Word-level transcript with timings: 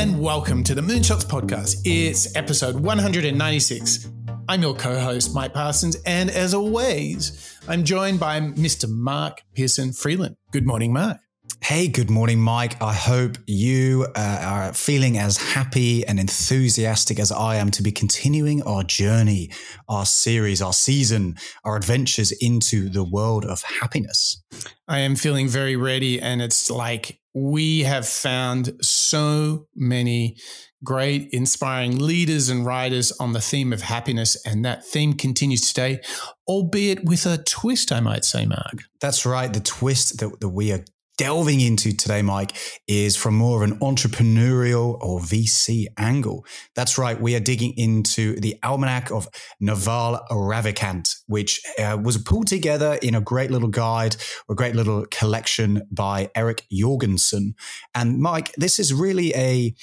and 0.00 0.18
welcome 0.18 0.64
to 0.64 0.74
the 0.74 0.80
Moonshots 0.80 1.26
Podcast. 1.26 1.82
It's 1.84 2.34
episode 2.34 2.74
196. 2.74 4.08
I'm 4.48 4.62
your 4.62 4.72
co 4.72 4.98
host, 4.98 5.34
Mike 5.34 5.52
Parsons, 5.52 5.94
and 6.06 6.30
as 6.30 6.54
always, 6.54 7.58
I'm 7.68 7.84
joined 7.84 8.18
by 8.18 8.40
Mr. 8.40 8.88
Mark 8.88 9.42
Pearson 9.54 9.92
Freeland. 9.92 10.36
Good 10.52 10.66
morning, 10.66 10.94
Mark. 10.94 11.18
Hey, 11.62 11.88
good 11.88 12.10
morning, 12.10 12.40
Mike. 12.40 12.82
I 12.82 12.94
hope 12.94 13.36
you 13.46 14.06
uh, 14.16 14.38
are 14.42 14.72
feeling 14.72 15.18
as 15.18 15.36
happy 15.36 16.04
and 16.06 16.18
enthusiastic 16.18 17.20
as 17.20 17.30
I 17.30 17.56
am 17.56 17.70
to 17.72 17.82
be 17.82 17.92
continuing 17.92 18.62
our 18.62 18.82
journey, 18.82 19.50
our 19.88 20.06
series, 20.06 20.62
our 20.62 20.72
season, 20.72 21.36
our 21.64 21.76
adventures 21.76 22.32
into 22.32 22.88
the 22.88 23.04
world 23.04 23.44
of 23.44 23.62
happiness. 23.62 24.42
I 24.88 25.00
am 25.00 25.14
feeling 25.14 25.48
very 25.48 25.76
ready, 25.76 26.20
and 26.20 26.40
it's 26.40 26.70
like 26.70 27.20
we 27.34 27.80
have 27.80 28.08
found 28.08 28.72
so 28.80 29.66
many 29.76 30.36
great, 30.82 31.28
inspiring 31.30 31.98
leaders 31.98 32.48
and 32.48 32.64
writers 32.64 33.12
on 33.20 33.32
the 33.32 33.40
theme 33.40 33.72
of 33.72 33.82
happiness, 33.82 34.36
and 34.46 34.64
that 34.64 34.84
theme 34.84 35.12
continues 35.12 35.68
today, 35.68 36.00
albeit 36.48 37.04
with 37.04 37.26
a 37.26 37.38
twist, 37.38 37.92
I 37.92 38.00
might 38.00 38.24
say, 38.24 38.46
Mark. 38.46 38.78
That's 39.00 39.26
right. 39.26 39.52
The 39.52 39.60
twist 39.60 40.18
that, 40.20 40.40
that 40.40 40.48
we 40.48 40.72
are 40.72 40.84
delving 41.20 41.60
into 41.60 41.94
today, 41.94 42.22
Mike, 42.22 42.56
is 42.88 43.14
from 43.14 43.34
more 43.34 43.62
of 43.62 43.70
an 43.70 43.78
entrepreneurial 43.80 44.98
or 45.02 45.20
VC 45.20 45.84
angle. 45.98 46.46
That's 46.74 46.96
right. 46.96 47.20
We 47.20 47.36
are 47.36 47.40
digging 47.40 47.74
into 47.76 48.40
the 48.40 48.56
Almanack 48.64 49.14
of 49.14 49.28
Naval 49.60 50.18
Ravikant, 50.30 51.14
which 51.26 51.60
uh, 51.78 51.98
was 52.02 52.16
pulled 52.16 52.46
together 52.46 52.98
in 53.02 53.14
a 53.14 53.20
great 53.20 53.50
little 53.50 53.68
guide, 53.68 54.16
a 54.48 54.54
great 54.54 54.74
little 54.74 55.04
collection 55.10 55.82
by 55.92 56.30
Eric 56.34 56.64
Jorgenson. 56.72 57.54
And 57.94 58.18
Mike, 58.18 58.54
this 58.56 58.78
is 58.78 58.94
really 58.94 59.34
a 59.34 59.74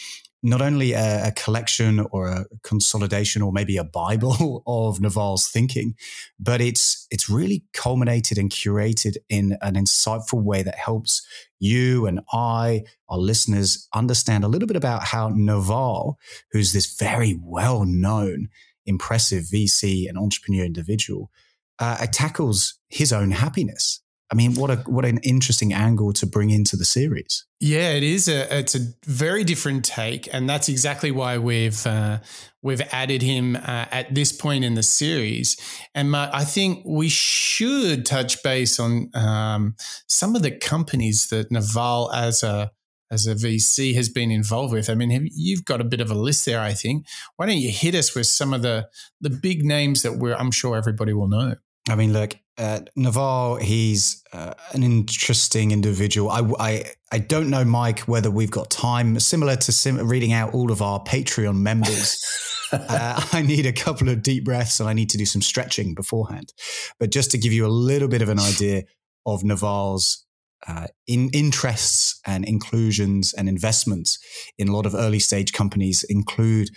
not 0.44 0.62
only 0.62 0.94
a, 0.94 1.28
a, 1.28 1.32
collection 1.32 2.00
or 2.12 2.28
a 2.28 2.46
consolidation 2.64 3.42
or 3.42 3.52
maybe 3.52 3.78
a 3.78 3.84
bible 3.84 4.64
of 4.68 5.00
Naval's 5.00 5.48
thinking, 5.48 5.96
but 6.40 6.62
it's 6.62 7.08
it's 7.10 7.30
really 7.30 7.64
culminated 7.74 8.38
and 8.38 8.52
curated 8.52 9.18
in 9.30 9.58
an 9.62 9.74
insightful 9.74 10.44
way 10.44 10.64
that 10.64 10.76
helps 10.76 11.26
you 11.60 12.06
and 12.06 12.20
I, 12.32 12.84
our 13.10 13.18
listeners, 13.18 13.88
understand 13.94 14.44
a 14.44 14.48
little 14.48 14.68
bit 14.68 14.78
about 14.78 15.06
how 15.06 15.30
Naval, 15.34 16.20
who's 16.52 16.72
this 16.72 16.96
very 16.98 17.40
well 17.42 17.84
known, 17.86 18.50
impressive 18.86 19.46
VC 19.46 20.08
and 20.08 20.18
entrepreneur 20.18 20.66
individual, 20.66 21.32
uh, 21.80 22.06
tackles 22.12 22.76
his 22.90 23.12
own 23.12 23.32
happiness 23.32 24.02
I 24.30 24.36
mean, 24.36 24.56
what 24.56 24.70
a 24.70 24.76
what 24.88 25.06
an 25.06 25.20
interesting 25.20 25.74
angle 25.74 26.12
to 26.14 26.26
bring 26.26 26.50
into 26.50 26.76
the 26.76 26.84
series. 26.84 27.46
Yeah, 27.62 27.92
it 27.92 28.04
is. 28.04 28.28
A, 28.28 28.60
it's 28.60 28.76
a 28.76 28.80
very 29.06 29.46
different 29.46 29.86
take, 29.86 30.28
and 30.34 30.50
that's 30.50 30.68
exactly 30.68 31.12
why 31.12 31.38
we've 31.38 31.88
uh, 31.88 32.20
we've 32.62 32.82
added 32.92 33.22
him 33.22 33.56
uh, 33.56 33.86
at 33.90 34.14
this 34.14 34.34
point 34.34 34.66
in 34.66 34.74
the 34.74 34.84
series. 34.84 35.56
And 35.96 36.14
I 36.14 36.44
think 36.44 36.84
we 36.86 37.08
should 37.08 38.06
touch 38.06 38.44
base 38.44 38.80
on 38.80 39.10
um, 39.14 39.76
some 40.08 40.36
of 40.36 40.42
the 40.42 40.52
companies 40.52 41.28
that 41.30 41.50
Naval 41.50 42.12
as 42.12 42.44
a 42.44 42.72
as 43.10 43.26
a 43.26 43.36
VC 43.36 43.96
has 43.96 44.10
been 44.10 44.30
involved 44.30 44.74
with. 44.74 44.90
I 44.90 44.96
mean, 44.96 45.30
you've 45.34 45.64
got 45.64 45.80
a 45.80 45.86
bit 45.86 46.02
of 46.02 46.12
a 46.12 46.16
list 46.16 46.46
there. 46.46 46.60
I 46.60 46.74
think. 46.74 47.06
Why 47.38 47.46
don't 47.46 47.58
you 47.58 47.72
hit 47.72 47.96
us 47.96 48.14
with 48.14 48.28
some 48.28 48.54
of 48.54 48.62
the 48.62 48.90
the 49.22 49.30
big 49.30 49.64
names 49.64 50.02
that 50.02 50.18
we're 50.18 50.36
I'm 50.36 50.52
sure 50.52 50.76
everybody 50.76 51.14
will 51.14 51.30
know. 51.30 51.56
I 51.90 51.96
mean, 51.96 52.14
look, 52.14 52.36
uh, 52.58 52.82
Naval, 52.96 53.58
he's 53.58 54.24
uh, 54.34 54.54
an 54.74 54.84
interesting 54.84 55.72
individual. 55.72 56.30
I, 56.30 56.42
I, 56.60 56.84
I 57.12 57.20
don't 57.20 57.50
know, 57.50 57.64
Mike, 57.64 58.00
whether 58.02 58.32
we've 58.32 58.52
got 58.52 58.70
time, 58.70 59.20
similar 59.20 59.56
to 59.56 59.72
sim- 59.72 60.08
reading 60.08 60.34
out 60.34 60.54
all 60.54 60.72
of 60.72 60.82
our 60.82 61.00
Patreon 61.04 61.58
members. 61.58 62.18
uh, 62.72 63.22
I 63.32 63.42
need 63.42 63.66
a 63.66 63.74
couple 63.74 64.10
of 64.10 64.22
deep 64.22 64.44
breaths 64.44 64.80
and 64.80 64.90
I 64.90 64.94
need 64.94 65.10
to 65.12 65.18
do 65.18 65.26
some 65.26 65.42
stretching 65.42 65.94
beforehand. 65.94 66.52
But 67.00 67.12
just 67.12 67.32
to 67.32 67.38
give 67.38 67.54
you 67.54 67.66
a 67.66 67.70
little 67.70 68.08
bit 68.08 68.22
of 68.22 68.30
an 68.30 68.40
idea 68.40 68.84
of 69.26 69.44
Naval's 69.44 70.26
uh, 70.68 70.88
in 71.06 71.30
interests 71.34 72.20
and 72.26 72.44
inclusions 72.44 73.34
and 73.34 73.48
investments 73.48 74.18
in 74.58 74.68
a 74.68 74.76
lot 74.76 74.86
of 74.86 74.96
early 74.96 75.20
stage 75.20 75.54
companies 75.54 76.04
include 76.10 76.70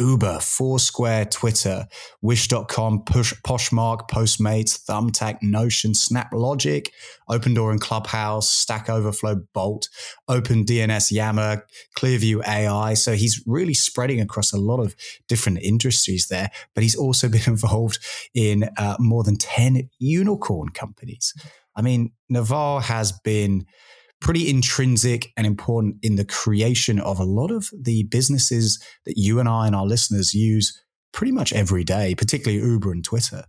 Uber, 0.00 0.40
Foursquare, 0.40 1.26
Twitter, 1.26 1.86
Wish.com, 2.22 3.04
Push, 3.04 3.34
Poshmark, 3.46 4.08
Postmates, 4.08 4.82
Thumbtack, 4.84 5.38
Notion, 5.42 5.92
SnapLogic, 5.92 6.88
Opendoor 7.28 7.70
and 7.70 7.80
Clubhouse, 7.80 8.48
Stack 8.50 8.88
Overflow, 8.88 9.42
Bolt, 9.52 9.88
OpenDNS, 10.28 11.12
Yammer, 11.12 11.66
Clearview 11.96 12.44
AI. 12.48 12.94
So 12.94 13.12
he's 13.12 13.42
really 13.46 13.74
spreading 13.74 14.20
across 14.20 14.52
a 14.52 14.58
lot 14.58 14.80
of 14.80 14.96
different 15.28 15.58
industries 15.62 16.28
there, 16.28 16.50
but 16.74 16.82
he's 16.82 16.96
also 16.96 17.28
been 17.30 17.42
involved 17.46 17.98
in 18.34 18.70
uh, 18.76 18.96
more 18.98 19.22
than 19.22 19.36
10 19.36 19.90
unicorn 19.98 20.70
companies. 20.70 21.34
I 21.76 21.82
mean, 21.82 22.12
Naval 22.28 22.80
has 22.80 23.12
been 23.12 23.66
pretty 24.20 24.48
intrinsic 24.48 25.32
and 25.36 25.46
important 25.46 25.96
in 26.02 26.16
the 26.16 26.24
creation 26.24 27.00
of 27.00 27.18
a 27.18 27.24
lot 27.24 27.50
of 27.50 27.70
the 27.72 28.04
businesses 28.04 28.82
that 29.06 29.16
you 29.16 29.40
and 29.40 29.48
I 29.48 29.66
and 29.66 29.74
our 29.74 29.86
listeners 29.86 30.34
use 30.34 30.78
pretty 31.12 31.32
much 31.32 31.52
every 31.52 31.84
day, 31.84 32.14
particularly 32.14 32.62
Uber 32.62 32.92
and 32.92 33.04
Twitter. 33.04 33.44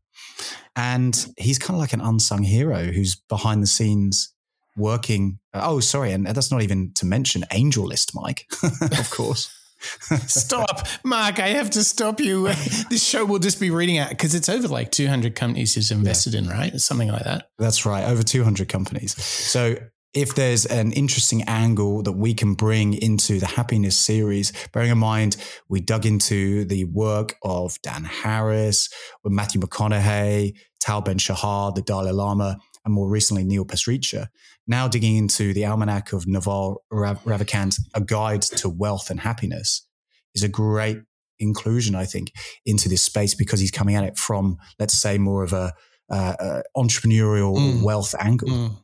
And 0.76 1.28
he's 1.38 1.60
kind 1.60 1.76
of 1.76 1.82
like 1.82 1.94
an 1.94 2.02
unsung 2.02 2.44
hero 2.44 2.84
who's 2.86 3.16
behind 3.16 3.62
the 3.62 3.68
scenes 3.68 4.34
working. 4.78 5.40
Uh, 5.54 5.62
oh, 5.64 5.80
sorry. 5.80 6.12
And 6.12 6.26
that's 6.26 6.52
not 6.52 6.62
even 6.62 6.94
to 6.96 7.06
mention 7.06 7.44
AngelList, 7.52 8.12
Mike, 8.16 8.48
of 8.64 9.10
course. 9.12 9.54
stop, 10.28 10.88
Mark. 11.04 11.40
I 11.40 11.50
have 11.50 11.72
to 11.72 11.84
stop 11.84 12.20
you. 12.20 12.48
this 12.90 13.04
show 13.04 13.26
will 13.26 13.40
just 13.40 13.60
be 13.60 13.72
reading 13.72 13.98
out 13.98 14.10
because 14.10 14.36
it's 14.36 14.48
over 14.48 14.68
like 14.68 14.92
200 14.92 15.36
companies 15.36 15.74
he's 15.74 15.92
invested 15.92 16.34
yeah. 16.34 16.40
in, 16.40 16.48
right? 16.48 16.80
Something 16.80 17.10
like 17.10 17.24
that. 17.24 17.50
That's 17.58 17.86
right. 17.86 18.04
Over 18.04 18.24
200 18.24 18.70
companies. 18.70 19.22
So 19.24 19.76
if 20.14 20.36
there's 20.36 20.66
an 20.66 20.92
interesting 20.92 21.42
angle 21.44 22.04
that 22.04 22.12
we 22.12 22.34
can 22.34 22.54
bring 22.54 22.94
into 22.94 23.40
the 23.40 23.46
happiness 23.46 23.98
series, 23.98 24.52
bearing 24.74 24.92
in 24.92 24.98
mind 24.98 25.38
we 25.70 25.80
dug 25.80 26.06
into 26.06 26.66
the 26.66 26.84
work 26.86 27.36
of 27.44 27.82
Dan 27.82 28.04
Harris, 28.04 28.90
with 29.24 29.32
Matthew 29.32 29.62
McConaughey, 29.62 30.54
Tal 30.80 31.02
Ben 31.02 31.18
Shahar, 31.18 31.72
the 31.74 31.82
Dalai 31.82 32.12
Lama, 32.12 32.58
and 32.84 32.94
more 32.94 33.10
recently 33.10 33.44
Neil 33.44 33.66
Pasricha. 33.66 34.28
Now 34.68 34.88
digging 34.88 35.16
into 35.16 35.54
the 35.54 35.62
Almanack 35.62 36.14
of 36.14 36.28
Naval 36.28 36.84
Ravikant, 36.92 37.80
A 37.94 38.02
Guide 38.02 38.42
to 38.42 38.70
Wealth 38.70 39.10
and 39.10 39.20
Happiness, 39.20 39.88
is 40.34 40.44
a 40.44 40.50
great 40.50 40.98
inclusion, 41.40 41.96
I 41.96 42.06
think, 42.06 42.32
into 42.66 42.90
this 42.90 43.02
space 43.02 43.34
because 43.34 43.60
he's 43.60 43.72
coming 43.72 43.96
at 43.96 44.04
it 44.04 44.18
from, 44.18 44.58
let's 44.80 45.00
say, 45.00 45.18
more 45.18 45.44
of 45.44 45.54
a 45.54 45.74
uh, 46.10 46.36
uh, 46.40 46.62
entrepreneurial 46.76 47.56
mm. 47.58 47.84
wealth 47.84 48.14
angle. 48.20 48.50
Mm. 48.50 48.78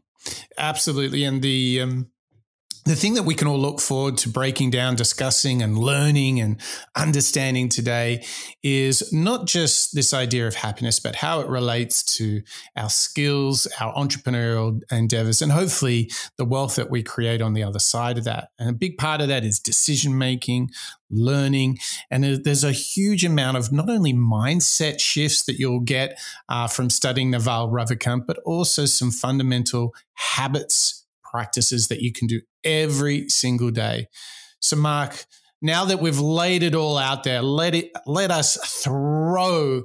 Absolutely. 0.57 1.23
And 1.23 1.41
the, 1.41 1.81
um, 1.81 2.07
the 2.87 2.95
thing 2.95 3.15
that 3.15 3.23
we 3.23 3.35
can 3.35 3.47
all 3.47 3.59
look 3.59 3.81
forward 3.81 4.17
to 4.17 4.29
breaking 4.29 4.69
down, 4.69 4.95
discussing, 4.95 5.61
and 5.61 5.77
learning 5.77 6.39
and 6.39 6.59
understanding 6.95 7.69
today 7.69 8.23
is 8.63 9.11
not 9.11 9.45
just 9.45 9.93
this 9.93 10.13
idea 10.13 10.47
of 10.47 10.55
happiness, 10.55 10.99
but 10.99 11.15
how 11.15 11.41
it 11.41 11.47
relates 11.47 12.03
to 12.17 12.41
our 12.75 12.89
skills, 12.89 13.67
our 13.79 13.93
entrepreneurial 13.93 14.81
endeavors, 14.91 15.41
and 15.41 15.51
hopefully 15.51 16.09
the 16.37 16.45
wealth 16.45 16.75
that 16.75 16.89
we 16.89 17.03
create 17.03 17.41
on 17.41 17.53
the 17.53 17.63
other 17.63 17.79
side 17.79 18.17
of 18.17 18.23
that. 18.23 18.49
And 18.57 18.69
a 18.69 18.73
big 18.73 18.97
part 18.97 19.21
of 19.21 19.27
that 19.27 19.43
is 19.43 19.59
decision 19.59 20.17
making, 20.17 20.71
learning. 21.09 21.79
And 22.09 22.23
there's 22.23 22.63
a 22.63 22.71
huge 22.71 23.25
amount 23.25 23.57
of 23.57 23.71
not 23.71 23.89
only 23.89 24.13
mindset 24.13 24.99
shifts 24.99 25.43
that 25.43 25.59
you'll 25.59 25.79
get 25.79 26.19
uh, 26.47 26.67
from 26.67 26.89
studying 26.89 27.31
Naval 27.31 27.69
Ravikant, 27.69 28.25
but 28.25 28.37
also 28.45 28.85
some 28.85 29.11
fundamental 29.11 29.93
habits 30.13 31.05
practices 31.29 31.87
that 31.89 32.01
you 32.01 32.11
can 32.11 32.27
do 32.27 32.41
every 32.67 33.29
single 33.29 33.71
day. 33.71 34.07
So, 34.59 34.75
Mark, 34.75 35.25
now 35.61 35.85
that 35.85 35.99
we've 35.99 36.19
laid 36.19 36.61
it 36.61 36.75
all 36.75 36.97
out 36.97 37.23
there, 37.23 37.41
let 37.41 37.73
it 37.73 37.91
let 38.05 38.29
us 38.29 38.57
throw 38.83 39.83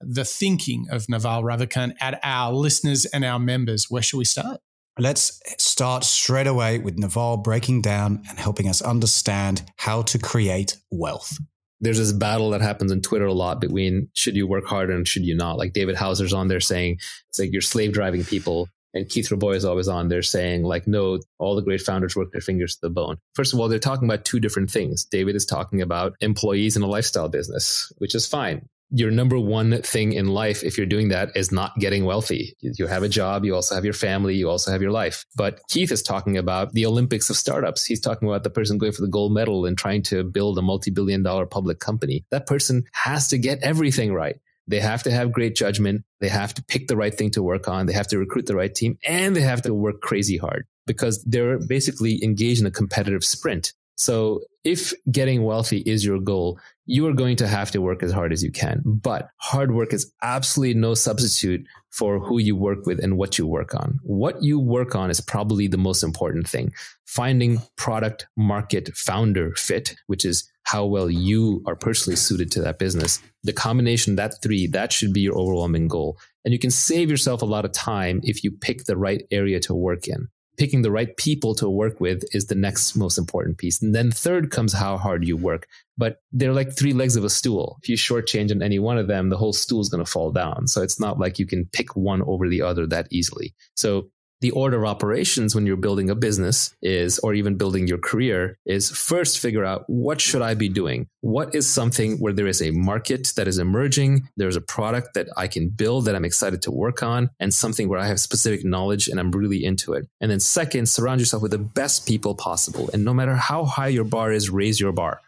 the 0.00 0.24
thinking 0.24 0.86
of 0.90 1.08
Naval 1.08 1.42
Ravikant 1.42 1.94
at 2.00 2.18
our 2.24 2.52
listeners 2.52 3.04
and 3.04 3.24
our 3.24 3.38
members. 3.38 3.86
Where 3.88 4.02
should 4.02 4.18
we 4.18 4.24
start? 4.24 4.60
Let's 4.98 5.40
start 5.58 6.04
straight 6.04 6.46
away 6.46 6.78
with 6.78 6.98
Naval 6.98 7.38
breaking 7.38 7.82
down 7.82 8.22
and 8.28 8.38
helping 8.38 8.68
us 8.68 8.82
understand 8.82 9.64
how 9.76 10.02
to 10.02 10.18
create 10.18 10.76
wealth. 10.90 11.38
There's 11.80 11.98
this 11.98 12.12
battle 12.12 12.50
that 12.50 12.60
happens 12.60 12.92
on 12.92 13.00
Twitter 13.00 13.26
a 13.26 13.32
lot 13.32 13.60
between 13.60 14.08
should 14.12 14.36
you 14.36 14.46
work 14.46 14.66
harder 14.66 14.92
and 14.92 15.08
should 15.08 15.24
you 15.24 15.34
not. 15.34 15.56
Like 15.56 15.72
David 15.72 15.96
Hauser's 15.96 16.32
on 16.32 16.48
there 16.48 16.60
saying 16.60 16.98
it's 17.30 17.38
like 17.38 17.52
you're 17.52 17.62
slave 17.62 17.92
driving 17.92 18.24
people 18.24 18.68
and 18.94 19.08
Keith 19.08 19.30
Rabois 19.30 19.56
is 19.56 19.64
always 19.64 19.88
on 19.88 20.08
there 20.08 20.22
saying, 20.22 20.64
like, 20.64 20.86
no, 20.86 21.18
all 21.38 21.56
the 21.56 21.62
great 21.62 21.80
founders 21.80 22.14
work 22.14 22.30
their 22.32 22.40
fingers 22.40 22.74
to 22.74 22.80
the 22.82 22.90
bone. 22.90 23.16
First 23.34 23.54
of 23.54 23.60
all, 23.60 23.68
they're 23.68 23.78
talking 23.78 24.08
about 24.08 24.24
two 24.24 24.38
different 24.40 24.70
things. 24.70 25.04
David 25.04 25.34
is 25.34 25.46
talking 25.46 25.80
about 25.80 26.14
employees 26.20 26.76
in 26.76 26.82
a 26.82 26.86
lifestyle 26.86 27.28
business, 27.28 27.90
which 27.98 28.14
is 28.14 28.26
fine. 28.26 28.68
your 28.94 29.10
number 29.10 29.38
one 29.38 29.80
thing 29.82 30.12
in 30.12 30.26
life, 30.26 30.62
if 30.62 30.76
you're 30.76 30.86
doing 30.86 31.08
that, 31.08 31.34
is 31.34 31.50
not 31.50 31.74
getting 31.78 32.04
wealthy. 32.04 32.54
You 32.60 32.86
have 32.86 33.02
a 33.02 33.08
job, 33.08 33.44
you 33.44 33.54
also 33.54 33.74
have 33.74 33.84
your 33.84 33.94
family, 33.94 34.34
you 34.34 34.50
also 34.50 34.70
have 34.70 34.82
your 34.82 34.90
life. 34.90 35.24
But 35.34 35.60
Keith 35.68 35.90
is 35.90 36.02
talking 36.02 36.36
about 36.36 36.72
the 36.72 36.84
Olympics 36.84 37.30
of 37.30 37.36
startups. 37.36 37.86
He's 37.86 38.00
talking 38.00 38.28
about 38.28 38.44
the 38.44 38.50
person 38.50 38.76
going 38.76 38.92
for 38.92 39.00
the 39.00 39.08
gold 39.08 39.32
medal 39.32 39.64
and 39.64 39.78
trying 39.78 40.02
to 40.04 40.22
build 40.22 40.58
a 40.58 40.62
multi 40.62 40.90
billion 40.90 41.22
dollar 41.22 41.46
public 41.46 41.80
company. 41.80 42.26
That 42.30 42.46
person 42.46 42.84
has 42.92 43.28
to 43.28 43.38
get 43.38 43.60
everything 43.62 44.12
right. 44.12 44.36
They 44.66 44.80
have 44.80 45.02
to 45.04 45.10
have 45.10 45.32
great 45.32 45.56
judgment. 45.56 46.04
They 46.20 46.28
have 46.28 46.54
to 46.54 46.64
pick 46.64 46.88
the 46.88 46.96
right 46.96 47.14
thing 47.14 47.30
to 47.32 47.42
work 47.42 47.68
on. 47.68 47.86
They 47.86 47.92
have 47.92 48.08
to 48.08 48.18
recruit 48.18 48.46
the 48.46 48.56
right 48.56 48.74
team 48.74 48.98
and 49.06 49.34
they 49.34 49.40
have 49.40 49.62
to 49.62 49.74
work 49.74 50.00
crazy 50.00 50.36
hard 50.36 50.66
because 50.86 51.22
they're 51.24 51.58
basically 51.58 52.22
engaged 52.22 52.60
in 52.60 52.66
a 52.66 52.70
competitive 52.70 53.24
sprint. 53.24 53.72
So 53.96 54.40
if 54.64 54.92
getting 55.10 55.42
wealthy 55.42 55.78
is 55.78 56.04
your 56.04 56.18
goal, 56.18 56.58
you 56.86 57.06
are 57.06 57.12
going 57.12 57.36
to 57.36 57.46
have 57.46 57.70
to 57.72 57.80
work 57.80 58.02
as 58.02 58.10
hard 58.10 58.32
as 58.32 58.42
you 58.42 58.50
can. 58.50 58.82
But 58.84 59.28
hard 59.36 59.72
work 59.72 59.92
is 59.92 60.12
absolutely 60.22 60.74
no 60.74 60.94
substitute 60.94 61.66
for 61.90 62.18
who 62.18 62.38
you 62.38 62.56
work 62.56 62.86
with 62.86 63.02
and 63.02 63.16
what 63.16 63.38
you 63.38 63.46
work 63.46 63.74
on. 63.74 64.00
What 64.02 64.42
you 64.42 64.58
work 64.58 64.96
on 64.96 65.10
is 65.10 65.20
probably 65.20 65.68
the 65.68 65.78
most 65.78 66.02
important 66.02 66.48
thing. 66.48 66.72
Finding 67.06 67.60
product 67.76 68.26
market 68.36 68.96
founder 68.96 69.52
fit, 69.54 69.94
which 70.06 70.24
is 70.24 70.50
how 70.64 70.86
well 70.86 71.10
you 71.10 71.62
are 71.66 71.76
personally 71.76 72.16
suited 72.16 72.50
to 72.52 72.62
that 72.62 72.78
business. 72.78 73.20
The 73.42 73.52
combination 73.52 74.16
that 74.16 74.42
three, 74.42 74.66
that 74.68 74.92
should 74.92 75.12
be 75.12 75.20
your 75.20 75.36
overwhelming 75.36 75.88
goal. 75.88 76.18
And 76.44 76.52
you 76.52 76.58
can 76.58 76.70
save 76.70 77.10
yourself 77.10 77.42
a 77.42 77.46
lot 77.46 77.64
of 77.64 77.72
time 77.72 78.20
if 78.22 78.44
you 78.44 78.50
pick 78.50 78.84
the 78.84 78.96
right 78.96 79.22
area 79.30 79.60
to 79.60 79.74
work 79.74 80.08
in 80.08 80.28
picking 80.56 80.82
the 80.82 80.90
right 80.90 81.16
people 81.16 81.54
to 81.56 81.68
work 81.68 82.00
with 82.00 82.22
is 82.34 82.46
the 82.46 82.54
next 82.54 82.94
most 82.94 83.18
important 83.18 83.58
piece. 83.58 83.80
And 83.80 83.94
then 83.94 84.10
third 84.10 84.50
comes 84.50 84.72
how 84.72 84.96
hard 84.98 85.26
you 85.26 85.36
work. 85.36 85.66
But 85.96 86.18
they're 86.32 86.52
like 86.52 86.72
three 86.76 86.92
legs 86.92 87.16
of 87.16 87.24
a 87.24 87.30
stool. 87.30 87.78
If 87.82 87.88
you 87.88 87.96
shortchange 87.96 88.50
on 88.50 88.62
any 88.62 88.78
one 88.78 88.98
of 88.98 89.08
them, 89.08 89.28
the 89.28 89.36
whole 89.36 89.52
stool 89.52 89.80
is 89.80 89.88
going 89.88 90.04
to 90.04 90.10
fall 90.10 90.30
down. 90.30 90.66
So 90.66 90.82
it's 90.82 91.00
not 91.00 91.18
like 91.18 91.38
you 91.38 91.46
can 91.46 91.66
pick 91.72 91.96
one 91.96 92.22
over 92.22 92.48
the 92.48 92.62
other 92.62 92.86
that 92.86 93.08
easily. 93.10 93.54
So 93.74 94.10
the 94.42 94.50
order 94.50 94.78
of 94.78 94.90
operations 94.90 95.54
when 95.54 95.66
you're 95.66 95.76
building 95.76 96.10
a 96.10 96.14
business 96.14 96.74
is 96.82 97.18
or 97.20 97.32
even 97.32 97.56
building 97.56 97.86
your 97.86 97.98
career 97.98 98.58
is 98.66 98.90
first 98.90 99.38
figure 99.38 99.64
out 99.64 99.84
what 99.86 100.20
should 100.20 100.42
i 100.42 100.52
be 100.54 100.68
doing? 100.68 101.06
What 101.20 101.54
is 101.54 101.70
something 101.70 102.18
where 102.18 102.32
there 102.32 102.48
is 102.48 102.60
a 102.60 102.72
market 102.72 103.32
that 103.36 103.46
is 103.46 103.58
emerging? 103.58 104.28
There's 104.36 104.56
a 104.56 104.60
product 104.60 105.14
that 105.14 105.28
i 105.36 105.46
can 105.46 105.68
build 105.68 106.04
that 106.04 106.16
i'm 106.16 106.24
excited 106.24 106.60
to 106.62 106.72
work 106.72 107.02
on 107.02 107.30
and 107.38 107.54
something 107.54 107.88
where 107.88 108.00
i 108.00 108.06
have 108.06 108.20
specific 108.20 108.64
knowledge 108.64 109.08
and 109.08 109.18
i'm 109.20 109.30
really 109.30 109.64
into 109.64 109.94
it. 109.94 110.08
And 110.20 110.30
then 110.30 110.40
second 110.40 110.88
surround 110.88 111.20
yourself 111.20 111.42
with 111.42 111.52
the 111.52 111.58
best 111.58 112.06
people 112.06 112.34
possible. 112.34 112.90
And 112.92 113.04
no 113.04 113.14
matter 113.14 113.36
how 113.36 113.64
high 113.64 113.88
your 113.88 114.04
bar 114.04 114.32
is 114.32 114.50
raise 114.50 114.80
your 114.80 114.92
bar 114.92 115.20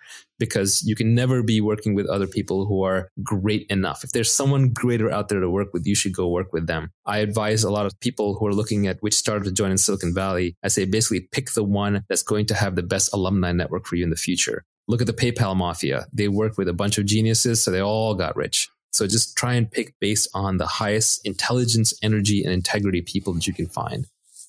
because 0.48 0.82
you 0.86 0.94
can 0.94 1.14
never 1.14 1.42
be 1.42 1.60
working 1.60 1.94
with 1.94 2.06
other 2.06 2.26
people 2.26 2.66
who 2.66 2.82
are 2.82 3.08
great 3.22 3.66
enough. 3.68 4.04
If 4.04 4.12
there's 4.12 4.32
someone 4.32 4.70
greater 4.70 5.10
out 5.10 5.28
there 5.28 5.40
to 5.40 5.50
work 5.50 5.72
with, 5.72 5.86
you 5.86 5.94
should 5.94 6.14
go 6.14 6.28
work 6.28 6.52
with 6.52 6.66
them. 6.66 6.90
I 7.06 7.18
advise 7.18 7.64
a 7.64 7.70
lot 7.70 7.86
of 7.86 7.98
people 8.00 8.34
who 8.34 8.46
are 8.46 8.54
looking 8.54 8.86
at 8.86 9.02
which 9.02 9.14
startup 9.14 9.44
to 9.44 9.52
join 9.52 9.70
in 9.70 9.78
Silicon 9.78 10.14
Valley. 10.14 10.56
I 10.62 10.68
say 10.68 10.84
basically 10.84 11.28
pick 11.32 11.52
the 11.52 11.64
one 11.64 12.04
that's 12.08 12.22
going 12.22 12.46
to 12.46 12.54
have 12.54 12.76
the 12.76 12.82
best 12.82 13.12
alumni 13.12 13.52
network 13.52 13.86
for 13.86 13.96
you 13.96 14.04
in 14.04 14.10
the 14.10 14.16
future. 14.16 14.64
Look 14.86 15.00
at 15.00 15.06
the 15.06 15.12
PayPal 15.14 15.56
mafia. 15.56 16.06
They 16.12 16.28
work 16.28 16.58
with 16.58 16.68
a 16.68 16.74
bunch 16.74 16.98
of 16.98 17.06
geniuses, 17.06 17.62
so 17.62 17.70
they 17.70 17.80
all 17.80 18.14
got 18.14 18.36
rich. 18.36 18.68
So 18.92 19.06
just 19.08 19.36
try 19.36 19.54
and 19.54 19.70
pick 19.70 19.94
based 19.98 20.28
on 20.34 20.58
the 20.58 20.66
highest 20.66 21.26
intelligence, 21.26 21.94
energy, 22.00 22.44
and 22.44 22.52
integrity 22.52 23.02
people 23.02 23.32
that 23.32 23.46
you 23.46 23.52
can 23.52 23.66
find. 23.66 24.06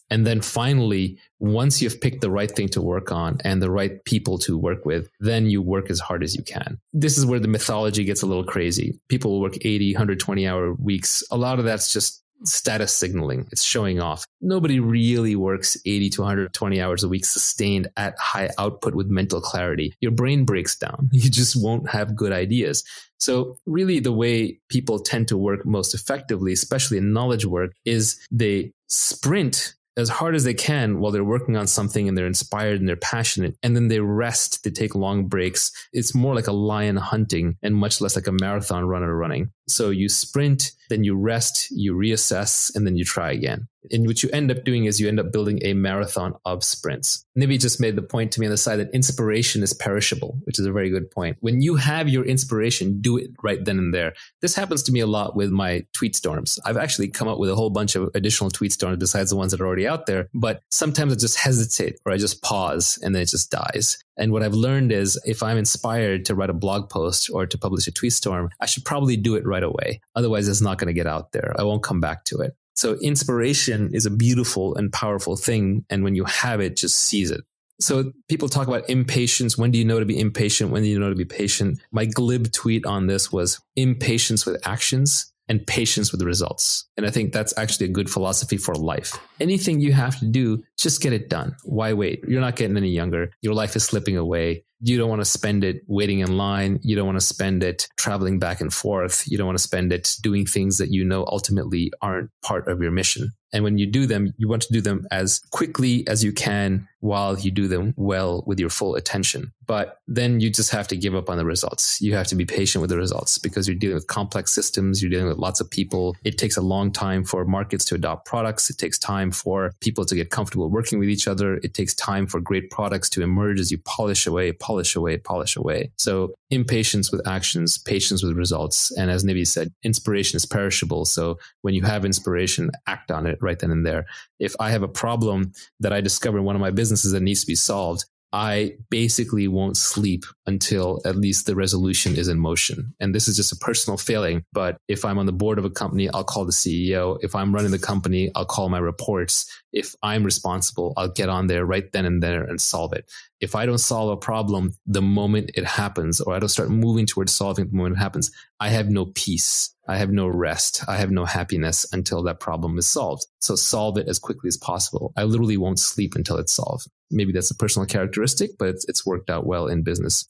And 0.10 0.26
then 0.26 0.42
finally, 0.42 1.18
once 1.40 1.82
you've 1.82 2.00
picked 2.00 2.22
the 2.22 2.30
right 2.30 2.52
thing 2.52 2.70
to 2.70 2.82
work 2.82 3.12
on 3.12 3.38
and 3.44 3.62
the 3.62 3.72
right 3.72 4.04
people 4.06 4.38
to 4.40 4.58
work 4.58 4.86
with, 4.86 5.10
then 5.20 5.48
you 5.48 5.62
work 5.62 5.90
as 5.90 6.00
hard 6.00 6.24
as 6.24 6.36
you 6.36 6.44
can. 6.44 6.80
This 6.94 7.18
is 7.18 7.26
where 7.26 7.40
the 7.40 7.48
mythology 7.48 8.04
gets 8.04 8.22
a 8.22 8.28
little 8.28 8.44
crazy. 8.44 9.00
People 9.10 9.42
work 9.42 9.56
80, 9.62 9.94
120 9.94 10.48
hour 10.48 10.74
weeks. 10.74 11.24
A 11.32 11.38
lot 11.38 11.60
of 11.60 11.66
that's 11.66 11.92
just 11.92 12.24
status 12.44 12.94
signaling. 12.94 13.48
It's 13.52 13.64
showing 13.64 14.00
off. 14.00 14.26
Nobody 14.42 14.80
really 14.80 15.36
works 15.36 15.78
80 15.86 16.10
to 16.12 16.22
120 16.22 16.82
hours 16.82 17.04
a 17.04 17.08
week 17.08 17.26
sustained 17.26 17.88
at 17.98 18.18
high 18.20 18.50
output 18.58 18.94
with 18.94 19.08
mental 19.08 19.42
clarity. 19.42 19.94
Your 20.02 20.12
brain 20.12 20.46
breaks 20.46 20.76
down. 20.76 21.10
You 21.26 21.32
just 21.32 21.56
won't 21.56 21.90
have 21.90 22.16
good 22.16 22.32
ideas. 22.32 22.84
So 23.18 23.58
really 23.66 24.00
the 24.00 24.12
way 24.12 24.60
people 24.70 25.00
tend 25.00 25.28
to 25.30 25.38
work 25.38 25.66
most 25.66 25.96
effectively, 25.96 26.54
especially 26.54 26.98
in 26.98 27.14
knowledge 27.14 27.46
work, 27.46 27.72
is 27.84 28.20
they 28.32 28.74
sprint 28.88 29.74
as 29.98 30.10
hard 30.10 30.36
as 30.36 30.44
they 30.44 30.54
can 30.54 31.00
while 31.00 31.12
they're 31.12 31.24
working 31.24 31.56
on 31.56 31.68
something 31.68 32.08
and 32.08 32.18
they're 32.18 32.28
inspired 32.28 32.80
and 32.80 32.88
they're 32.88 32.96
passionate. 32.96 33.56
And 33.64 33.76
then 33.76 33.88
they 33.88 34.00
rest, 34.00 34.64
they 34.64 34.72
take 34.72 34.96
long 34.96 35.28
breaks. 35.28 35.72
It's 35.94 36.14
more 36.14 36.36
like 36.36 36.48
a 36.48 36.52
lion 36.54 36.98
hunting 36.98 37.58
and 37.64 37.76
much 37.76 38.02
less 38.02 38.16
like 38.16 38.28
a 38.28 38.32
marathon 38.32 38.86
runner 38.86 39.16
running. 39.16 39.52
So 39.68 39.90
you 39.90 40.10
sprint, 40.10 40.72
then 40.90 41.04
you 41.04 41.16
rest, 41.16 41.70
you 41.72 41.96
reassess, 41.96 42.74
and 42.76 42.86
then 42.86 42.98
you 42.98 43.04
try 43.04 43.32
again. 43.32 43.68
And 43.92 44.08
what 44.08 44.24
you 44.24 44.30
end 44.32 44.52
up 44.52 44.64
doing 44.64 44.86
is 44.86 45.00
you 45.00 45.08
end 45.08 45.20
up 45.20 45.32
building 45.32 45.60
a 45.64 45.74
marathon 45.74 46.36
of 46.46 46.64
sprints. 46.64 47.26
Nivi 47.38 47.60
just 47.60 47.80
made 47.80 47.96
the 47.96 48.02
point 48.02 48.32
to 48.32 48.40
me 48.40 48.48
on 48.48 48.52
the 48.52 48.58
side 48.58 48.78
that 48.78 48.94
inspiration 48.94 49.64
is 49.64 49.74
perishable, 49.74 50.40
which 50.44 50.60
is 50.60 50.66
a 50.66 50.72
very 50.72 50.90
good 50.90 51.12
point. 51.12 51.38
When 51.42 51.62
you 51.62 51.76
have 51.76 52.10
your 52.10 52.26
inspiration, 52.26 53.02
do 53.02 53.18
it 53.18 53.32
right 53.44 53.64
then 53.64 53.78
and 53.78 53.94
there. 53.94 54.14
This 54.42 54.56
happens 54.56 54.84
to 54.84 54.92
me 54.92 55.02
a 55.02 55.08
lot 55.08 55.36
with 55.36 55.52
my 55.52 55.86
tweet 55.94 56.16
storms. 56.16 56.60
I've 56.66 56.78
actually 56.78 57.10
come 57.10 57.28
up 57.28 57.40
with 57.40 57.50
a 57.50 57.56
whole 57.56 57.70
bunch 57.70 57.96
of 57.96 58.10
additional 58.16 58.50
tweet 58.50 58.74
storms 58.74 58.98
besides 58.98 59.30
the 59.30 59.36
ones 59.36 59.52
that 59.52 59.62
are 59.62 59.68
already 59.68 59.88
out 59.88 60.06
there, 60.06 60.30
but 60.34 60.62
sometimes 60.70 61.14
I 61.14 61.16
just 61.18 61.38
hesitate 61.38 62.00
or 62.06 62.12
I 62.12 62.18
just 62.18 62.42
pause 62.42 62.98
and 63.02 63.14
then 63.14 63.22
it 63.22 63.30
just 63.30 63.52
dies. 63.52 63.98
And 64.18 64.32
what 64.32 64.44
I've 64.44 64.54
learned 64.54 64.92
is 64.92 65.22
if 65.26 65.44
I'm 65.44 65.58
inspired 65.58 66.26
to 66.26 66.36
write 66.36 66.50
a 66.50 66.54
blog 66.54 66.90
post 66.90 67.30
or 67.30 67.46
to 67.46 67.58
publish 67.58 67.88
a 67.88 67.92
tweet 67.92 68.14
storm, 68.14 68.50
I 68.62 68.66
should 68.66 68.86
probably 68.86 69.18
do 69.18 69.36
it 69.36 69.46
right 69.46 69.55
away. 69.64 70.02
Otherwise, 70.16 70.48
it's 70.48 70.62
not 70.62 70.78
going 70.78 70.88
to 70.88 70.94
get 70.94 71.08
out 71.08 71.32
there. 71.32 71.54
I 71.58 71.64
won't 71.64 71.84
come 71.84 72.00
back 72.00 72.26
to 72.26 72.40
it. 72.40 72.56
So 72.76 72.98
inspiration 73.02 73.92
is 73.94 74.06
a 74.06 74.12
beautiful 74.12 74.76
and 74.76 74.92
powerful 74.92 75.38
thing. 75.38 75.86
And 75.90 76.04
when 76.04 76.16
you 76.16 76.26
have 76.26 76.60
it, 76.60 76.76
just 76.76 76.98
seize 76.98 77.32
it. 77.32 77.42
So 77.80 78.12
people 78.30 78.50
talk 78.50 78.68
about 78.68 78.90
impatience. 78.90 79.58
When 79.58 79.72
do 79.72 79.78
you 79.78 79.86
know 79.86 80.00
to 80.00 80.06
be 80.06 80.20
impatient? 80.20 80.72
When 80.72 80.84
do 80.84 80.90
you 80.90 81.00
know 81.00 81.10
to 81.10 81.16
be 81.16 81.26
patient? 81.26 81.80
My 81.92 82.06
glib 82.06 82.52
tweet 82.52 82.86
on 82.86 83.08
this 83.08 83.32
was 83.32 83.62
impatience 83.76 84.46
with 84.46 84.66
actions 84.66 85.32
and 85.48 85.66
patience 85.66 86.12
with 86.12 86.22
results. 86.22 86.86
And 86.98 87.06
I 87.06 87.12
think 87.12 87.32
that's 87.32 87.56
actually 87.58 87.88
a 87.88 87.92
good 87.92 88.10
philosophy 88.10 88.58
for 88.58 88.74
life. 88.74 89.20
Anything 89.40 89.80
you 89.80 89.94
have 89.94 90.18
to 90.20 90.26
do, 90.26 90.64
just 90.78 91.02
get 91.02 91.14
it 91.14 91.30
done. 91.30 91.56
Why 91.64 91.94
wait? 91.94 92.24
You're 92.28 92.42
not 92.42 92.56
getting 92.56 92.78
any 92.78 92.90
younger. 92.90 93.32
Your 93.42 93.54
life 93.54 93.76
is 93.76 93.84
slipping 93.84 94.18
away. 94.18 94.64
You 94.86 95.00
don't 95.00 95.10
want 95.10 95.22
to 95.22 95.26
spend 95.26 95.64
it 95.64 95.82
waiting 95.88 96.20
in 96.20 96.38
line. 96.38 96.80
You 96.84 96.96
don't 96.96 97.08
want 97.08 97.20
to 97.20 97.26
spend 97.26 97.64
it 97.64 97.88
traveling 97.98 98.38
back 98.38 98.62
and 98.62 98.72
forth. 98.72 99.24
You 99.26 99.36
don't 99.36 99.48
want 99.48 99.58
to 99.58 99.64
spend 99.64 99.92
it 99.92 100.14
doing 100.22 100.46
things 100.46 100.78
that 100.78 100.92
you 100.92 101.04
know 101.04 101.26
ultimately 101.26 101.92
aren't 102.04 102.30
part 102.44 102.68
of 102.68 102.80
your 102.84 102.92
mission. 102.92 103.32
And 103.56 103.64
when 103.64 103.78
you 103.78 103.86
do 103.86 104.06
them, 104.06 104.34
you 104.38 104.50
want 104.50 104.64
to 104.64 104.74
do 104.74 104.82
them 104.82 105.08
as 105.12 105.40
quickly 105.52 106.06
as 106.10 106.24
you 106.24 106.34
can 106.34 106.90
while 107.00 107.40
you 107.40 107.52
do 107.52 107.70
them 107.70 107.94
well 107.96 108.44
with 108.46 108.60
your 108.60 108.70
full 108.70 108.96
attention. 108.96 109.54
But 109.66 110.00
then 110.08 110.42
you 110.42 110.50
just 110.50 110.72
have 110.72 110.90
to 110.90 110.98
give 110.98 111.16
up 111.16 111.30
on 111.30 111.38
the 111.38 111.46
results. 111.46 112.02
You 112.02 112.16
have 112.16 112.28
to 112.28 112.36
be 112.36 112.46
patient 112.46 112.82
with 112.82 112.90
the 112.90 112.98
results 112.98 113.38
because 113.38 113.66
you're 113.66 113.78
dealing 113.78 113.96
with 113.96 114.08
complex 114.08 114.52
systems. 114.52 115.02
You're 115.02 115.10
dealing 115.10 115.28
with 115.30 115.38
lots 115.38 115.62
of 115.62 115.72
people. 115.72 116.18
It 116.26 116.38
takes 116.38 116.58
a 116.58 116.62
long 116.62 116.92
time 116.92 117.24
for 117.24 117.46
markets 117.46 117.86
to 117.86 117.96
adopt 117.96 118.26
products. 118.26 118.70
It 118.70 118.78
takes 118.78 119.00
time 119.00 119.32
for 119.32 119.72
people 119.80 120.04
to 120.04 120.16
get 120.16 120.32
comfortable 120.32 120.70
working 120.70 121.00
with 121.00 121.08
each 121.08 121.28
other. 121.28 121.56
It 121.64 121.74
takes 121.74 121.94
time 121.96 122.28
for 122.28 122.42
great 122.42 122.70
products 122.72 123.10
to 123.12 123.24
emerge 123.24 123.62
as 123.62 123.72
you 123.72 123.78
polish 123.78 124.28
away, 124.28 124.52
polish 124.52 124.75
away, 124.96 125.18
polish 125.18 125.56
away. 125.56 125.92
So 125.98 126.34
impatience 126.50 127.12
with 127.12 127.28
actions, 127.28 127.78
patience 127.78 128.24
with 128.24 128.36
results. 128.36 128.92
And 128.98 129.10
as 129.10 129.24
Nivi 129.24 129.46
said, 129.48 129.74
inspiration 129.84 130.38
is 130.38 130.46
perishable. 130.46 131.06
So 131.06 131.40
when 131.62 131.74
you 131.74 131.84
have 131.84 132.06
inspiration, 132.06 132.72
act 132.88 133.12
on 133.12 133.26
it 133.26 133.38
right 133.42 133.58
then 133.58 133.72
and 133.72 133.86
there. 133.86 134.06
If 134.40 134.54
I 134.60 134.72
have 134.72 134.84
a 134.84 134.88
problem 134.88 135.54
that 135.80 135.94
I 135.94 136.02
discover 136.02 136.38
in 136.38 136.44
one 136.44 136.56
of 136.56 136.62
my 136.62 136.72
businesses 136.72 137.12
that 137.12 137.22
needs 137.22 137.42
to 137.42 137.48
be 137.48 137.56
solved, 137.56 138.06
I 138.36 138.74
basically 138.90 139.48
won't 139.48 139.78
sleep 139.78 140.26
until 140.46 141.00
at 141.06 141.16
least 141.16 141.46
the 141.46 141.56
resolution 141.56 142.18
is 142.18 142.28
in 142.28 142.38
motion. 142.38 142.94
And 143.00 143.16
this 143.16 143.30
is 143.30 143.38
just 143.38 143.54
a 143.54 143.56
personal 143.56 143.98
failing. 143.98 144.44
But 144.52 144.76
if 144.90 145.06
I'm 145.06 145.18
on 145.18 145.26
the 145.26 145.32
board 145.32 145.58
of 145.58 145.64
a 145.64 145.70
company, 145.70 146.10
I'll 146.10 146.26
call 146.26 146.44
the 146.44 146.52
CEO. 146.52 147.18
If 147.22 147.34
I'm 147.34 147.56
running 147.56 147.72
the 147.72 147.80
company, 147.80 148.32
I'll 148.36 148.44
call 148.44 148.68
my 148.68 148.80
reports. 148.80 149.50
If 149.72 149.96
I'm 150.04 150.26
responsible, 150.26 150.92
I'll 150.98 151.08
get 151.08 151.30
on 151.30 151.48
there 151.48 151.66
right 151.66 151.90
then 151.94 152.06
and 152.06 152.22
there 152.22 152.44
and 152.44 152.60
solve 152.60 152.92
it. 152.92 153.10
If 153.40 153.56
I 153.56 153.66
don't 153.66 153.78
solve 153.78 154.12
a 154.12 154.18
problem 154.18 154.74
the 154.86 155.02
moment 155.02 155.52
it 155.54 155.66
happens, 155.66 156.20
or 156.20 156.36
I 156.36 156.40
don't 156.40 156.50
start 156.50 156.70
moving 156.70 157.06
towards 157.06 157.32
solving 157.32 157.70
the 157.70 157.76
moment 157.76 157.96
it 157.96 158.00
happens, 158.00 158.32
I 158.60 158.68
have 158.68 158.90
no 158.90 159.06
peace. 159.06 159.74
I 159.88 159.96
have 159.98 160.12
no 160.12 160.28
rest. 160.28 160.84
I 160.90 160.98
have 160.98 161.12
no 161.12 161.24
happiness 161.24 161.86
until 161.94 162.24
that 162.24 162.42
problem 162.42 162.78
is 162.78 162.88
solved. 162.88 163.28
So 163.40 163.56
solve 163.56 163.98
it 163.98 164.10
as 164.10 164.20
quickly 164.20 164.50
as 164.50 164.58
possible. 164.58 165.14
I 165.16 165.24
literally 165.24 165.56
won't 165.56 165.80
sleep 165.80 166.16
until 166.16 166.38
it's 166.38 166.52
solved. 166.52 166.88
Maybe 167.12 167.32
that's 167.32 167.52
a 167.52 167.56
personal 167.56 167.86
characteristic, 167.86 168.52
but 168.58 168.70
it's, 168.70 168.86
it's 168.88 169.06
worked 169.06 169.30
out 169.30 169.46
well 169.46 169.68
in 169.68 169.84
business. 169.84 170.28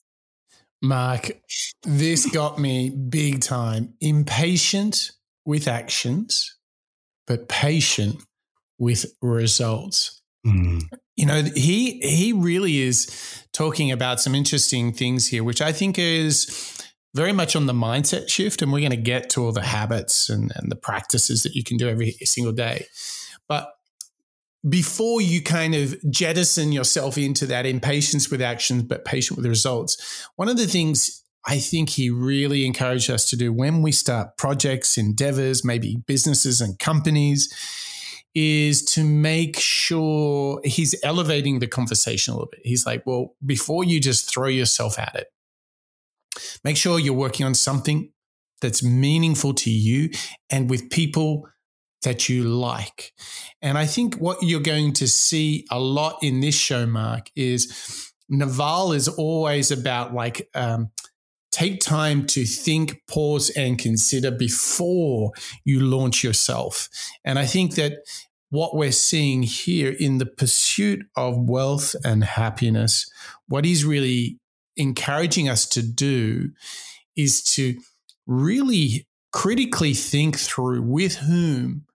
Mark, 0.82 1.32
this 1.84 2.26
got 2.30 2.60
me 2.60 2.90
big 2.90 3.42
time. 3.42 3.94
Impatient 4.02 5.12
with 5.46 5.68
actions, 5.68 6.58
but 7.28 7.48
patient 7.48 8.22
with 8.78 9.06
results. 9.22 10.22
Mm. 10.46 10.84
You 11.16 11.26
know, 11.26 11.44
he 11.44 12.00
he 12.02 12.34
really 12.34 12.82
is 12.82 13.08
talking 13.54 13.92
about 13.92 14.20
some 14.20 14.36
interesting 14.36 14.92
things 14.92 15.28
here, 15.28 15.44
which 15.44 15.62
I 15.62 15.72
think 15.72 15.98
is 15.98 16.84
very 17.16 17.32
much 17.32 17.56
on 17.56 17.66
the 17.66 17.74
mindset 17.74 18.30
shift, 18.30 18.62
and 18.62 18.72
we're 18.72 18.82
going 18.82 18.92
to 18.92 18.98
get 18.98 19.30
to 19.32 19.46
all 19.46 19.54
the 19.54 19.62
habits 19.62 20.30
and, 20.30 20.52
and 20.56 20.70
the 20.70 20.76
practices 20.76 21.44
that 21.44 21.56
you 21.56 21.64
can 21.64 21.78
do 21.78 21.88
every 21.88 22.12
single 22.26 22.52
day. 22.52 22.86
But 23.48 23.70
before 24.68 25.22
you 25.22 25.42
kind 25.42 25.76
of 25.76 25.96
jettison 26.10 26.72
yourself 26.72 27.18
into 27.18 27.46
that 27.46 27.66
impatience 27.66 28.32
with 28.32 28.42
actions, 28.42 28.84
but 28.84 29.06
patient 29.06 29.38
with 29.38 29.46
results, 29.46 30.28
one 30.36 30.50
of 30.50 30.58
the 30.58 30.68
things 30.68 31.24
I 31.46 31.60
think 31.60 31.90
he 31.90 32.10
really 32.10 32.66
encouraged 32.66 33.12
us 33.12 33.30
to 33.30 33.36
do 33.36 33.54
when 33.54 33.84
we 33.84 33.92
start 33.92 34.38
projects, 34.38 34.98
endeavors, 34.98 35.64
maybe 35.64 35.98
businesses 36.08 36.62
and 36.62 36.80
companies, 36.80 37.54
is 38.34 38.84
to 38.84 39.04
make 39.04 39.60
sure 39.60 40.60
he's 40.64 40.96
elevating 41.04 41.60
the 41.60 41.68
conversation 41.68 42.34
a 42.34 42.38
little 42.38 42.50
bit. 42.52 42.62
He's 42.64 42.86
like, 42.86 43.06
well, 43.06 43.36
before 43.46 43.84
you 43.84 44.00
just 44.00 44.34
throw 44.34 44.48
yourself 44.48 44.98
at 44.98 45.16
it, 45.16 45.28
make 46.64 46.76
sure 46.76 47.00
you're 47.00 47.14
working 47.14 47.46
on 47.46 47.54
something 47.54 48.12
that's 48.62 48.84
meaningful 48.84 49.54
to 49.54 49.70
you 49.70 50.10
and 50.50 50.70
with 50.70 50.90
people 50.90 51.48
that 52.06 52.30
you 52.30 52.46
like. 52.46 53.14
And 53.62 53.78
I 53.78 53.86
think 53.86 54.16
what 54.16 54.42
you're 54.42 54.62
going 54.62 54.94
to 54.94 55.08
see 55.08 55.66
a 55.70 55.80
lot 55.80 56.18
in 56.24 56.40
this 56.40 56.56
show, 56.56 56.86
Mark, 56.86 57.30
is 57.36 58.14
Naval 58.30 58.94
is 58.94 59.08
always 59.08 59.70
about 59.70 60.14
like, 60.14 60.50
um, 60.56 60.90
take 61.52 61.80
time 61.80 62.26
to 62.28 62.46
think, 62.46 63.02
pause, 63.08 63.50
and 63.52 63.78
consider 63.78 64.32
before 64.32 65.32
you 65.64 65.80
launch 65.80 66.24
yourself. 66.24 66.90
And 67.24 67.38
I 67.38 67.46
think 67.46 67.76
that 67.76 68.00
what 68.50 68.76
we're 68.76 68.92
seeing 68.92 69.44
here 69.44 69.96
in 70.00 70.18
the 70.18 70.26
pursuit 70.26 71.06
of 71.16 71.38
wealth 71.38 71.96
and 72.04 72.24
happiness, 72.24 73.10
what 73.48 73.66
he's 73.66 73.86
really 73.86 74.40
encouraging 74.78 75.48
us 75.48 75.66
to 75.68 75.82
do 75.82 76.52
is 77.16 77.44
to 77.44 77.78
really 78.28 79.08
critically 79.32 79.94
think 79.94 80.38
through 80.38 80.82
with 80.82 81.16
whom 81.16 81.86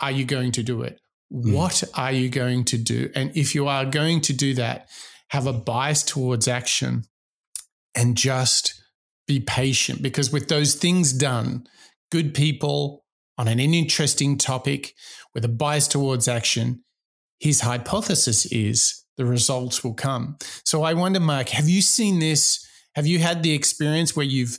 are 0.00 0.10
you 0.10 0.24
going 0.24 0.52
to 0.52 0.62
do 0.62 0.82
it? 0.82 1.00
Mm. 1.32 1.54
What 1.54 1.84
are 1.94 2.12
you 2.12 2.28
going 2.28 2.64
to 2.66 2.78
do? 2.78 3.10
And 3.14 3.36
if 3.36 3.54
you 3.54 3.66
are 3.68 3.84
going 3.84 4.20
to 4.22 4.32
do 4.32 4.54
that, 4.54 4.88
have 5.30 5.46
a 5.46 5.52
bias 5.52 6.02
towards 6.02 6.48
action 6.48 7.04
and 7.94 8.16
just 8.16 8.80
be 9.26 9.40
patient 9.40 10.02
because 10.02 10.32
with 10.32 10.48
those 10.48 10.74
things 10.74 11.12
done, 11.12 11.66
good 12.10 12.32
people 12.32 13.04
on 13.36 13.46
an 13.46 13.60
interesting 13.60 14.38
topic 14.38 14.94
with 15.34 15.44
a 15.44 15.48
bias 15.48 15.86
towards 15.86 16.26
action, 16.26 16.82
his 17.38 17.60
hypothesis 17.60 18.46
is 18.46 19.04
the 19.16 19.26
results 19.26 19.84
will 19.84 19.94
come. 19.94 20.36
So 20.64 20.82
I 20.82 20.94
wonder, 20.94 21.20
Mark, 21.20 21.50
have 21.50 21.68
you 21.68 21.82
seen 21.82 22.18
this? 22.18 22.66
Have 22.94 23.06
you 23.06 23.18
had 23.18 23.42
the 23.42 23.52
experience 23.52 24.16
where 24.16 24.26
you've 24.26 24.58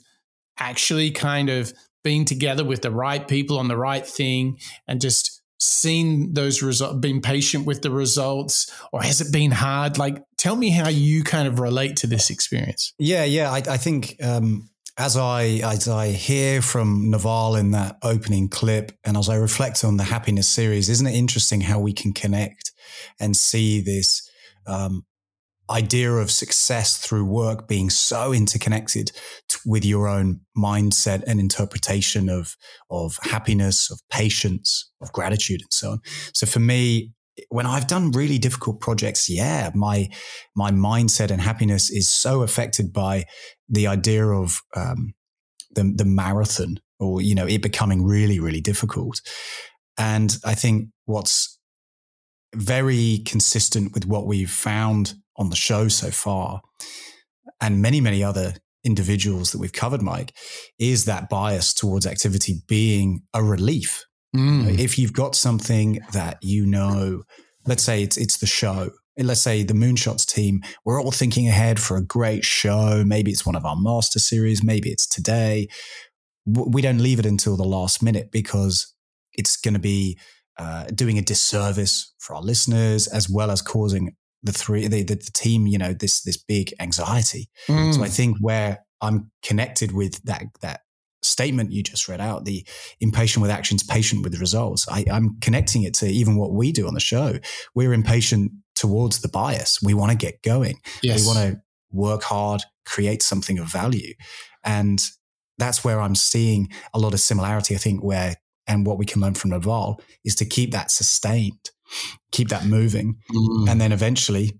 actually 0.58 1.10
kind 1.10 1.50
of 1.50 1.72
been 2.02 2.24
together 2.24 2.64
with 2.64 2.82
the 2.82 2.90
right 2.90 3.26
people 3.26 3.58
on 3.58 3.68
the 3.68 3.76
right 3.76 4.06
thing 4.06 4.58
and 4.86 5.00
just 5.00 5.40
seen 5.58 6.32
those 6.32 6.62
results, 6.62 6.98
been 7.00 7.20
patient 7.20 7.66
with 7.66 7.82
the 7.82 7.90
results, 7.90 8.72
or 8.92 9.02
has 9.02 9.20
it 9.20 9.32
been 9.32 9.50
hard? 9.50 9.98
Like, 9.98 10.22
tell 10.38 10.56
me 10.56 10.70
how 10.70 10.88
you 10.88 11.22
kind 11.22 11.46
of 11.46 11.60
relate 11.60 11.96
to 11.96 12.06
this 12.06 12.30
experience. 12.30 12.94
Yeah, 12.98 13.24
yeah. 13.24 13.50
I, 13.50 13.56
I 13.56 13.76
think 13.76 14.16
um, 14.22 14.70
as 14.96 15.16
I 15.16 15.60
as 15.62 15.88
I 15.88 16.08
hear 16.08 16.62
from 16.62 17.10
Naval 17.10 17.56
in 17.56 17.72
that 17.72 17.98
opening 18.02 18.48
clip, 18.48 18.92
and 19.04 19.16
as 19.16 19.28
I 19.28 19.36
reflect 19.36 19.84
on 19.84 19.96
the 19.96 20.04
happiness 20.04 20.48
series, 20.48 20.88
isn't 20.88 21.06
it 21.06 21.14
interesting 21.14 21.60
how 21.60 21.78
we 21.78 21.92
can 21.92 22.12
connect 22.12 22.72
and 23.18 23.36
see 23.36 23.80
this 23.80 24.28
um, 24.66 25.04
idea 25.70 26.12
of 26.12 26.30
success 26.30 26.98
through 26.98 27.24
work 27.24 27.68
being 27.68 27.90
so 27.90 28.32
interconnected 28.32 29.12
t- 29.48 29.58
with 29.64 29.84
your 29.84 30.08
own 30.08 30.40
mindset 30.56 31.22
and 31.26 31.38
interpretation 31.38 32.28
of 32.28 32.56
of 32.90 33.18
happiness, 33.22 33.90
of 33.90 34.00
patience, 34.10 34.90
of 35.00 35.12
gratitude, 35.12 35.62
and 35.62 35.72
so 35.72 35.90
on. 35.92 36.00
So 36.34 36.46
for 36.46 36.60
me, 36.60 37.12
when 37.48 37.66
I've 37.66 37.86
done 37.86 38.10
really 38.10 38.38
difficult 38.38 38.80
projects, 38.80 39.28
yeah, 39.28 39.70
my 39.74 40.08
my 40.54 40.70
mindset 40.70 41.30
and 41.30 41.40
happiness 41.40 41.90
is 41.90 42.08
so 42.08 42.42
affected 42.42 42.92
by 42.92 43.24
the 43.68 43.86
idea 43.86 44.26
of 44.26 44.60
um, 44.74 45.14
the 45.74 45.92
the 45.94 46.04
marathon, 46.04 46.80
or 46.98 47.20
you 47.20 47.34
know, 47.34 47.46
it 47.46 47.62
becoming 47.62 48.04
really 48.04 48.40
really 48.40 48.60
difficult. 48.60 49.20
And 49.96 50.36
I 50.44 50.54
think 50.54 50.88
what's 51.04 51.58
very 52.54 53.22
consistent 53.26 53.92
with 53.94 54.06
what 54.06 54.26
we've 54.26 54.50
found 54.50 55.14
on 55.40 55.50
the 55.50 55.56
show 55.56 55.88
so 55.88 56.10
far, 56.10 56.60
and 57.60 57.82
many, 57.82 58.00
many 58.00 58.22
other 58.22 58.54
individuals 58.84 59.52
that 59.52 59.58
we've 59.58 59.72
covered, 59.72 60.02
Mike, 60.02 60.32
is 60.78 61.06
that 61.06 61.28
bias 61.28 61.74
towards 61.74 62.06
activity 62.06 62.62
being 62.68 63.22
a 63.34 63.42
relief. 63.42 64.04
Mm. 64.36 64.78
If 64.78 64.98
you've 64.98 65.12
got 65.12 65.34
something 65.34 66.00
that 66.12 66.38
you 66.42 66.66
know, 66.66 67.22
let's 67.66 67.82
say 67.82 68.02
it's 68.02 68.16
it's 68.16 68.38
the 68.38 68.46
show. 68.46 68.90
Let's 69.18 69.42
say 69.42 69.64
the 69.64 69.74
Moonshots 69.74 70.24
team, 70.24 70.62
we're 70.84 71.02
all 71.02 71.10
thinking 71.10 71.48
ahead 71.48 71.78
for 71.78 71.96
a 71.96 72.04
great 72.04 72.44
show. 72.44 73.02
Maybe 73.04 73.30
it's 73.30 73.44
one 73.44 73.56
of 73.56 73.66
our 73.66 73.76
master 73.76 74.18
series. 74.18 74.62
Maybe 74.62 74.88
it's 74.90 75.06
today. 75.06 75.68
We 76.46 76.80
don't 76.80 77.00
leave 77.00 77.18
it 77.18 77.26
until 77.26 77.56
the 77.56 77.64
last 77.64 78.02
minute 78.02 78.30
because 78.32 78.94
it's 79.34 79.56
going 79.58 79.74
to 79.74 79.80
be 79.80 80.18
uh, 80.58 80.84
doing 80.94 81.18
a 81.18 81.22
disservice 81.22 82.14
for 82.18 82.34
our 82.34 82.42
listeners 82.42 83.08
as 83.08 83.28
well 83.28 83.50
as 83.50 83.60
causing 83.60 84.16
the 84.42 84.52
three 84.52 84.88
the, 84.88 85.02
the, 85.02 85.14
the 85.14 85.30
team 85.32 85.66
you 85.66 85.78
know 85.78 85.92
this 85.92 86.22
this 86.22 86.36
big 86.36 86.72
anxiety. 86.80 87.48
Mm. 87.68 87.94
so 87.94 88.02
i 88.02 88.08
think 88.08 88.38
where 88.40 88.84
i'm 89.00 89.30
connected 89.42 89.92
with 89.92 90.22
that 90.24 90.44
that 90.60 90.80
statement 91.22 91.70
you 91.70 91.82
just 91.82 92.08
read 92.08 92.20
out 92.20 92.46
the 92.46 92.66
impatient 93.00 93.42
with 93.42 93.50
actions 93.50 93.82
patient 93.82 94.22
with 94.24 94.40
results 94.40 94.88
I, 94.88 95.04
i'm 95.10 95.38
connecting 95.40 95.82
it 95.82 95.94
to 95.94 96.06
even 96.06 96.36
what 96.36 96.52
we 96.52 96.72
do 96.72 96.86
on 96.86 96.94
the 96.94 97.00
show. 97.00 97.38
We're 97.74 97.92
impatient 97.92 98.52
towards 98.74 99.20
the 99.20 99.28
bias. 99.28 99.82
We 99.82 99.92
want 99.92 100.12
to 100.12 100.16
get 100.16 100.42
going. 100.42 100.80
Yes. 101.02 101.20
we 101.20 101.26
want 101.26 101.38
to 101.38 101.62
work 101.92 102.22
hard 102.22 102.62
create 102.86 103.22
something 103.22 103.58
of 103.58 103.66
value. 103.66 104.14
And 104.64 105.00
that's 105.60 105.84
where 105.84 106.00
i'm 106.00 106.16
seeing 106.16 106.68
a 106.92 106.98
lot 106.98 107.14
of 107.14 107.20
similarity 107.20 107.74
i 107.74 107.78
think 107.78 108.02
where 108.02 108.34
and 108.66 108.86
what 108.86 108.98
we 108.98 109.04
can 109.04 109.20
learn 109.20 109.34
from 109.34 109.50
naval 109.50 110.00
is 110.24 110.34
to 110.34 110.44
keep 110.44 110.72
that 110.72 110.90
sustained 110.90 111.70
keep 112.32 112.48
that 112.48 112.66
moving, 112.66 113.16
mm. 113.32 113.68
and 113.68 113.80
then 113.80 113.92
eventually 113.92 114.58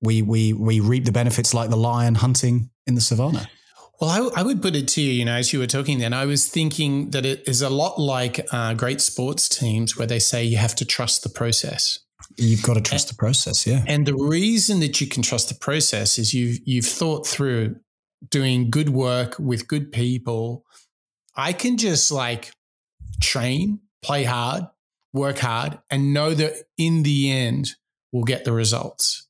we 0.00 0.22
we 0.22 0.52
we 0.52 0.80
reap 0.80 1.04
the 1.04 1.12
benefits 1.12 1.54
like 1.54 1.70
the 1.70 1.76
lion 1.76 2.14
hunting 2.14 2.70
in 2.86 2.94
the 2.94 3.00
savannah. 3.00 3.48
Well, 4.00 4.32
I, 4.36 4.40
I, 4.40 4.42
would 4.44 4.62
put 4.62 4.76
it 4.76 4.86
to 4.88 5.00
you, 5.00 5.12
you 5.12 5.24
know, 5.24 5.34
as 5.34 5.52
you 5.52 5.58
were 5.58 5.66
talking 5.66 5.98
then, 5.98 6.12
I 6.12 6.24
was 6.24 6.46
thinking 6.46 7.10
that 7.10 7.26
it 7.26 7.48
is 7.48 7.62
a 7.62 7.68
lot 7.68 7.98
like 7.98 8.46
uh, 8.52 8.74
great 8.74 9.00
sports 9.00 9.48
teams 9.48 9.96
where 9.96 10.06
they 10.06 10.20
say 10.20 10.44
you 10.44 10.56
have 10.56 10.76
to 10.76 10.84
trust 10.84 11.24
the 11.24 11.28
process. 11.28 11.98
You've 12.36 12.62
got 12.62 12.74
to 12.74 12.80
trust 12.80 13.08
and, 13.08 13.16
the 13.16 13.18
process, 13.18 13.66
yeah. 13.66 13.82
And 13.88 14.06
the 14.06 14.14
reason 14.14 14.78
that 14.80 15.00
you 15.00 15.08
can 15.08 15.24
trust 15.24 15.48
the 15.48 15.56
process 15.56 16.16
is 16.16 16.32
you've 16.32 16.60
you've 16.64 16.86
thought 16.86 17.26
through 17.26 17.76
doing 18.30 18.70
good 18.70 18.90
work 18.90 19.36
with 19.40 19.66
good 19.66 19.90
people. 19.90 20.64
I 21.34 21.52
can 21.52 21.76
just 21.76 22.12
like 22.12 22.52
train, 23.20 23.80
play 24.02 24.22
hard, 24.22 24.64
work 25.12 25.38
hard, 25.38 25.78
and 25.90 26.12
know 26.12 26.34
that 26.34 26.54
in 26.76 27.02
the 27.02 27.30
end, 27.30 27.72
we'll 28.12 28.24
get 28.24 28.44
the 28.44 28.52
results. 28.52 29.26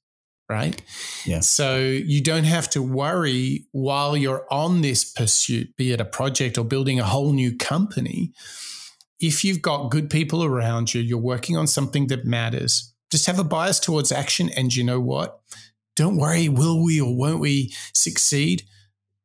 Right. 0.50 0.80
Yeah. 1.26 1.40
So 1.40 1.78
you 1.78 2.22
don't 2.22 2.44
have 2.44 2.70
to 2.70 2.82
worry 2.82 3.66
while 3.72 4.16
you're 4.16 4.46
on 4.50 4.80
this 4.80 5.04
pursuit, 5.04 5.76
be 5.76 5.92
it 5.92 6.00
a 6.00 6.06
project 6.06 6.56
or 6.56 6.64
building 6.64 6.98
a 6.98 7.04
whole 7.04 7.34
new 7.34 7.54
company. 7.54 8.32
If 9.20 9.44
you've 9.44 9.60
got 9.60 9.90
good 9.90 10.08
people 10.08 10.42
around 10.42 10.94
you, 10.94 11.02
you're 11.02 11.18
working 11.18 11.58
on 11.58 11.66
something 11.66 12.06
that 12.06 12.24
matters, 12.24 12.94
just 13.10 13.26
have 13.26 13.38
a 13.38 13.44
bias 13.44 13.78
towards 13.78 14.10
action. 14.10 14.48
And 14.56 14.74
you 14.74 14.84
know 14.84 15.00
what? 15.00 15.38
Don't 15.96 16.16
worry, 16.16 16.48
will 16.48 16.82
we 16.82 16.98
or 16.98 17.14
won't 17.14 17.40
we 17.40 17.74
succeed? 17.92 18.62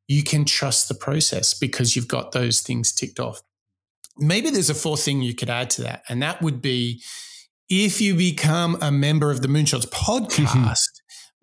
You 0.09 0.23
can 0.23 0.43
trust 0.43 0.89
the 0.89 0.95
process 0.95 1.53
because 1.53 1.95
you've 1.95 2.09
got 2.09 2.33
those 2.33 2.59
things 2.59 2.91
ticked 2.91 3.19
off 3.21 3.41
maybe 4.17 4.49
there's 4.49 4.69
a 4.69 4.75
fourth 4.75 5.03
thing 5.03 5.21
you 5.21 5.35
could 5.35 5.49
add 5.49 5.69
to 5.71 5.83
that, 5.83 6.03
and 6.09 6.21
that 6.21 6.41
would 6.41 6.61
be 6.61 7.01
if 7.69 8.01
you 8.01 8.15
become 8.15 8.77
a 8.81 8.91
member 8.91 9.31
of 9.31 9.41
the 9.41 9.47
Moonshots 9.47 9.87
podcast. 9.87 10.89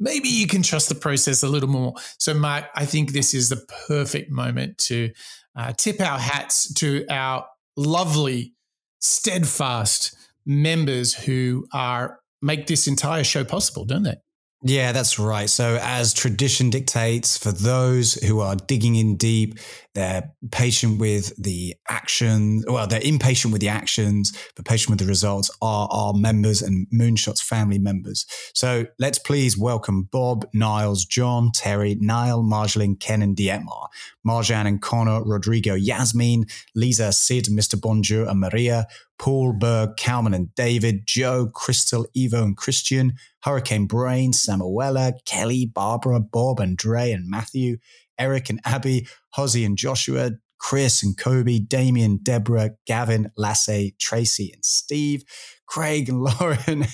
maybe 0.01 0.29
you 0.29 0.47
can 0.47 0.63
trust 0.63 0.89
the 0.89 0.95
process 0.95 1.43
a 1.43 1.49
little 1.49 1.69
more. 1.69 1.95
So, 2.19 2.35
Mark, 2.35 2.65
I 2.75 2.87
think 2.87 3.13
this 3.13 3.35
is 3.35 3.51
the 3.51 3.65
perfect 3.87 4.31
moment 4.31 4.79
to 4.79 5.11
uh, 5.55 5.73
tip 5.77 6.01
our 6.01 6.19
hats 6.19 6.73
to 6.75 7.07
our 7.09 7.47
lovely, 7.77 8.55
steadfast 9.01 10.17
members 10.47 11.15
who 11.15 11.67
are 11.73 12.21
make 12.43 12.67
this 12.67 12.89
entire 12.89 13.23
show 13.23 13.45
possible, 13.45 13.85
don't 13.85 14.03
they? 14.03 14.17
Yeah, 14.63 14.93
that's 14.93 15.19
right. 15.19 15.49
So, 15.49 15.79
as 15.81 16.13
tradition 16.13 16.69
dictates, 16.69 17.39
for 17.39 17.51
those 17.51 18.15
who 18.15 18.41
are 18.41 18.57
digging 18.57 18.97
in 18.97 19.17
deep, 19.17 19.59
they're 19.95 20.35
patient 20.51 21.01
with 21.01 21.35
the 21.43 21.77
action. 21.89 22.63
Well, 22.67 22.87
they're 22.87 23.01
impatient 23.01 23.53
with 23.53 23.63
the 23.63 23.71
actions, 23.71 24.37
but 24.55 24.67
patient 24.67 24.91
with 24.91 24.99
the 24.99 25.07
results 25.07 25.51
are 25.63 25.89
our 25.91 26.13
members 26.13 26.61
and 26.61 26.87
Moonshot's 26.93 27.41
family 27.41 27.79
members. 27.79 28.27
So, 28.53 28.85
let's 28.99 29.19
please 29.19 29.57
welcome 29.57 30.11
Bob, 30.13 30.47
Niles, 30.53 31.07
John, 31.07 31.53
Terry, 31.55 31.97
Niall, 31.99 32.43
Marjolaine, 32.43 33.01
Ken, 33.01 33.23
and 33.23 33.35
Dietmar, 33.35 33.87
Marjan 34.27 34.67
and 34.67 34.83
Connor, 34.83 35.25
Rodrigo, 35.25 35.73
Yasmin, 35.73 36.45
Lisa, 36.75 37.13
Sid, 37.13 37.47
Mr. 37.47 37.81
Bonjour, 37.81 38.29
and 38.29 38.41
Maria, 38.41 38.87
Paul, 39.21 39.53
Berg, 39.53 39.99
Calman, 39.99 40.33
and 40.33 40.53
David, 40.55 41.03
Joe, 41.07 41.47
Crystal, 41.47 42.07
Evo, 42.17 42.43
and 42.43 42.57
Christian, 42.57 43.13
Hurricane 43.43 43.87
Brain, 43.87 44.33
Samuela, 44.33 45.13
Kelly, 45.27 45.67
Barbara, 45.67 46.21
Bob, 46.21 46.59
and 46.59 46.75
Dre, 46.75 47.13
and 47.13 47.29
Matthew, 47.29 47.77
Eric 48.19 48.49
and 48.49 48.61
Abby, 48.65 49.07
Hozzy 49.37 49.67
and 49.67 49.77
Joshua, 49.77 50.33
Chris 50.59 51.03
and 51.03 51.19
Kobe, 51.19 51.59
Damien, 51.59 52.19
Deborah, 52.23 52.71
Gavin, 52.87 53.31
Lasse, 53.37 53.93
Tracy, 53.99 54.53
and 54.55 54.65
Steve, 54.65 55.23
Craig 55.67 56.09
and 56.09 56.23
Lauren, 56.41 56.87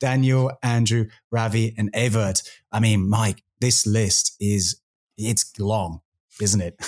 Daniel, 0.00 0.52
Andrew, 0.62 1.06
Ravi, 1.30 1.74
and 1.76 1.90
Evert. 1.92 2.42
I 2.72 2.80
mean, 2.80 3.08
Mike, 3.08 3.42
this 3.60 3.86
list 3.86 4.36
is 4.40 4.80
it's 5.18 5.52
long 5.58 6.00
isn't 6.42 6.60
it? 6.60 6.74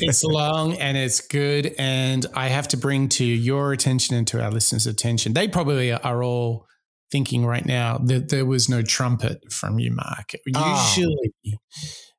it's 0.00 0.24
long 0.24 0.74
and 0.74 0.96
it's 0.96 1.20
good. 1.20 1.74
And 1.78 2.26
I 2.34 2.48
have 2.48 2.68
to 2.68 2.76
bring 2.76 3.08
to 3.10 3.24
your 3.24 3.72
attention 3.72 4.16
and 4.16 4.26
to 4.28 4.42
our 4.42 4.50
listeners' 4.50 4.86
attention. 4.86 5.32
They 5.32 5.48
probably 5.48 5.92
are 5.92 6.22
all 6.22 6.66
thinking 7.10 7.46
right 7.46 7.64
now 7.64 7.98
that 7.98 8.30
there 8.30 8.44
was 8.44 8.68
no 8.68 8.82
trumpet 8.82 9.52
from 9.52 9.78
you, 9.78 9.92
Mark. 9.92 10.32
Oh. 10.54 10.94
Usually, 10.96 11.60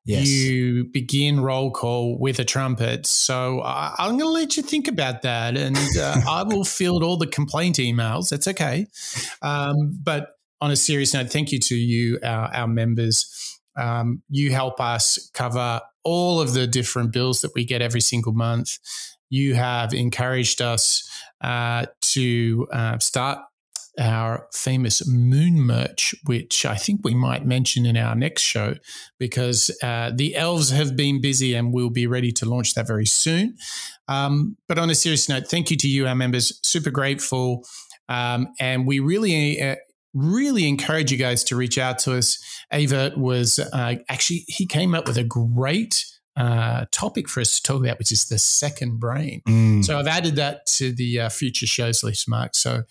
yes. 0.06 0.28
you 0.28 0.84
begin 0.84 1.40
roll 1.40 1.70
call 1.70 2.18
with 2.18 2.38
a 2.38 2.44
trumpet. 2.44 3.06
So 3.06 3.60
uh, 3.60 3.94
I'm 3.98 4.12
going 4.12 4.20
to 4.20 4.28
let 4.28 4.56
you 4.56 4.62
think 4.62 4.88
about 4.88 5.22
that. 5.22 5.56
And 5.56 5.76
uh, 5.98 6.22
I 6.28 6.44
will 6.44 6.64
field 6.64 7.02
all 7.02 7.16
the 7.16 7.26
complaint 7.26 7.76
emails. 7.76 8.30
That's 8.30 8.48
okay. 8.48 8.86
Um, 9.42 9.98
but 10.02 10.30
on 10.60 10.70
a 10.70 10.76
serious 10.76 11.12
note, 11.12 11.30
thank 11.30 11.52
you 11.52 11.58
to 11.58 11.74
you, 11.74 12.18
our, 12.22 12.54
our 12.54 12.68
members. 12.68 13.55
Um, 13.76 14.22
you 14.28 14.52
help 14.52 14.80
us 14.80 15.30
cover 15.34 15.80
all 16.04 16.40
of 16.40 16.54
the 16.54 16.66
different 16.66 17.12
bills 17.12 17.40
that 17.40 17.52
we 17.54 17.64
get 17.64 17.82
every 17.82 18.00
single 18.00 18.32
month. 18.32 18.78
You 19.28 19.54
have 19.54 19.92
encouraged 19.92 20.62
us 20.62 21.08
uh, 21.40 21.86
to 22.00 22.68
uh, 22.72 22.98
start 22.98 23.40
our 23.98 24.46
famous 24.52 25.06
moon 25.08 25.60
merch, 25.60 26.14
which 26.26 26.66
I 26.66 26.76
think 26.76 27.00
we 27.02 27.14
might 27.14 27.46
mention 27.46 27.86
in 27.86 27.96
our 27.96 28.14
next 28.14 28.42
show 28.42 28.74
because 29.18 29.70
uh, 29.82 30.10
the 30.14 30.36
elves 30.36 30.70
have 30.70 30.96
been 30.96 31.20
busy 31.20 31.54
and 31.54 31.72
we'll 31.72 31.90
be 31.90 32.06
ready 32.06 32.30
to 32.32 32.48
launch 32.48 32.74
that 32.74 32.86
very 32.86 33.06
soon. 33.06 33.56
Um, 34.08 34.56
but 34.68 34.78
on 34.78 34.90
a 34.90 34.94
serious 34.94 35.28
note, 35.28 35.48
thank 35.48 35.70
you 35.70 35.76
to 35.78 35.88
you, 35.88 36.06
our 36.06 36.14
members. 36.14 36.60
Super 36.62 36.90
grateful. 36.90 37.64
Um, 38.08 38.48
and 38.60 38.86
we 38.86 39.00
really 39.00 39.60
uh, 39.60 39.76
really 40.14 40.68
encourage 40.68 41.10
you 41.10 41.18
guys 41.18 41.44
to 41.44 41.56
reach 41.56 41.78
out 41.78 41.98
to 42.00 42.16
us. 42.16 42.38
Evert 42.70 43.16
was 43.16 43.58
uh, 43.58 43.96
actually, 44.08 44.44
he 44.48 44.66
came 44.66 44.94
up 44.94 45.06
with 45.06 45.16
a 45.16 45.24
great 45.24 46.04
uh, 46.36 46.84
topic 46.90 47.28
for 47.28 47.40
us 47.40 47.56
to 47.56 47.62
talk 47.62 47.80
about, 47.80 47.98
which 47.98 48.12
is 48.12 48.26
the 48.26 48.38
second 48.38 49.00
brain. 49.00 49.42
Mm. 49.48 49.84
So 49.84 49.98
I've 49.98 50.06
added 50.06 50.36
that 50.36 50.66
to 50.66 50.92
the 50.92 51.20
uh, 51.20 51.28
future 51.28 51.66
shows 51.66 52.04
list, 52.04 52.28
Mark. 52.28 52.54
So 52.54 52.82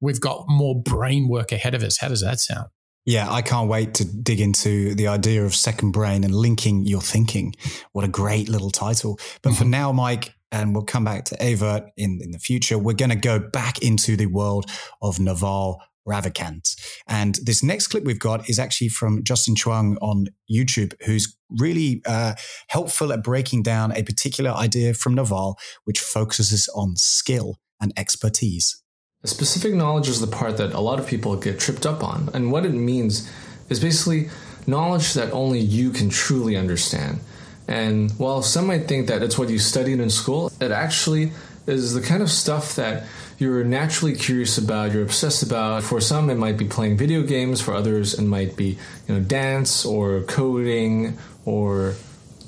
we've 0.00 0.20
got 0.20 0.46
more 0.48 0.80
brain 0.80 1.28
work 1.28 1.52
ahead 1.52 1.74
of 1.74 1.82
us. 1.82 1.98
How 1.98 2.08
does 2.08 2.22
that 2.22 2.40
sound? 2.40 2.68
Yeah, 3.04 3.30
I 3.30 3.40
can't 3.40 3.68
wait 3.68 3.94
to 3.94 4.04
dig 4.04 4.40
into 4.40 4.94
the 4.96 5.06
idea 5.06 5.44
of 5.44 5.54
second 5.54 5.92
brain 5.92 6.24
and 6.24 6.34
linking 6.34 6.86
your 6.86 7.00
thinking. 7.00 7.54
What 7.92 8.04
a 8.04 8.08
great 8.08 8.48
little 8.48 8.70
title. 8.70 9.20
But 9.42 9.54
for 9.54 9.62
mm-hmm. 9.62 9.70
now, 9.70 9.92
Mike, 9.92 10.34
and 10.50 10.74
we'll 10.74 10.84
come 10.84 11.04
back 11.04 11.24
to 11.26 11.40
Evert 11.42 11.84
in, 11.96 12.20
in 12.22 12.32
the 12.32 12.38
future, 12.38 12.78
we're 12.78 12.94
going 12.94 13.10
to 13.10 13.16
go 13.16 13.38
back 13.38 13.80
into 13.80 14.16
the 14.16 14.26
world 14.26 14.70
of 15.02 15.20
Naval 15.20 15.80
Ravikant. 16.06 16.76
And 17.06 17.38
this 17.42 17.62
next 17.62 17.88
clip 17.88 18.04
we've 18.04 18.18
got 18.18 18.48
is 18.48 18.58
actually 18.58 18.88
from 18.88 19.24
Justin 19.24 19.54
Chuang 19.54 19.96
on 20.00 20.28
YouTube, 20.50 20.94
who's 21.04 21.36
really 21.50 22.02
uh, 22.06 22.34
helpful 22.68 23.12
at 23.12 23.22
breaking 23.22 23.62
down 23.62 23.92
a 23.92 24.02
particular 24.02 24.50
idea 24.50 24.94
from 24.94 25.14
Naval, 25.14 25.58
which 25.84 26.00
focuses 26.00 26.68
on 26.74 26.96
skill 26.96 27.58
and 27.80 27.92
expertise. 27.96 28.82
Specific 29.24 29.74
knowledge 29.74 30.08
is 30.08 30.20
the 30.20 30.26
part 30.26 30.56
that 30.58 30.72
a 30.72 30.80
lot 30.80 31.00
of 31.00 31.06
people 31.06 31.34
get 31.36 31.58
tripped 31.58 31.84
up 31.84 32.04
on. 32.04 32.30
And 32.32 32.52
what 32.52 32.64
it 32.64 32.72
means 32.72 33.30
is 33.68 33.80
basically 33.80 34.30
knowledge 34.66 35.14
that 35.14 35.32
only 35.32 35.58
you 35.58 35.90
can 35.90 36.10
truly 36.10 36.56
understand. 36.56 37.20
And 37.68 38.12
while 38.12 38.42
some 38.42 38.68
might 38.68 38.86
think 38.86 39.08
that 39.08 39.22
it's 39.22 39.36
what 39.36 39.48
you 39.48 39.58
studied 39.58 39.98
in 39.98 40.10
school, 40.10 40.52
it 40.60 40.70
actually 40.70 41.32
is 41.66 41.94
the 41.94 42.00
kind 42.00 42.22
of 42.22 42.30
stuff 42.30 42.76
that 42.76 43.04
you're 43.38 43.64
naturally 43.64 44.14
curious 44.14 44.58
about, 44.58 44.92
you're 44.92 45.02
obsessed 45.02 45.42
about. 45.42 45.82
For 45.82 46.00
some, 46.00 46.30
it 46.30 46.36
might 46.36 46.56
be 46.56 46.64
playing 46.64 46.96
video 46.96 47.22
games. 47.22 47.60
For 47.60 47.74
others, 47.74 48.14
it 48.14 48.22
might 48.22 48.56
be 48.56 48.78
you 49.06 49.14
know 49.14 49.20
dance 49.20 49.84
or 49.84 50.22
coding 50.22 51.18
or 51.44 51.94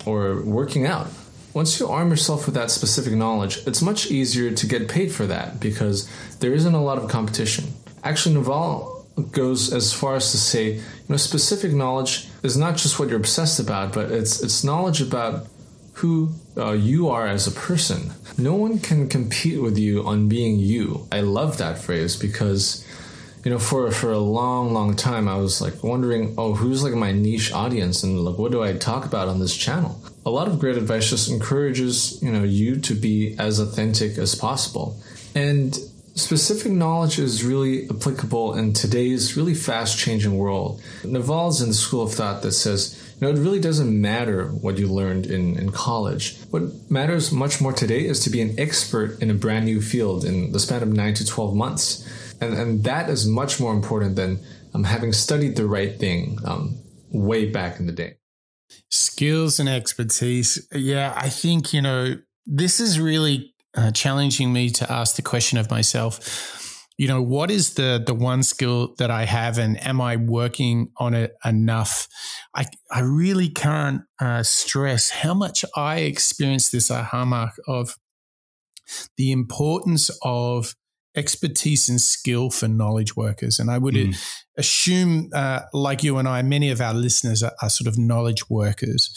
or 0.06 0.42
working 0.42 0.86
out. 0.86 1.08
Once 1.54 1.80
you 1.80 1.88
arm 1.88 2.10
yourself 2.10 2.46
with 2.46 2.54
that 2.54 2.70
specific 2.70 3.12
knowledge, 3.14 3.58
it's 3.66 3.82
much 3.82 4.10
easier 4.10 4.50
to 4.50 4.66
get 4.66 4.88
paid 4.88 5.10
for 5.10 5.26
that 5.26 5.58
because 5.58 6.08
there 6.40 6.52
isn't 6.52 6.74
a 6.74 6.82
lot 6.82 6.98
of 6.98 7.10
competition. 7.10 7.64
Actually, 8.04 8.34
Naval 8.34 9.06
goes 9.32 9.72
as 9.72 9.92
far 9.92 10.16
as 10.16 10.30
to 10.30 10.36
say, 10.36 10.74
you 10.74 10.82
know, 11.08 11.16
specific 11.16 11.72
knowledge 11.72 12.28
is 12.42 12.56
not 12.56 12.76
just 12.76 12.98
what 12.98 13.08
you're 13.08 13.18
obsessed 13.18 13.58
about, 13.58 13.92
but 13.92 14.10
it's 14.10 14.42
it's 14.42 14.62
knowledge 14.64 15.00
about 15.00 15.46
who 15.98 16.30
uh, 16.56 16.72
you 16.72 17.08
are 17.08 17.26
as 17.26 17.46
a 17.48 17.50
person. 17.50 18.12
No 18.36 18.54
one 18.54 18.78
can 18.78 19.08
compete 19.08 19.60
with 19.60 19.76
you 19.76 20.04
on 20.06 20.28
being 20.28 20.58
you. 20.60 21.08
I 21.10 21.20
love 21.20 21.58
that 21.58 21.78
phrase 21.78 22.14
because, 22.16 22.86
you 23.44 23.50
know, 23.50 23.58
for 23.58 23.90
for 23.90 24.12
a 24.12 24.18
long, 24.18 24.72
long 24.72 24.94
time, 24.94 25.28
I 25.28 25.36
was 25.36 25.60
like 25.60 25.82
wondering, 25.82 26.34
oh, 26.38 26.54
who's 26.54 26.84
like 26.84 26.94
my 26.94 27.10
niche 27.10 27.52
audience, 27.52 28.04
and 28.04 28.20
like, 28.20 28.38
what 28.38 28.52
do 28.52 28.62
I 28.62 28.74
talk 28.74 29.06
about 29.06 29.28
on 29.28 29.40
this 29.40 29.56
channel? 29.56 30.00
A 30.24 30.30
lot 30.30 30.46
of 30.46 30.60
great 30.60 30.76
advice 30.76 31.10
just 31.10 31.30
encourages 31.30 32.22
you 32.22 32.30
know 32.30 32.44
you 32.44 32.76
to 32.80 32.94
be 32.94 33.34
as 33.38 33.58
authentic 33.58 34.18
as 34.18 34.36
possible, 34.36 34.96
and 35.34 35.76
specific 36.14 36.72
knowledge 36.72 37.18
is 37.18 37.44
really 37.44 37.88
applicable 37.88 38.54
in 38.54 38.72
today's 38.72 39.36
really 39.36 39.54
fast 39.54 39.98
changing 39.98 40.36
world. 40.36 40.80
Naval's 41.04 41.62
in 41.62 41.68
the 41.68 41.74
school 41.74 42.02
of 42.02 42.12
thought 42.12 42.42
that 42.42 42.52
says 42.52 42.97
you 43.20 43.26
know, 43.26 43.34
it 43.34 43.42
really 43.42 43.60
doesn't 43.60 44.00
matter 44.00 44.46
what 44.46 44.78
you 44.78 44.86
learned 44.86 45.26
in, 45.26 45.58
in 45.58 45.72
college. 45.72 46.38
What 46.50 46.62
matters 46.88 47.32
much 47.32 47.60
more 47.60 47.72
today 47.72 48.04
is 48.04 48.20
to 48.20 48.30
be 48.30 48.40
an 48.40 48.54
expert 48.58 49.20
in 49.20 49.30
a 49.30 49.34
brand 49.34 49.64
new 49.64 49.80
field 49.80 50.24
in 50.24 50.52
the 50.52 50.60
span 50.60 50.82
of 50.82 50.92
9 50.92 51.14
to 51.14 51.26
12 51.26 51.54
months. 51.54 52.06
And, 52.40 52.54
and 52.54 52.84
that 52.84 53.10
is 53.10 53.26
much 53.26 53.58
more 53.58 53.72
important 53.72 54.14
than 54.14 54.38
um, 54.72 54.84
having 54.84 55.12
studied 55.12 55.56
the 55.56 55.66
right 55.66 55.98
thing 55.98 56.38
um, 56.44 56.78
way 57.10 57.46
back 57.50 57.80
in 57.80 57.86
the 57.86 57.92
day. 57.92 58.18
Skills 58.90 59.58
and 59.58 59.68
expertise. 59.68 60.68
Yeah, 60.72 61.12
I 61.16 61.28
think, 61.28 61.72
you 61.72 61.82
know, 61.82 62.18
this 62.46 62.78
is 62.78 63.00
really 63.00 63.52
uh, 63.74 63.90
challenging 63.90 64.52
me 64.52 64.70
to 64.70 64.90
ask 64.92 65.16
the 65.16 65.22
question 65.22 65.58
of 65.58 65.70
myself 65.70 66.67
you 66.98 67.08
know 67.08 67.22
what 67.22 67.50
is 67.50 67.74
the 67.74 68.02
the 68.04 68.14
one 68.14 68.42
skill 68.42 68.94
that 68.98 69.10
i 69.10 69.24
have 69.24 69.56
and 69.56 69.82
am 69.86 70.00
i 70.00 70.16
working 70.16 70.90
on 70.98 71.14
it 71.14 71.34
enough 71.44 72.08
i 72.54 72.66
i 72.90 73.00
really 73.00 73.48
can't 73.48 74.02
uh, 74.20 74.42
stress 74.42 75.10
how 75.10 75.32
much 75.32 75.64
i 75.76 76.00
experience 76.00 76.70
this 76.70 76.90
aha 76.90 77.24
mark 77.24 77.54
of 77.66 77.96
the 79.16 79.32
importance 79.32 80.10
of 80.22 80.74
expertise 81.14 81.88
and 81.88 82.00
skill 82.00 82.48
for 82.48 82.68
knowledge 82.68 83.16
workers. 83.16 83.58
And 83.58 83.70
I 83.70 83.78
would 83.78 83.94
mm. 83.94 84.16
Assume, 84.58 85.30
uh, 85.32 85.60
like 85.72 86.02
you 86.02 86.18
and 86.18 86.28
I, 86.28 86.42
many 86.42 86.70
of 86.70 86.80
our 86.80 86.92
listeners 86.92 87.42
are, 87.42 87.52
are 87.62 87.70
sort 87.70 87.86
of 87.86 87.96
knowledge 87.96 88.50
workers. 88.50 89.10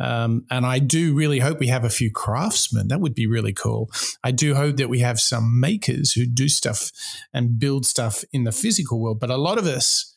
Um, 0.00 0.46
and 0.50 0.64
I 0.64 0.78
do 0.78 1.14
really 1.14 1.40
hope 1.40 1.58
we 1.58 1.66
have 1.66 1.84
a 1.84 1.90
few 1.90 2.10
craftsmen. 2.10 2.88
That 2.88 3.00
would 3.00 3.14
be 3.14 3.26
really 3.26 3.52
cool. 3.52 3.90
I 4.22 4.30
do 4.30 4.54
hope 4.54 4.76
that 4.76 4.88
we 4.88 5.00
have 5.00 5.20
some 5.20 5.60
makers 5.60 6.12
who 6.12 6.24
do 6.24 6.48
stuff 6.48 6.90
and 7.32 7.58
build 7.58 7.84
stuff 7.84 8.24
in 8.32 8.44
the 8.44 8.52
physical 8.52 9.00
world. 9.00 9.20
But 9.20 9.30
a 9.30 9.36
lot 9.36 9.58
of 9.58 9.66
us 9.66 10.16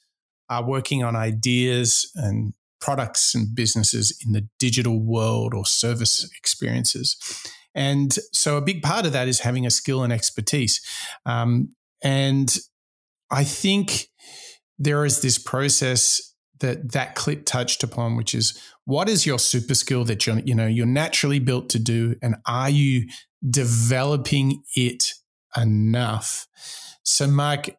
are 0.49 0.63
working 0.63 1.03
on 1.03 1.15
ideas 1.15 2.11
and 2.15 2.53
products 2.79 3.33
and 3.33 3.55
businesses 3.55 4.17
in 4.25 4.33
the 4.33 4.47
digital 4.59 4.99
world 4.99 5.53
or 5.53 5.65
service 5.65 6.29
experiences. 6.37 7.17
And 7.73 8.13
so 8.31 8.57
a 8.57 8.61
big 8.61 8.81
part 8.83 9.05
of 9.05 9.11
that 9.13 9.27
is 9.27 9.39
having 9.39 9.65
a 9.65 9.71
skill 9.71 10.03
and 10.03 10.13
expertise. 10.13 10.81
Um, 11.25 11.73
and 12.03 12.55
I 13.31 13.43
think 13.43 14.09
there 14.79 15.05
is 15.05 15.21
this 15.21 15.37
process 15.37 16.33
that 16.59 16.91
that 16.93 17.15
clip 17.15 17.45
touched 17.45 17.83
upon, 17.83 18.15
which 18.15 18.33
is 18.33 18.59
what 18.85 19.09
is 19.09 19.25
your 19.25 19.39
super 19.39 19.75
skill 19.75 20.03
that 20.05 20.25
you're, 20.25 20.39
you 20.39 20.55
know, 20.55 20.67
you're 20.67 20.85
naturally 20.85 21.39
built 21.39 21.69
to 21.69 21.79
do, 21.79 22.15
and 22.21 22.35
are 22.45 22.69
you 22.69 23.07
developing 23.47 24.63
it 24.75 25.13
enough? 25.55 26.47
So, 27.03 27.27
Mark, 27.27 27.69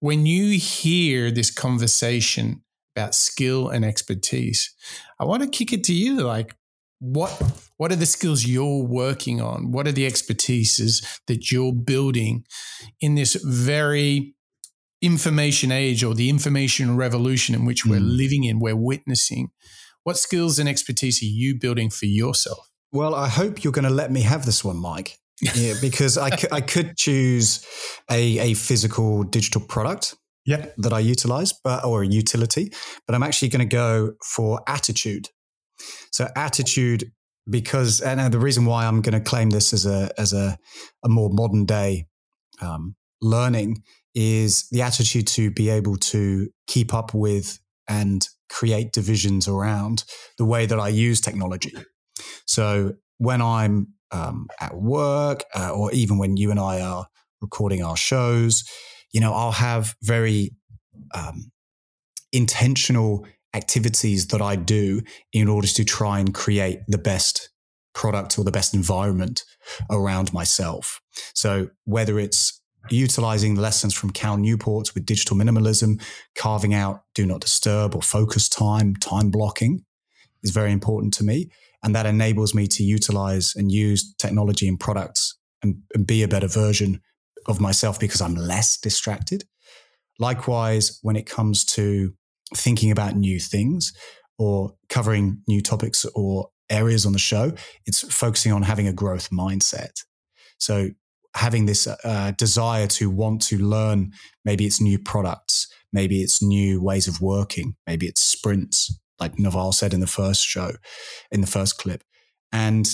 when 0.00 0.26
you 0.26 0.58
hear 0.58 1.30
this 1.30 1.50
conversation 1.50 2.62
about 2.98 3.14
skill 3.14 3.68
and 3.68 3.84
expertise. 3.84 4.74
I 5.20 5.24
want 5.24 5.42
to 5.42 5.48
kick 5.48 5.72
it 5.72 5.84
to 5.84 5.94
you. 5.94 6.20
Like, 6.20 6.56
what 6.98 7.30
what 7.76 7.92
are 7.92 7.96
the 7.96 8.06
skills 8.06 8.44
you're 8.44 8.82
working 8.82 9.40
on? 9.40 9.70
What 9.70 9.86
are 9.86 9.92
the 9.92 10.06
expertises 10.06 11.20
that 11.28 11.52
you're 11.52 11.72
building 11.72 12.44
in 13.00 13.14
this 13.14 13.34
very 13.36 14.34
information 15.00 15.70
age 15.70 16.02
or 16.02 16.14
the 16.14 16.28
information 16.28 16.96
revolution 16.96 17.54
in 17.54 17.64
which 17.64 17.86
we're 17.86 18.00
mm. 18.00 18.16
living 18.16 18.44
in, 18.44 18.58
we're 18.58 18.76
witnessing? 18.76 19.50
What 20.04 20.16
skills 20.16 20.58
and 20.58 20.68
expertise 20.68 21.22
are 21.22 21.26
you 21.26 21.54
building 21.54 21.90
for 21.90 22.06
yourself? 22.06 22.70
Well, 22.92 23.14
I 23.14 23.28
hope 23.28 23.62
you're 23.62 23.72
going 23.72 23.84
to 23.84 23.90
let 23.90 24.10
me 24.10 24.22
have 24.22 24.46
this 24.46 24.64
one, 24.64 24.78
Mike. 24.78 25.18
yeah, 25.54 25.74
because 25.80 26.18
I, 26.18 26.30
I 26.50 26.60
could 26.60 26.96
choose 26.96 27.64
a, 28.10 28.38
a 28.38 28.54
physical 28.54 29.22
digital 29.22 29.60
product 29.60 30.16
yep. 30.44 30.74
that 30.78 30.92
I 30.92 30.98
utilize, 30.98 31.52
but 31.52 31.84
or 31.84 32.02
a 32.02 32.06
utility, 32.06 32.72
but 33.06 33.14
I'm 33.14 33.22
actually 33.22 33.48
going 33.48 33.68
to 33.68 33.76
go 33.76 34.14
for 34.24 34.62
attitude. 34.66 35.28
So 36.10 36.26
attitude, 36.34 37.12
because 37.48 38.00
and 38.00 38.32
the 38.32 38.40
reason 38.40 38.64
why 38.64 38.86
I'm 38.86 39.00
going 39.00 39.12
to 39.12 39.20
claim 39.20 39.50
this 39.50 39.72
as 39.72 39.86
a 39.86 40.10
as 40.18 40.32
a, 40.32 40.58
a 41.04 41.08
more 41.08 41.30
modern 41.30 41.66
day 41.66 42.06
um, 42.60 42.96
learning 43.20 43.82
is 44.20 44.68
the 44.72 44.82
attitude 44.82 45.28
to 45.28 45.48
be 45.52 45.70
able 45.70 45.96
to 45.96 46.48
keep 46.66 46.92
up 46.92 47.14
with 47.14 47.60
and 47.86 48.26
create 48.50 48.92
divisions 48.92 49.46
around 49.46 50.02
the 50.38 50.44
way 50.44 50.66
that 50.66 50.80
I 50.80 50.88
use 50.88 51.20
technology. 51.20 51.72
So 52.44 52.94
when 53.18 53.40
I'm 53.40 53.94
um, 54.10 54.48
at 54.60 54.74
work, 54.74 55.44
uh, 55.54 55.70
or 55.70 55.92
even 55.92 56.18
when 56.18 56.36
you 56.36 56.50
and 56.50 56.58
I 56.58 56.80
are 56.80 57.06
recording 57.40 57.80
our 57.80 57.96
shows, 57.96 58.64
you 59.12 59.20
know, 59.20 59.32
I'll 59.32 59.52
have 59.52 59.94
very 60.02 60.50
um, 61.14 61.52
intentional 62.32 63.24
activities 63.54 64.26
that 64.28 64.42
I 64.42 64.56
do 64.56 65.00
in 65.32 65.46
order 65.46 65.68
to 65.68 65.84
try 65.84 66.18
and 66.18 66.34
create 66.34 66.80
the 66.88 66.98
best 66.98 67.50
product 67.94 68.36
or 68.36 68.42
the 68.42 68.50
best 68.50 68.74
environment 68.74 69.44
around 69.88 70.32
myself. 70.32 71.00
So 71.34 71.68
whether 71.84 72.18
it's 72.18 72.57
utilizing 72.90 73.54
lessons 73.54 73.94
from 73.94 74.10
Cal 74.10 74.36
Newport 74.36 74.94
with 74.94 75.06
digital 75.06 75.36
minimalism, 75.36 76.02
carving 76.34 76.74
out 76.74 77.02
do 77.14 77.26
not 77.26 77.40
disturb 77.40 77.94
or 77.94 78.02
focus 78.02 78.48
time, 78.48 78.96
time 78.96 79.30
blocking 79.30 79.84
is 80.42 80.50
very 80.50 80.72
important 80.72 81.12
to 81.14 81.24
me. 81.24 81.50
And 81.82 81.94
that 81.94 82.06
enables 82.06 82.54
me 82.54 82.66
to 82.68 82.82
utilize 82.82 83.54
and 83.54 83.70
use 83.70 84.14
technology 84.14 84.66
and 84.66 84.78
products 84.78 85.36
and, 85.62 85.82
and 85.94 86.06
be 86.06 86.22
a 86.22 86.28
better 86.28 86.48
version 86.48 87.00
of 87.46 87.60
myself 87.60 88.00
because 88.00 88.20
I'm 88.20 88.34
less 88.34 88.76
distracted. 88.76 89.44
Likewise, 90.18 90.98
when 91.02 91.16
it 91.16 91.26
comes 91.26 91.64
to 91.66 92.14
thinking 92.54 92.90
about 92.90 93.14
new 93.14 93.38
things 93.38 93.92
or 94.38 94.74
covering 94.88 95.42
new 95.46 95.60
topics 95.60 96.04
or 96.14 96.48
areas 96.70 97.06
on 97.06 97.12
the 97.12 97.18
show, 97.18 97.52
it's 97.86 98.00
focusing 98.12 98.52
on 98.52 98.62
having 98.62 98.88
a 98.88 98.92
growth 98.92 99.30
mindset. 99.30 100.04
So 100.58 100.90
having 101.38 101.66
this 101.66 101.86
uh, 101.86 102.32
desire 102.36 102.88
to 102.88 103.08
want 103.08 103.40
to 103.40 103.58
learn, 103.58 104.12
maybe 104.44 104.66
it's 104.66 104.80
new 104.80 104.98
products, 104.98 105.68
maybe 105.92 106.20
it's 106.20 106.42
new 106.42 106.82
ways 106.82 107.06
of 107.06 107.20
working, 107.20 107.76
maybe 107.86 108.06
it's 108.06 108.20
sprints, 108.20 108.98
like 109.20 109.38
Naval 109.38 109.70
said 109.70 109.94
in 109.94 110.00
the 110.00 110.08
first 110.08 110.44
show, 110.44 110.72
in 111.30 111.40
the 111.40 111.46
first 111.46 111.78
clip. 111.78 112.02
And 112.50 112.88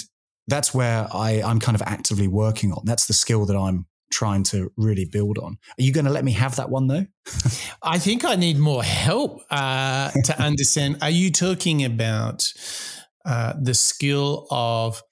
that's 0.47 0.75
where 0.75 1.09
I, 1.11 1.41
I'm 1.43 1.59
kind 1.59 1.75
of 1.75 1.83
actively 1.87 2.29
working 2.29 2.71
on. 2.71 2.83
That's 2.85 3.07
the 3.07 3.15
skill 3.15 3.47
that 3.47 3.57
I'm 3.57 3.87
trying 4.13 4.43
to 4.45 4.71
really 4.77 5.07
build 5.07 5.39
on. 5.39 5.57
Are 5.79 5.83
you 5.83 5.93
going 5.93 6.05
to 6.05 6.13
let 6.13 6.25
me 6.25 6.33
have 6.33 6.57
that 6.57 6.69
one 6.69 6.87
though? 6.87 7.07
I 7.83 7.99
think 7.99 8.27
I 8.27 8.37
need 8.37 8.59
more 8.59 8.85
help 8.85 9.41
uh, 9.51 10.11
to 10.11 10.43
understand. 10.51 10.99
Are 11.01 11.09
you 11.09 11.33
talking 11.33 11.83
about 11.83 12.53
uh, 13.25 13.55
the 13.59 13.73
skill 13.73 14.47
of 14.51 15.03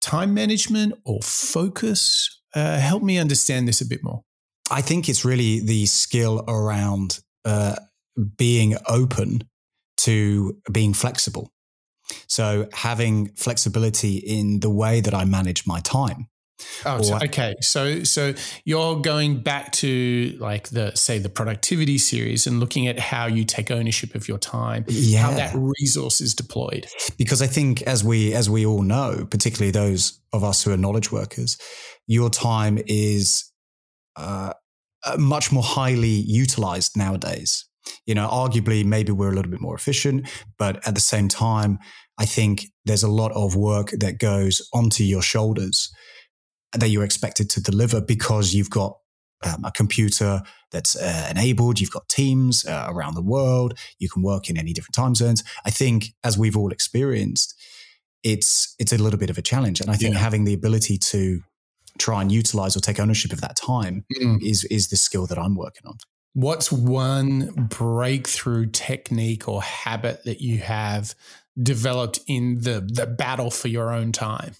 time 0.00 0.32
management 0.32 0.94
or 1.04 1.20
focus? 1.20 2.37
Uh, 2.54 2.78
help 2.78 3.02
me 3.02 3.18
understand 3.18 3.68
this 3.68 3.80
a 3.80 3.86
bit 3.86 4.02
more. 4.02 4.22
I 4.70 4.82
think 4.82 5.08
it's 5.08 5.24
really 5.24 5.60
the 5.60 5.86
skill 5.86 6.44
around 6.46 7.20
uh, 7.44 7.76
being 8.36 8.76
open 8.86 9.48
to 9.98 10.56
being 10.70 10.94
flexible. 10.94 11.52
So 12.26 12.68
having 12.72 13.28
flexibility 13.34 14.16
in 14.16 14.60
the 14.60 14.70
way 14.70 15.00
that 15.00 15.14
I 15.14 15.24
manage 15.24 15.66
my 15.66 15.80
time. 15.80 16.28
Oh, 16.84 17.02
so, 17.02 17.16
okay. 17.16 17.54
So, 17.60 18.02
so 18.02 18.34
you're 18.64 19.00
going 19.00 19.42
back 19.42 19.72
to 19.72 20.36
like 20.40 20.68
the 20.68 20.92
say 20.94 21.18
the 21.18 21.28
productivity 21.28 21.98
series 21.98 22.46
and 22.46 22.58
looking 22.58 22.88
at 22.88 22.98
how 22.98 23.26
you 23.26 23.44
take 23.44 23.70
ownership 23.70 24.14
of 24.14 24.26
your 24.26 24.38
time, 24.38 24.84
yeah. 24.88 25.20
how 25.20 25.30
that 25.32 25.54
resource 25.54 26.20
is 26.20 26.34
deployed. 26.34 26.88
Because 27.16 27.42
I 27.42 27.46
think, 27.46 27.82
as 27.82 28.02
we 28.02 28.34
as 28.34 28.50
we 28.50 28.66
all 28.66 28.82
know, 28.82 29.26
particularly 29.30 29.70
those 29.70 30.20
of 30.32 30.42
us 30.42 30.64
who 30.64 30.72
are 30.72 30.76
knowledge 30.76 31.12
workers, 31.12 31.58
your 32.08 32.30
time 32.30 32.80
is 32.86 33.52
uh, 34.16 34.52
much 35.16 35.52
more 35.52 35.62
highly 35.62 36.08
utilized 36.08 36.96
nowadays. 36.96 37.64
You 38.06 38.14
know, 38.14 38.28
arguably, 38.28 38.84
maybe 38.84 39.12
we're 39.12 39.30
a 39.30 39.34
little 39.34 39.50
bit 39.50 39.60
more 39.60 39.76
efficient, 39.76 40.28
but 40.58 40.86
at 40.86 40.94
the 40.94 41.00
same 41.00 41.28
time, 41.28 41.78
I 42.18 42.24
think 42.24 42.66
there's 42.84 43.04
a 43.04 43.10
lot 43.10 43.30
of 43.32 43.54
work 43.54 43.90
that 44.00 44.18
goes 44.18 44.66
onto 44.74 45.04
your 45.04 45.22
shoulders 45.22 45.90
that 46.72 46.88
you're 46.88 47.04
expected 47.04 47.48
to 47.50 47.62
deliver 47.62 48.00
because 48.00 48.52
you've 48.52 48.70
got 48.70 48.98
um, 49.44 49.64
a 49.64 49.70
computer 49.70 50.42
that's 50.72 50.96
uh, 50.96 51.28
enabled. 51.30 51.80
You've 51.80 51.92
got 51.92 52.08
teams 52.08 52.66
uh, 52.66 52.86
around 52.88 53.14
the 53.14 53.22
world. 53.22 53.78
You 53.98 54.08
can 54.08 54.22
work 54.22 54.50
in 54.50 54.58
any 54.58 54.72
different 54.72 54.94
time 54.94 55.14
zones. 55.14 55.44
I 55.64 55.70
think, 55.70 56.14
as 56.24 56.36
we've 56.36 56.56
all 56.56 56.72
experienced, 56.72 57.54
it's 58.24 58.74
it's 58.78 58.92
a 58.92 58.98
little 58.98 59.18
bit 59.18 59.30
of 59.30 59.38
a 59.38 59.42
challenge, 59.42 59.80
and 59.80 59.90
I 59.90 59.94
think 59.94 60.14
yeah. 60.14 60.20
having 60.20 60.44
the 60.44 60.54
ability 60.54 60.98
to 60.98 61.40
try 61.98 62.22
and 62.22 62.30
utilize 62.32 62.76
or 62.76 62.80
take 62.80 63.00
ownership 63.00 63.32
of 63.32 63.40
that 63.40 63.56
time 63.56 64.04
mm. 64.20 64.42
is 64.42 64.64
is 64.64 64.88
the 64.88 64.96
skill 64.96 65.26
that 65.26 65.38
I'm 65.38 65.54
working 65.54 65.82
on. 65.86 65.96
What's 66.34 66.70
one 66.70 67.68
breakthrough 67.68 68.66
technique 68.66 69.48
or 69.48 69.62
habit 69.62 70.24
that 70.24 70.40
you 70.40 70.58
have 70.58 71.14
developed 71.60 72.20
in 72.26 72.60
the 72.60 72.80
the 72.80 73.06
battle 73.06 73.50
for 73.50 73.68
your 73.68 73.92
own 73.92 74.12
time? 74.12 74.54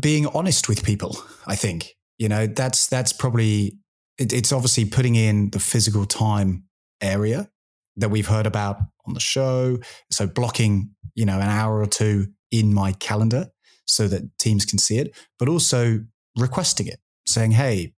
being 0.00 0.26
honest 0.28 0.68
with 0.68 0.84
people, 0.84 1.16
I 1.46 1.56
think. 1.56 1.94
You 2.18 2.28
know, 2.28 2.46
that's 2.46 2.88
that's 2.88 3.12
probably 3.12 3.78
it, 4.18 4.32
it's 4.32 4.52
obviously 4.52 4.84
putting 4.84 5.14
in 5.14 5.50
the 5.50 5.60
physical 5.60 6.06
time 6.06 6.64
area 7.00 7.50
that 7.96 8.10
we've 8.10 8.26
heard 8.26 8.46
about 8.46 8.78
on 9.06 9.14
the 9.14 9.20
show. 9.20 9.78
So 10.10 10.26
blocking, 10.26 10.90
you 11.14 11.26
know, 11.26 11.36
an 11.36 11.48
hour 11.48 11.80
or 11.80 11.86
two 11.86 12.28
in 12.50 12.72
my 12.72 12.92
calendar 12.92 13.48
so 13.86 14.08
that 14.08 14.38
teams 14.38 14.64
can 14.64 14.78
see 14.78 14.98
it, 14.98 15.16
but 15.38 15.48
also 15.48 16.00
requesting 16.38 16.86
it, 16.86 17.00
saying, 17.26 17.52
"Hey, 17.52 17.94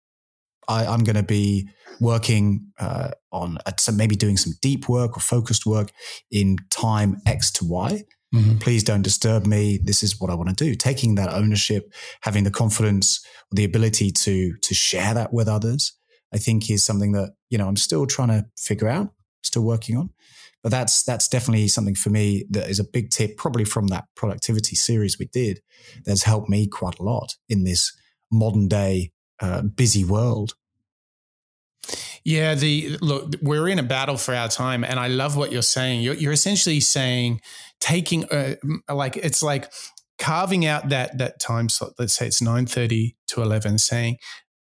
I, 0.69 0.85
am 0.85 1.05
going 1.05 1.17
to 1.17 1.23
be 1.23 1.69
working 2.01 2.67
uh, 2.79 3.11
on 3.33 3.59
some, 3.79 3.97
maybe 3.97 4.17
doing 4.17 4.37
some 4.37 4.55
deep 4.63 4.89
work 4.89 5.17
or 5.17 5.21
focused 5.21 5.67
work 5.67 5.91
in 6.31 6.57
time 6.71 7.21
X 7.27 7.51
to 7.53 7.65
Y." 7.65 8.05
Mm-hmm. 8.35 8.59
Please 8.59 8.85
don't 8.85 9.03
disturb 9.03 9.47
me. 9.47 9.79
This 9.83 10.03
is 10.03 10.21
what 10.21 10.31
I 10.31 10.35
want 10.35 10.51
to 10.51 10.55
do. 10.55 10.75
Taking 10.75 11.15
that 11.15 11.33
ownership, 11.33 11.91
having 12.21 12.45
the 12.45 12.51
confidence, 12.51 13.25
the 13.51 13.65
ability 13.65 14.11
to 14.11 14.55
to 14.57 14.75
share 14.75 15.15
that 15.15 15.33
with 15.33 15.49
others, 15.49 15.95
I 16.33 16.39
think 16.39 16.71
is 16.71 16.85
something 16.85 17.13
that 17.13 17.33
you 17.49 17.59
know 17.59 17.69
I'm 17.69 17.77
still 17.77 18.07
trying 18.07 18.29
to 18.29 18.47
figure 18.59 18.89
out, 18.89 19.13
still 19.43 19.63
working 19.63 19.97
on. 19.97 20.11
But 20.63 20.71
that's 20.71 21.03
that's 21.05 21.29
definitely 21.29 21.69
something 21.69 21.95
for 21.95 22.11
me 22.11 22.45
that 22.51 22.69
is 22.69 22.81
a 22.81 22.85
big 22.85 23.11
tip, 23.11 23.37
probably 23.37 23.65
from 23.65 23.89
that 23.89 24.07
productivity 24.17 24.75
series 24.75 25.19
we 25.19 25.27
did, 25.27 25.61
that's 26.05 26.25
helped 26.25 26.49
me 26.49 26.67
quite 26.67 26.99
a 26.99 27.03
lot 27.03 27.37
in 27.49 27.65
this 27.65 27.93
modern 28.31 28.69
day 28.69 29.13
uh, 29.41 29.63
busy 29.63 30.05
world. 30.05 30.55
Yeah, 32.25 32.55
the 32.55 32.99
look, 33.01 33.35
we're 33.41 33.69
in 33.69 33.79
a 33.79 33.85
battle 33.85 34.17
for 34.17 34.35
our 34.35 34.49
time, 34.49 34.85
and 34.85 34.99
I 34.99 35.07
love 35.09 35.37
what 35.37 35.53
you're 35.53 35.63
saying. 35.63 36.03
You're, 36.03 36.15
you're 36.15 36.33
essentially 36.33 36.81
saying 36.81 37.41
taking 37.81 38.25
uh, 38.27 38.57
like 38.93 39.17
it's 39.17 39.43
like 39.43 39.73
carving 40.19 40.67
out 40.67 40.89
that 40.89 41.19
that 41.19 41.41
time 41.41 41.69
slot. 41.69 41.93
Let's 41.99 42.15
say 42.15 42.27
it's 42.27 42.43
nine 42.43 42.67
thirty 42.67 43.17
to 43.29 43.43
eleven, 43.43 43.79
saying. 43.79 44.19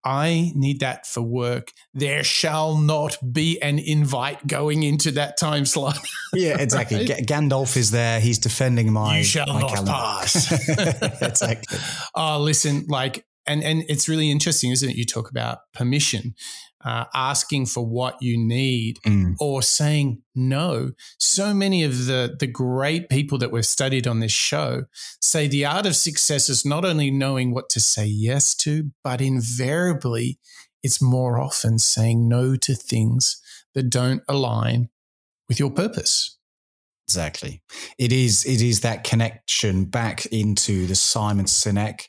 I 0.05 0.53
need 0.55 0.81
that 0.81 1.07
for 1.07 1.21
work. 1.21 1.73
There 1.93 2.25
shall 2.25 2.77
not 2.77 3.19
be 3.33 3.61
an 3.61 3.79
invite 3.79 4.47
going 4.47 4.83
into 4.83 5.11
that 5.13 5.37
time 5.39 5.67
slot. 5.67 5.99
yeah, 6.35 6.59
exactly. 6.59 7.05
G- 7.05 7.15
Gandalf 7.15 7.77
is 7.77 7.91
there. 7.91 8.21
He's 8.21 8.39
defending 8.39 8.93
my. 8.93 9.19
You 9.19 9.25
shall 9.25 9.47
my 9.47 9.61
not 9.61 9.71
calendar. 9.71 9.93
pass. 9.93 10.53
exactly. 11.23 11.79
Oh, 12.15 12.39
listen, 12.41 12.87
like, 12.89 13.25
and 13.47 13.63
and 13.63 13.85
it's 13.89 14.09
really 14.09 14.31
interesting, 14.31 14.71
isn't 14.71 14.89
it? 14.89 14.97
You 14.97 15.05
talk 15.05 15.31
about 15.31 15.59
permission 15.75 16.35
uh, 16.85 17.05
asking 17.15 17.67
for 17.67 17.85
what 17.85 18.21
you 18.23 18.39
need 18.39 18.99
mm. 19.07 19.35
or 19.39 19.63
saying 19.63 20.23
no. 20.35 20.93
So 21.19 21.53
many 21.53 21.85
of 21.85 22.07
the, 22.07 22.37
the 22.39 22.47
great 22.47 23.09
people 23.09 23.39
that 23.39 23.51
we've 23.51 23.67
studied 23.67 24.07
on 24.07 24.21
this 24.21 24.33
show 24.33 24.85
say 25.21 25.47
the 25.47 25.67
art 25.67 25.87
of 25.87 25.97
success 25.97 26.49
is 26.49 26.65
not 26.65 26.85
only 26.85 27.11
knowing 27.11 27.53
what 27.53 27.69
to 27.71 27.81
say 27.81 28.07
yes 28.07 28.55
to, 28.57 28.91
but 29.05 29.21
invariably 29.21 30.39
it's 30.83 31.03
more 31.03 31.39
often 31.39 31.79
saying 31.79 32.29
no 32.29 32.57
to 32.57 32.75
things 32.75 33.41
that 33.75 33.91
don't 33.91 34.23
align 34.29 34.89
with 35.49 35.59
your 35.59 35.71
purpose. 35.71 36.39
Exactly. 37.07 37.61
It 37.99 38.13
is 38.13 38.45
it 38.47 38.63
is 38.63 38.81
that 38.81 39.03
connection 39.03 39.85
back 39.85 40.27
into 40.27 40.87
the 40.87 40.95
Simon 40.95 41.47
Sinek 41.47 42.03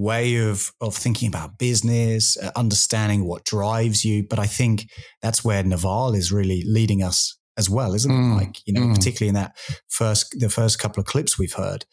way 0.00 0.36
of 0.36 0.72
of 0.80 0.96
thinking 0.96 1.28
about 1.28 1.58
business, 1.58 2.36
uh, 2.38 2.50
understanding 2.56 3.24
what 3.24 3.44
drives 3.44 4.04
you. 4.04 4.26
But 4.28 4.38
I 4.38 4.46
think 4.46 4.90
that's 5.22 5.44
where 5.44 5.62
Naval 5.62 6.14
is 6.14 6.32
really 6.32 6.62
leading 6.66 7.02
us 7.02 7.36
as 7.56 7.68
well, 7.68 7.94
isn't 7.94 8.10
mm. 8.10 8.32
it? 8.32 8.34
Like 8.36 8.56
you 8.66 8.72
know, 8.72 8.82
mm. 8.82 8.94
particularly 8.94 9.28
in 9.28 9.34
that 9.34 9.56
first 9.88 10.36
the 10.38 10.48
first 10.48 10.78
couple 10.78 11.00
of 11.00 11.06
clips 11.06 11.38
we've 11.38 11.52
heard, 11.52 11.84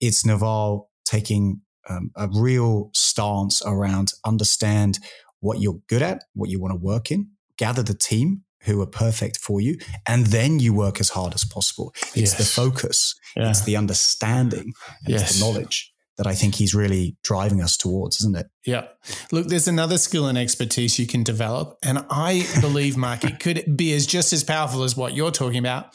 it's 0.00 0.26
Naval 0.26 0.90
taking 1.04 1.60
um, 1.88 2.10
a 2.16 2.28
real 2.32 2.90
stance 2.94 3.62
around 3.64 4.12
understand 4.24 4.98
what 5.40 5.60
you're 5.60 5.80
good 5.88 6.02
at, 6.02 6.22
what 6.34 6.50
you 6.50 6.60
want 6.60 6.72
to 6.72 6.78
work 6.78 7.10
in, 7.10 7.30
gather 7.56 7.82
the 7.82 7.94
team 7.94 8.42
who 8.64 8.80
are 8.80 8.86
perfect 8.86 9.38
for 9.38 9.60
you, 9.60 9.76
and 10.06 10.26
then 10.26 10.60
you 10.60 10.72
work 10.72 11.00
as 11.00 11.08
hard 11.08 11.34
as 11.34 11.44
possible. 11.44 11.92
It's 12.14 12.38
yes. 12.38 12.38
the 12.38 12.44
focus, 12.44 13.16
yeah. 13.36 13.50
it's 13.50 13.62
the 13.62 13.76
understanding, 13.76 14.72
yes. 15.04 15.22
it's 15.22 15.40
the 15.40 15.44
knowledge 15.44 15.91
that 16.18 16.26
I 16.26 16.34
think 16.34 16.54
he's 16.54 16.74
really 16.74 17.16
driving 17.22 17.62
us 17.62 17.76
towards, 17.76 18.20
isn't 18.20 18.36
it? 18.36 18.46
Yeah. 18.66 18.88
Look, 19.30 19.46
there's 19.48 19.68
another 19.68 19.98
skill 19.98 20.26
and 20.26 20.36
expertise 20.36 20.98
you 20.98 21.06
can 21.06 21.22
develop. 21.22 21.78
And 21.82 22.04
I 22.10 22.46
believe, 22.60 22.96
Mark, 22.96 23.24
it 23.24 23.40
could 23.40 23.76
be 23.76 23.92
as 23.94 24.06
just 24.06 24.32
as 24.32 24.44
powerful 24.44 24.82
as 24.82 24.96
what 24.96 25.14
you're 25.14 25.30
talking 25.30 25.58
about. 25.58 25.86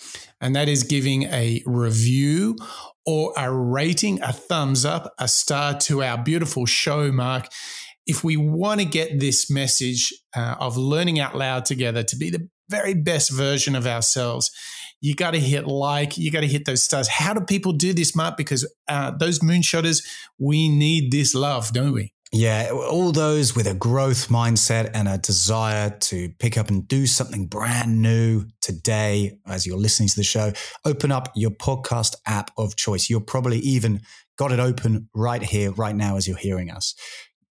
And 0.41 0.55
that 0.55 0.67
is 0.67 0.83
giving 0.83 1.23
a 1.23 1.61
review 1.65 2.57
or 3.05 3.33
a 3.37 3.51
rating, 3.51 4.21
a 4.21 4.33
thumbs 4.33 4.85
up, 4.85 5.13
a 5.19 5.27
star 5.27 5.77
to 5.79 6.03
our 6.03 6.21
beautiful 6.21 6.65
show, 6.65 7.11
Mark. 7.11 7.47
If 8.05 8.23
we 8.23 8.37
want 8.37 8.79
to 8.79 8.85
get 8.85 9.19
this 9.19 9.49
message 9.51 10.13
uh, 10.35 10.55
of 10.59 10.77
learning 10.77 11.19
out 11.19 11.35
loud 11.35 11.65
together 11.65 12.03
to 12.03 12.15
be 12.15 12.29
the 12.29 12.49
very 12.69 12.93
best 12.93 13.31
version 13.31 13.75
of 13.75 13.85
ourselves, 13.85 14.51
you 15.01 15.15
got 15.15 15.31
to 15.31 15.39
hit 15.39 15.67
like, 15.67 16.17
you 16.17 16.31
got 16.31 16.41
to 16.41 16.47
hit 16.47 16.65
those 16.65 16.83
stars. 16.83 17.07
How 17.07 17.33
do 17.33 17.41
people 17.41 17.71
do 17.73 17.93
this, 17.93 18.15
Mark? 18.15 18.37
Because 18.37 18.67
uh, 18.87 19.11
those 19.11 19.39
moonshotters, 19.39 20.05
we 20.39 20.69
need 20.69 21.11
this 21.11 21.35
love, 21.35 21.71
don't 21.71 21.93
we? 21.93 22.13
Yeah, 22.33 22.71
all 22.71 23.13
those 23.13 23.55
with 23.55 23.67
a 23.67 23.73
growth 23.73 24.27
mindset 24.27 24.91
and 24.93 25.07
a 25.07 25.17
desire 25.17 25.91
to 25.91 26.29
pick 26.39 26.57
up 26.57 26.67
and 26.67 26.85
do 26.85 27.07
something 27.07 27.47
brand 27.47 28.01
new 28.01 28.45
today 28.59 29.39
as 29.45 29.65
you're 29.65 29.77
listening 29.77 30.09
to 30.09 30.15
the 30.17 30.23
show, 30.23 30.51
open 30.83 31.09
up 31.09 31.31
your 31.35 31.51
podcast 31.51 32.15
app 32.25 32.51
of 32.57 32.75
choice. 32.75 33.09
You're 33.09 33.21
probably 33.21 33.59
even 33.59 34.01
got 34.37 34.51
it 34.51 34.59
open 34.59 35.07
right 35.15 35.41
here, 35.41 35.71
right 35.71 35.95
now, 35.95 36.17
as 36.17 36.27
you're 36.27 36.35
hearing 36.35 36.69
us. 36.69 36.95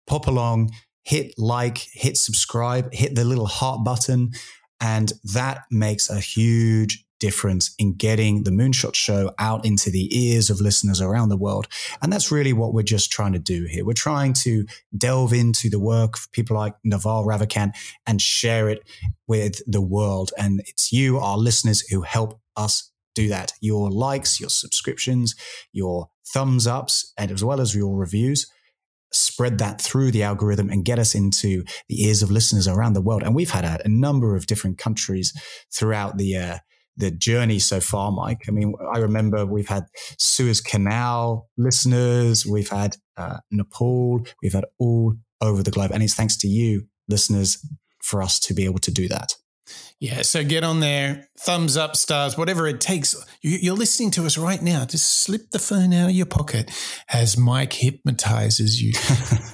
Pop 0.07 0.27
along, 0.27 0.71
hit 1.03 1.33
like, 1.39 1.79
hit 1.93 2.19
subscribe, 2.19 2.93
hit 2.93 3.15
the 3.15 3.25
little 3.25 3.47
heart 3.47 3.85
button. 3.85 4.33
And 4.81 5.13
that 5.33 5.63
makes 5.71 6.11
a 6.11 6.21
huge 6.21 7.07
difference 7.19 7.75
in 7.79 7.95
getting 7.95 8.45
the 8.45 8.51
Moonshot 8.51 8.95
Show 8.95 9.33
out 9.39 9.65
into 9.65 9.91
the 9.91 10.09
ears 10.17 10.51
of 10.51 10.61
listeners 10.61 11.01
around 11.01 11.29
the 11.29 11.37
world. 11.37 11.69
And 12.03 12.13
that's 12.13 12.31
really 12.31 12.53
what 12.53 12.73
we're 12.73 12.83
just 12.83 13.11
trying 13.11 13.33
to 13.33 13.39
do 13.39 13.65
here. 13.65 13.85
We're 13.85 13.93
trying 13.93 14.33
to 14.45 14.67
delve 14.97 15.33
into 15.33 15.69
the 15.71 15.81
work 15.81 16.17
of 16.17 16.31
people 16.33 16.57
like 16.57 16.75
Naval 16.85 17.25
Ravikant 17.25 17.73
and 18.07 18.21
share 18.21 18.69
it 18.69 18.89
with 19.27 19.61
the 19.67 19.83
world. 19.83 20.31
And 20.39 20.61
it's 20.61 20.93
you, 20.93 21.19
our 21.19 21.39
listeners, 21.39 21.81
who 21.89 22.03
help 22.03 22.41
us 22.57 22.91
do 23.15 23.29
that. 23.29 23.53
Your 23.61 23.91
likes, 23.91 24.41
your 24.41 24.51
subscriptions, 24.51 25.35
your 25.73 26.09
thumbs 26.33 26.67
ups, 26.67 27.13
and 27.19 27.31
as 27.31 27.43
well 27.43 27.61
as 27.61 27.75
your 27.75 27.97
reviews 27.97 28.47
spread 29.13 29.59
that 29.59 29.81
through 29.81 30.11
the 30.11 30.23
algorithm 30.23 30.69
and 30.69 30.85
get 30.85 30.99
us 30.99 31.15
into 31.15 31.65
the 31.89 32.05
ears 32.05 32.23
of 32.23 32.31
listeners 32.31 32.69
around 32.69 32.93
the 32.93 33.01
world. 33.01 33.23
And 33.23 33.35
we've 33.35 33.51
had 33.51 33.65
a, 33.65 33.81
a 33.85 33.89
number 33.89 34.37
of 34.37 34.47
different 34.47 34.79
countries 34.79 35.33
throughout 35.73 36.19
the 36.19 36.37
uh, 36.37 36.59
the 36.99 37.11
journey 37.11 37.59
so 37.59 37.81
far, 37.81 38.11
Mike. 38.13 38.43
I 38.49 38.51
mean, 38.51 38.75
I 38.93 38.99
remember 38.99 39.47
we've 39.47 39.69
had 39.69 39.87
Suez 40.19 40.61
Canal 40.61 41.49
listeners, 41.57 42.45
we've 42.45 42.69
had 42.69 42.97
uh, 43.17 43.39
Nepal, 43.51 44.27
we've 44.43 44.53
had 44.53 44.67
all 44.79 45.15
over 45.41 45.63
the 45.63 45.71
globe. 45.71 45.93
And 45.95 46.03
it's 46.03 46.15
thanks 46.15 46.37
to 46.39 46.49
you, 46.49 46.87
listeners, 47.09 47.65
for 48.03 48.23
us 48.23 48.39
to 48.41 48.55
be 48.55 48.65
able 48.65 48.81
to 48.81 48.91
do 48.91 49.09
that. 49.09 49.35
Yeah, 50.01 50.23
so 50.23 50.45
get 50.45 50.63
on 50.63 50.79
there, 50.79 51.29
thumbs 51.39 51.77
up, 51.77 51.97
stars, 51.97 52.39
whatever 52.39 52.69
it 52.69 52.81
takes. 52.81 53.17
You're 53.43 53.75
listening 53.75 54.13
to 54.13 54.27
us 54.27 54.39
right 54.39 54.63
now. 54.63 54.85
Just 54.85 55.25
slip 55.25 55.51
the 55.51 55.59
phone 55.59 55.93
out 55.93 56.11
of 56.11 56.15
your 56.15 56.25
pocket 56.25 56.71
as 57.13 57.37
Mike 57.37 57.73
hypnotizes 57.73 58.81
you. 58.81 58.93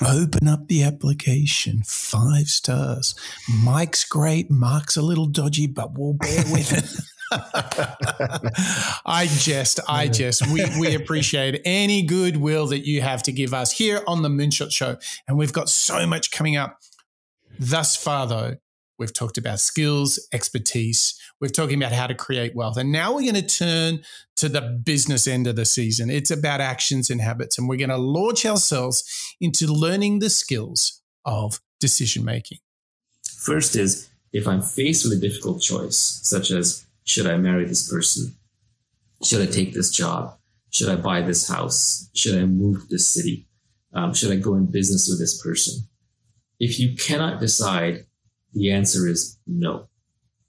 Open 0.07 0.47
up 0.47 0.69
the 0.69 0.83
application, 0.85 1.83
five 1.87 2.49
stars. 2.49 3.15
Mike's 3.65 4.05
great. 4.05 4.51
Mark's 4.51 4.99
a 4.99 5.03
little 5.03 5.27
dodgy, 5.27 5.67
but 5.67 5.99
we'll 5.99 6.13
bear 6.13 6.45
with 6.53 6.73
it. 6.77 7.05
I 9.07 9.27
jest, 9.39 9.81
I 9.89 10.09
jest. 10.09 10.47
We, 10.49 10.65
we 10.79 10.95
appreciate 11.01 11.61
any 11.65 12.03
goodwill 12.03 12.67
that 12.69 12.87
you 12.87 13.01
have 13.03 13.23
to 13.25 13.33
give 13.33 13.55
us 13.55 13.73
here 13.73 14.03
on 14.07 14.23
the 14.23 14.29
Moonshot 14.29 14.73
Show. 14.73 14.97
And 15.27 15.37
we've 15.37 15.53
got 15.53 15.69
so 15.69 16.07
much 16.07 16.31
coming 16.31 16.57
up. 16.57 16.81
Thus 17.59 17.97
far, 17.97 18.27
though, 18.27 18.57
we've 18.99 19.13
talked 19.13 19.39
about 19.39 19.61
skills, 19.61 20.19
expertise. 20.33 21.19
We're 21.41 21.49
talking 21.49 21.77
about 21.77 21.93
how 21.93 22.07
to 22.07 22.15
create 22.15 22.55
wealth. 22.55 22.77
And 22.77 22.93
now 22.93 23.15
we're 23.15 23.33
going 23.33 23.35
to 23.35 23.57
turn 23.57 24.03
to 24.37 24.49
the 24.49 24.61
business 24.61 25.27
end 25.27 25.47
of 25.47 25.57
the 25.57 25.65
season. 25.65 26.11
It's 26.11 26.31
about 26.31 26.61
actions 26.61 27.11
and 27.11 27.21
habits. 27.21 27.59
And 27.59 27.69
we're 27.69 27.77
going 27.79 27.91
to 27.91 27.97
launch 27.97 28.45
ourselves 28.45 29.35
into 29.41 29.67
learning 29.67 30.19
the 30.19 30.31
skills 30.31 31.01
of 31.25 31.61
decision 31.81 32.25
making. 32.25 32.59
First 33.29 33.77
is 33.77 34.09
if 34.33 34.49
I'm 34.49 34.63
faced 34.63 35.05
with 35.05 35.19
a 35.19 35.21
difficult 35.21 35.61
choice, 35.61 36.21
such 36.23 36.51
as 36.51 36.85
should 37.05 37.27
I 37.27 37.37
marry 37.37 37.67
this 37.67 37.91
person? 37.91 38.35
Should 39.23 39.47
I 39.47 39.51
take 39.51 39.73
this 39.73 39.91
job? 39.91 40.37
Should 40.71 40.89
I 40.89 40.97
buy 40.97 41.23
this 41.23 41.49
house? 41.49 42.11
Should 42.15 42.37
I 42.37 42.47
move 42.47 42.83
to 42.83 42.87
this 42.89 43.07
city? 43.07 43.47
Um, 43.93 44.13
should 44.13 44.33
I 44.33 44.37
go 44.37 44.55
in 44.57 44.71
business 44.71 45.09
with 45.09 45.21
this 45.21 45.41
person? 45.41 45.87
If 46.59 46.81
you 46.81 46.97
cannot 46.97 47.41
decide, 47.41 48.07
the 48.53 48.73
answer 48.73 49.07
is 49.07 49.39
no. 49.47 49.89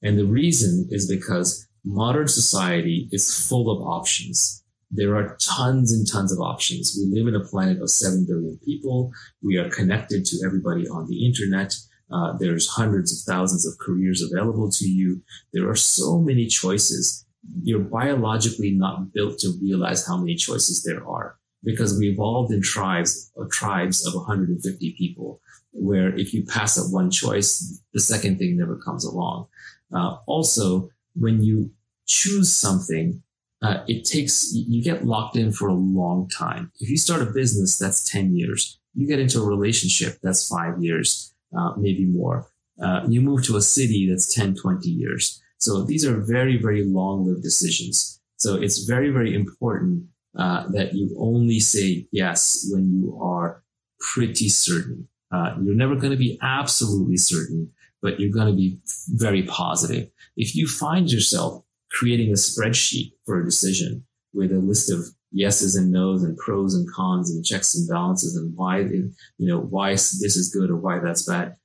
And 0.01 0.17
the 0.17 0.25
reason 0.25 0.87
is 0.89 1.07
because 1.07 1.67
modern 1.83 2.27
society 2.27 3.07
is 3.11 3.47
full 3.47 3.69
of 3.69 3.85
options. 3.87 4.63
There 4.91 5.15
are 5.15 5.37
tons 5.41 5.91
and 5.91 6.07
tons 6.09 6.31
of 6.31 6.39
options. 6.39 6.97
We 6.97 7.19
live 7.19 7.27
in 7.27 7.39
a 7.39 7.43
planet 7.43 7.81
of 7.81 7.89
7 7.89 8.25
billion 8.27 8.57
people. 8.63 9.11
We 9.43 9.57
are 9.57 9.69
connected 9.69 10.25
to 10.25 10.45
everybody 10.45 10.87
on 10.87 11.07
the 11.07 11.25
internet. 11.25 11.75
Uh, 12.11 12.33
there's 12.37 12.67
hundreds 12.67 13.11
of 13.11 13.33
thousands 13.33 13.65
of 13.65 13.77
careers 13.79 14.21
available 14.21 14.69
to 14.69 14.87
you. 14.87 15.21
There 15.53 15.69
are 15.69 15.75
so 15.75 16.19
many 16.19 16.47
choices. 16.47 17.25
You're 17.63 17.79
biologically 17.79 18.71
not 18.71 19.13
built 19.13 19.39
to 19.39 19.53
realize 19.61 20.05
how 20.05 20.17
many 20.17 20.35
choices 20.35 20.83
there 20.83 21.07
are 21.07 21.37
because 21.63 21.97
we 21.97 22.09
evolved 22.09 22.53
in 22.53 22.61
tribes 22.61 23.31
of 23.37 23.49
tribes 23.49 24.05
of 24.05 24.13
150 24.13 24.95
people 24.97 25.41
where 25.71 26.15
if 26.15 26.33
you 26.33 26.45
pass 26.45 26.77
up 26.77 26.91
one 26.93 27.11
choice, 27.11 27.81
the 27.93 27.99
second 27.99 28.37
thing 28.37 28.57
never 28.57 28.77
comes 28.77 29.03
along. 29.03 29.47
Uh, 29.93 30.17
also, 30.25 30.89
when 31.15 31.41
you 31.41 31.71
choose 32.05 32.55
something, 32.55 33.21
uh, 33.61 33.83
it 33.87 34.05
takes, 34.05 34.53
you 34.53 34.83
get 34.83 35.05
locked 35.05 35.35
in 35.35 35.51
for 35.51 35.67
a 35.67 35.73
long 35.73 36.29
time. 36.29 36.71
If 36.79 36.89
you 36.89 36.97
start 36.97 37.21
a 37.21 37.25
business, 37.25 37.77
that's 37.77 38.09
10 38.09 38.35
years. 38.35 38.79
You 38.93 39.07
get 39.07 39.19
into 39.19 39.41
a 39.41 39.45
relationship, 39.45 40.19
that's 40.21 40.47
five 40.47 40.81
years 40.81 41.34
uh, 41.57 41.73
maybe 41.77 42.05
more. 42.05 42.47
Uh, 42.81 43.01
you 43.07 43.21
move 43.21 43.43
to 43.45 43.55
a 43.55 43.61
city 43.61 44.07
that's 44.09 44.33
10, 44.33 44.55
20 44.55 44.89
years. 44.89 45.41
So 45.57 45.83
these 45.83 46.05
are 46.05 46.17
very, 46.17 46.57
very 46.57 46.83
long 46.83 47.25
lived 47.25 47.43
decisions. 47.43 48.19
So 48.37 48.55
it's 48.55 48.83
very, 48.83 49.09
very 49.09 49.33
important 49.33 50.05
uh, 50.37 50.67
that 50.69 50.93
you 50.93 51.15
only 51.17 51.59
say 51.59 52.07
yes 52.11 52.67
when 52.71 52.91
you 52.91 53.17
are 53.21 53.63
pretty 53.99 54.49
certain. 54.49 55.07
Uh, 55.31 55.55
you're 55.63 55.75
never 55.75 55.95
going 55.95 56.11
to 56.11 56.17
be 56.17 56.37
absolutely 56.41 57.17
certain, 57.17 57.71
but 58.01 58.19
you're 58.19 58.31
going 58.31 58.47
to 58.47 58.55
be 58.55 58.77
very 59.09 59.43
positive. 59.43 60.09
If 60.35 60.55
you 60.55 60.67
find 60.67 61.11
yourself 61.11 61.63
creating 61.91 62.29
a 62.29 62.33
spreadsheet 62.33 63.13
for 63.25 63.39
a 63.39 63.45
decision 63.45 64.05
with 64.33 64.51
a 64.51 64.59
list 64.59 64.91
of 64.91 65.14
yeses 65.35 65.75
and 65.75 65.91
nos 65.91 66.23
and 66.23 66.37
pros 66.37 66.73
and 66.73 66.87
cons 66.93 67.29
and 67.29 67.43
checks 67.43 67.75
and 67.75 67.87
balances 67.89 68.35
and 68.35 68.55
why 68.55 68.79
you 68.79 69.11
know 69.39 69.59
why 69.59 69.91
this 69.91 70.35
is 70.35 70.53
good 70.53 70.69
or 70.69 70.77
why 70.77 70.99
that's 70.99 71.23
bad. 71.23 71.57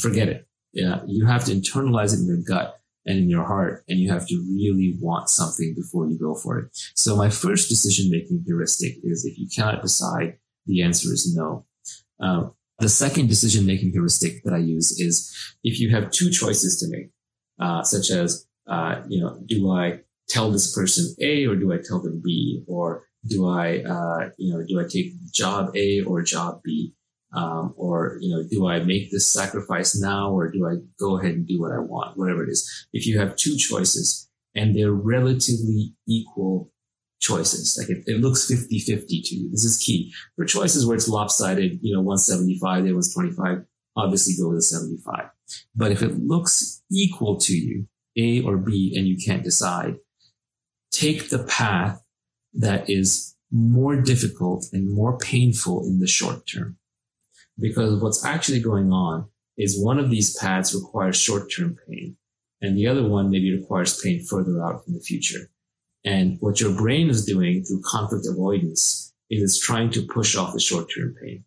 Forget 0.00 0.28
it. 0.28 0.46
Yeah. 0.72 1.00
You 1.06 1.26
have 1.26 1.44
to 1.46 1.52
internalize 1.52 2.12
it 2.12 2.20
in 2.20 2.26
your 2.26 2.42
gut 2.46 2.78
and 3.06 3.18
in 3.18 3.30
your 3.30 3.44
heart 3.44 3.84
and 3.88 3.98
you 3.98 4.12
have 4.12 4.26
to 4.28 4.36
really 4.52 4.98
want 5.00 5.30
something 5.30 5.74
before 5.74 6.06
you 6.06 6.18
go 6.18 6.34
for 6.34 6.58
it. 6.58 6.68
So 6.94 7.16
my 7.16 7.30
first 7.30 7.70
decision 7.70 8.10
making 8.10 8.44
heuristic 8.46 8.96
is 9.02 9.24
if 9.24 9.38
you 9.38 9.48
cannot 9.48 9.82
decide 9.82 10.38
the 10.66 10.82
answer 10.82 11.12
is 11.12 11.34
no. 11.34 11.64
Um, 12.20 12.52
the 12.78 12.88
second 12.88 13.28
decision 13.28 13.64
making 13.64 13.92
heuristic 13.92 14.42
that 14.44 14.52
i 14.52 14.58
use 14.58 15.00
is 15.00 15.34
if 15.62 15.80
you 15.80 15.94
have 15.94 16.10
two 16.10 16.30
choices 16.30 16.78
to 16.80 16.86
make 16.88 17.10
uh, 17.58 17.82
such 17.82 18.10
as 18.10 18.46
uh, 18.66 19.02
you 19.08 19.20
know 19.20 19.40
do 19.46 19.70
i 19.70 20.00
tell 20.28 20.50
this 20.50 20.74
person 20.74 21.14
A 21.20 21.46
or 21.46 21.56
do 21.56 21.72
I 21.72 21.78
tell 21.82 22.00
them 22.00 22.20
B? 22.24 22.64
Or 22.66 23.04
do 23.28 23.48
I, 23.48 23.82
uh, 23.82 24.30
you 24.38 24.52
know, 24.52 24.64
do 24.66 24.80
I 24.80 24.84
take 24.88 25.12
job 25.32 25.74
A 25.76 26.02
or 26.02 26.22
job 26.22 26.60
B? 26.64 26.94
Um, 27.32 27.74
or, 27.76 28.18
you 28.20 28.34
know, 28.34 28.42
do 28.48 28.66
I 28.66 28.80
make 28.80 29.10
this 29.10 29.28
sacrifice 29.28 29.98
now 30.00 30.32
or 30.32 30.50
do 30.50 30.66
I 30.66 30.76
go 30.98 31.18
ahead 31.18 31.34
and 31.34 31.46
do 31.46 31.60
what 31.60 31.72
I 31.72 31.78
want, 31.78 32.16
whatever 32.16 32.44
it 32.44 32.48
is? 32.48 32.88
If 32.92 33.06
you 33.06 33.18
have 33.18 33.36
two 33.36 33.56
choices 33.56 34.28
and 34.54 34.74
they're 34.74 34.92
relatively 34.92 35.94
equal 36.08 36.70
choices, 37.20 37.76
like 37.78 37.90
it, 37.90 38.04
it 38.06 38.20
looks 38.20 38.46
50 38.46 38.78
50 38.78 39.22
to 39.22 39.34
you, 39.34 39.50
this 39.50 39.64
is 39.64 39.76
key. 39.76 40.14
For 40.36 40.44
choices 40.44 40.86
where 40.86 40.96
it's 40.96 41.08
lopsided, 41.08 41.80
you 41.82 41.94
know, 41.94 42.00
175, 42.00 42.84
there 42.84 42.94
was 42.94 43.12
25, 43.12 43.64
obviously 43.96 44.34
go 44.40 44.48
with 44.48 44.58
a 44.58 44.62
75. 44.62 45.28
But 45.74 45.92
if 45.92 46.02
it 46.02 46.18
looks 46.18 46.82
equal 46.90 47.38
to 47.38 47.54
you, 47.54 47.86
A 48.16 48.42
or 48.42 48.56
B, 48.56 48.94
and 48.96 49.06
you 49.06 49.16
can't 49.16 49.44
decide, 49.44 49.96
take 50.90 51.28
the 51.28 51.44
path 51.44 52.02
that 52.54 52.88
is 52.88 53.34
more 53.50 53.96
difficult 53.96 54.66
and 54.72 54.92
more 54.92 55.18
painful 55.18 55.84
in 55.84 56.00
the 56.00 56.06
short 56.06 56.46
term. 56.46 56.76
Because 57.58 58.00
what's 58.02 58.24
actually 58.24 58.60
going 58.60 58.92
on 58.92 59.28
is 59.56 59.82
one 59.82 59.98
of 59.98 60.10
these 60.10 60.36
paths 60.36 60.74
requires 60.74 61.16
short 61.16 61.50
term 61.50 61.76
pain, 61.88 62.16
and 62.60 62.76
the 62.76 62.86
other 62.86 63.08
one 63.08 63.30
maybe 63.30 63.56
requires 63.56 64.00
pain 64.00 64.22
further 64.24 64.62
out 64.62 64.82
in 64.86 64.94
the 64.94 65.00
future. 65.00 65.50
And 66.04 66.36
what 66.40 66.60
your 66.60 66.74
brain 66.74 67.08
is 67.08 67.24
doing 67.24 67.64
through 67.64 67.82
conflict 67.84 68.26
avoidance 68.30 69.12
is 69.30 69.42
it's 69.42 69.58
trying 69.58 69.90
to 69.90 70.02
push 70.02 70.36
off 70.36 70.52
the 70.52 70.60
short 70.60 70.88
term 70.94 71.14
pain. 71.20 71.44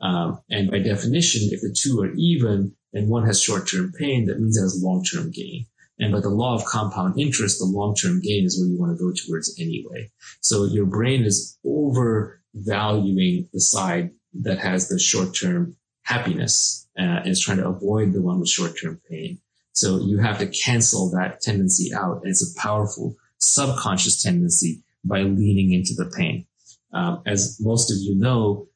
Um, 0.00 0.40
and 0.50 0.70
by 0.70 0.80
definition, 0.80 1.48
if 1.52 1.62
the 1.62 1.74
two 1.74 2.00
are 2.02 2.12
even 2.14 2.74
and 2.92 3.08
one 3.08 3.26
has 3.26 3.42
short 3.42 3.68
term 3.68 3.92
pain, 3.98 4.26
that 4.26 4.40
means 4.40 4.56
it 4.56 4.62
has 4.62 4.82
long 4.82 5.04
term 5.04 5.30
gain. 5.30 5.66
And 5.98 6.12
by 6.12 6.20
the 6.20 6.28
law 6.28 6.54
of 6.54 6.64
compound 6.64 7.18
interest, 7.18 7.58
the 7.58 7.64
long-term 7.64 8.20
gain 8.20 8.44
is 8.44 8.60
where 8.60 8.68
you 8.68 8.78
want 8.78 8.96
to 8.96 9.02
go 9.02 9.12
towards 9.12 9.58
anyway. 9.58 10.10
So 10.40 10.64
your 10.64 10.84
brain 10.84 11.24
is 11.24 11.58
overvaluing 11.64 13.48
the 13.52 13.60
side 13.60 14.10
that 14.42 14.58
has 14.58 14.88
the 14.88 14.98
short-term 14.98 15.76
happiness 16.02 16.86
uh, 16.98 17.02
and 17.02 17.28
is 17.28 17.40
trying 17.40 17.58
to 17.58 17.68
avoid 17.68 18.12
the 18.12 18.20
one 18.20 18.40
with 18.40 18.48
short-term 18.48 19.00
pain. 19.10 19.38
So 19.72 20.00
you 20.00 20.18
have 20.18 20.38
to 20.38 20.46
cancel 20.46 21.10
that 21.12 21.40
tendency 21.40 21.94
out. 21.94 22.20
And 22.22 22.30
it's 22.30 22.42
a 22.42 22.60
powerful 22.60 23.16
subconscious 23.38 24.22
tendency 24.22 24.82
by 25.04 25.22
leaning 25.22 25.72
into 25.72 25.94
the 25.94 26.10
pain. 26.16 26.46
Um, 26.92 27.22
as 27.26 27.58
most 27.60 27.90
of 27.90 27.96
you 28.00 28.14
know, 28.14 28.68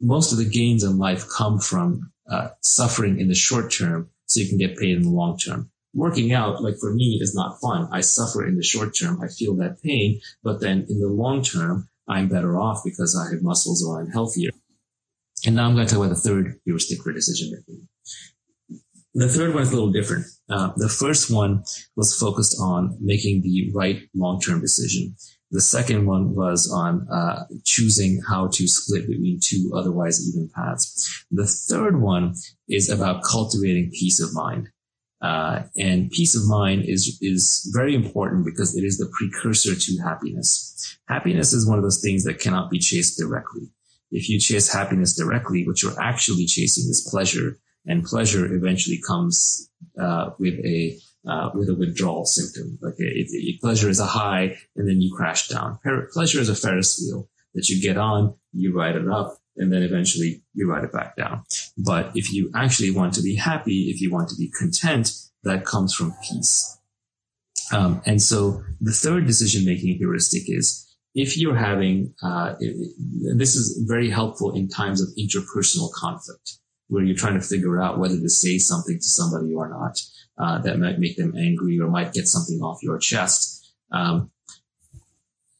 most 0.00 0.32
of 0.32 0.38
the 0.38 0.44
gains 0.44 0.82
in 0.82 0.98
life 0.98 1.24
come 1.28 1.58
from 1.58 2.12
uh, 2.30 2.48
suffering 2.60 3.18
in 3.18 3.28
the 3.28 3.34
short 3.34 3.70
term 3.70 4.10
so 4.26 4.40
you 4.40 4.48
can 4.48 4.58
get 4.58 4.76
paid 4.76 4.96
in 4.96 5.02
the 5.02 5.10
long 5.10 5.38
term 5.38 5.70
working 5.94 6.32
out, 6.32 6.62
like 6.62 6.76
for 6.80 6.92
me, 6.92 7.18
is 7.20 7.34
not 7.34 7.60
fun. 7.60 7.88
I 7.92 8.00
suffer 8.00 8.46
in 8.46 8.56
the 8.56 8.62
short 8.62 8.96
term. 8.98 9.20
I 9.22 9.28
feel 9.28 9.54
that 9.56 9.82
pain, 9.82 10.20
but 10.42 10.60
then 10.60 10.86
in 10.88 11.00
the 11.00 11.08
long 11.08 11.42
term, 11.42 11.88
I'm 12.08 12.28
better 12.28 12.58
off 12.58 12.82
because 12.84 13.16
I 13.16 13.32
have 13.32 13.42
muscles 13.42 13.84
or 13.84 14.00
I'm 14.00 14.10
healthier. 14.10 14.50
And 15.46 15.56
now 15.56 15.66
I'm 15.66 15.74
going 15.74 15.86
to 15.86 15.94
talk 15.94 16.04
about 16.04 16.14
the 16.14 16.20
third 16.20 16.58
heuristic 16.64 17.02
for 17.02 17.12
decision 17.12 17.50
making. 17.52 17.88
The 19.14 19.28
third 19.28 19.54
one 19.54 19.62
is 19.62 19.70
a 19.70 19.74
little 19.74 19.92
different. 19.92 20.26
Uh, 20.50 20.72
the 20.76 20.88
first 20.88 21.30
one 21.30 21.62
was 21.96 22.18
focused 22.18 22.56
on 22.60 22.96
making 23.00 23.42
the 23.42 23.70
right 23.72 24.02
long-term 24.14 24.60
decision. 24.60 25.14
The 25.52 25.60
second 25.60 26.06
one 26.06 26.34
was 26.34 26.68
on 26.72 27.06
uh, 27.08 27.44
choosing 27.64 28.20
how 28.28 28.48
to 28.48 28.66
split 28.66 29.06
between 29.06 29.38
two 29.40 29.70
otherwise 29.72 30.28
even 30.28 30.50
paths. 30.52 31.24
The 31.30 31.46
third 31.46 32.00
one 32.00 32.34
is 32.68 32.90
about 32.90 33.22
cultivating 33.22 33.92
peace 33.92 34.18
of 34.18 34.34
mind. 34.34 34.70
Uh, 35.24 35.62
and 35.78 36.10
peace 36.10 36.36
of 36.36 36.46
mind 36.46 36.84
is 36.84 37.18
is 37.22 37.70
very 37.72 37.94
important 37.94 38.44
because 38.44 38.76
it 38.76 38.84
is 38.84 38.98
the 38.98 39.10
precursor 39.16 39.74
to 39.74 40.02
happiness. 40.02 40.98
Happiness 41.08 41.54
is 41.54 41.66
one 41.66 41.78
of 41.78 41.84
those 41.84 42.02
things 42.02 42.24
that 42.24 42.38
cannot 42.38 42.70
be 42.70 42.78
chased 42.78 43.18
directly. 43.18 43.62
If 44.10 44.28
you 44.28 44.38
chase 44.38 44.70
happiness 44.70 45.16
directly, 45.16 45.66
what 45.66 45.82
you're 45.82 45.98
actually 45.98 46.44
chasing 46.44 46.90
is 46.90 47.08
pleasure, 47.10 47.58
and 47.86 48.04
pleasure 48.04 48.54
eventually 48.54 49.00
comes 49.08 49.70
uh, 49.98 50.30
with 50.38 50.58
a 50.62 50.98
uh, 51.26 51.48
with 51.54 51.70
a 51.70 51.74
withdrawal 51.74 52.26
symptom. 52.26 52.78
Like 52.82 52.94
it, 52.98 53.28
it, 53.30 53.60
pleasure 53.62 53.88
is 53.88 54.00
a 54.00 54.06
high, 54.20 54.58
and 54.76 54.86
then 54.86 55.00
you 55.00 55.10
crash 55.16 55.48
down. 55.48 55.78
Pleasure 56.12 56.40
is 56.40 56.50
a 56.50 56.54
Ferris 56.54 57.00
wheel 57.00 57.30
that 57.54 57.70
you 57.70 57.80
get 57.80 57.96
on, 57.96 58.34
you 58.52 58.76
ride 58.76 58.96
it 58.96 59.08
up, 59.08 59.38
and 59.56 59.72
then 59.72 59.82
eventually 59.82 60.42
you 60.54 60.68
write 60.68 60.84
it 60.84 60.92
back 60.92 61.16
down. 61.16 61.44
But 61.78 62.12
if 62.14 62.32
you 62.32 62.50
actually 62.54 62.90
want 62.90 63.14
to 63.14 63.22
be 63.22 63.36
happy, 63.36 63.90
if 63.90 64.00
you 64.00 64.12
want 64.12 64.28
to 64.30 64.36
be 64.36 64.50
content, 64.50 65.12
that 65.44 65.64
comes 65.64 65.94
from 65.94 66.14
peace. 66.28 66.78
Um, 67.72 68.02
and 68.04 68.20
so 68.20 68.62
the 68.80 68.92
third 68.92 69.26
decision 69.26 69.64
making 69.64 69.96
heuristic 69.96 70.42
is 70.46 70.84
if 71.14 71.38
you're 71.38 71.56
having, 71.56 72.14
uh, 72.22 72.54
this 73.36 73.54
is 73.54 73.84
very 73.86 74.10
helpful 74.10 74.54
in 74.54 74.68
times 74.68 75.00
of 75.00 75.08
interpersonal 75.18 75.92
conflict 75.92 76.58
where 76.88 77.02
you're 77.02 77.16
trying 77.16 77.40
to 77.40 77.46
figure 77.46 77.80
out 77.80 77.98
whether 77.98 78.18
to 78.18 78.28
say 78.28 78.58
something 78.58 78.96
to 78.96 79.04
somebody 79.04 79.54
or 79.54 79.68
not 79.68 79.98
uh, 80.38 80.58
that 80.58 80.78
might 80.78 80.98
make 80.98 81.16
them 81.16 81.34
angry 81.36 81.78
or 81.78 81.88
might 81.88 82.12
get 82.12 82.28
something 82.28 82.60
off 82.60 82.82
your 82.82 82.98
chest. 82.98 83.72
Um, 83.92 84.30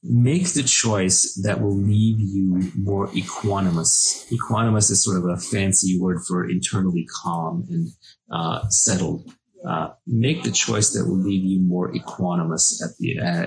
make 0.04 0.52
the 0.52 0.62
choice 0.62 1.40
that 1.42 1.60
will 1.62 1.74
leave 1.74 2.20
you 2.20 2.70
more 2.76 3.08
equanimous. 3.08 4.30
Equanimous 4.30 4.90
is 4.90 5.02
sort 5.02 5.16
of 5.16 5.24
a 5.24 5.38
fancy 5.38 5.98
word 5.98 6.18
for 6.28 6.48
internally 6.48 7.06
calm 7.22 7.64
and 7.70 7.88
uh, 8.30 8.68
settled. 8.68 9.32
Uh, 9.66 9.88
make 10.06 10.42
the 10.42 10.50
choice 10.50 10.90
that 10.90 11.06
will 11.06 11.16
leave 11.16 11.42
you 11.42 11.58
more 11.60 11.90
equanimous 11.92 12.82
at 12.82 12.90
the 12.98 13.18
uh, 13.18 13.46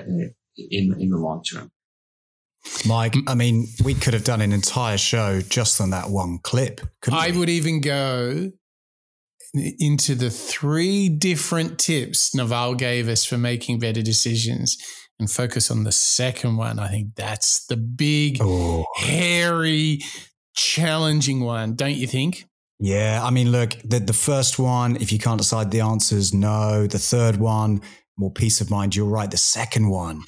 in 0.57 0.95
in 0.99 1.09
the 1.11 1.17
long 1.17 1.43
term. 1.43 1.71
Mike, 2.87 3.15
I 3.27 3.35
mean, 3.35 3.67
we 3.83 3.93
could 3.93 4.13
have 4.13 4.23
done 4.23 4.41
an 4.41 4.51
entire 4.51 4.97
show 4.97 5.41
just 5.41 5.79
on 5.79 5.91
that 5.91 6.09
one 6.09 6.39
clip. 6.41 6.81
I 7.11 7.29
we? 7.29 7.37
would 7.37 7.49
even 7.49 7.81
go 7.81 8.51
into 9.53 10.15
the 10.15 10.29
three 10.29 11.07
different 11.07 11.79
tips 11.79 12.35
Naval 12.35 12.75
gave 12.75 13.07
us 13.07 13.23
for 13.23 13.37
making 13.37 13.79
better 13.79 14.01
decisions 14.01 14.77
and 15.19 15.29
focus 15.29 15.71
on 15.71 15.83
the 15.83 15.91
second 15.91 16.57
one. 16.57 16.79
I 16.79 16.89
think 16.89 17.15
that's 17.15 17.65
the 17.65 17.77
big, 17.77 18.37
oh. 18.41 18.85
hairy, 18.95 20.01
challenging 20.55 21.41
one, 21.41 21.75
don't 21.75 21.95
you 21.95 22.07
think? 22.07 22.45
Yeah, 22.79 23.21
I 23.23 23.31
mean, 23.31 23.51
look, 23.51 23.71
the 23.83 23.99
the 23.99 24.13
first 24.13 24.59
one, 24.59 24.97
if 24.97 25.11
you 25.11 25.17
can't 25.17 25.39
decide 25.39 25.71
the 25.71 25.81
answers, 25.81 26.33
no. 26.33 26.85
The 26.85 26.99
third 26.99 27.37
one, 27.37 27.81
more 28.17 28.31
peace 28.31 28.61
of 28.61 28.69
mind. 28.69 28.95
You're 28.95 29.07
right. 29.07 29.29
The 29.29 29.37
second 29.37 29.89
one, 29.89 30.23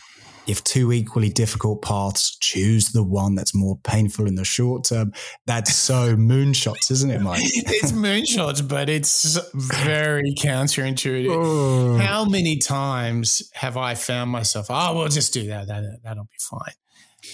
if 0.49 0.63
two 0.63 0.91
equally 0.91 1.29
difficult 1.29 1.83
paths, 1.83 2.35
choose 2.37 2.91
the 2.91 3.03
one 3.03 3.35
that's 3.35 3.53
more 3.53 3.77
painful 3.83 4.25
in 4.25 4.33
the 4.33 4.43
short 4.43 4.83
term. 4.83 5.13
That's 5.45 5.75
so 5.75 6.15
moonshots, 6.17 6.89
isn't 6.89 7.11
it, 7.11 7.21
Mike? 7.21 7.41
it's 7.43 7.91
moonshots, 7.91 8.67
but 8.67 8.89
it's 8.89 9.37
very 9.53 10.33
counterintuitive. 10.33 11.29
Oh. 11.29 11.97
How 11.97 12.25
many 12.25 12.57
times 12.57 13.49
have 13.53 13.77
I 13.77 13.93
found 13.93 14.31
myself, 14.31 14.67
oh, 14.69 14.95
we'll 14.95 15.07
just 15.07 15.33
do 15.33 15.47
that. 15.47 15.67
that 15.67 15.99
that'll 16.03 16.23
be 16.23 16.37
fine. 16.39 16.73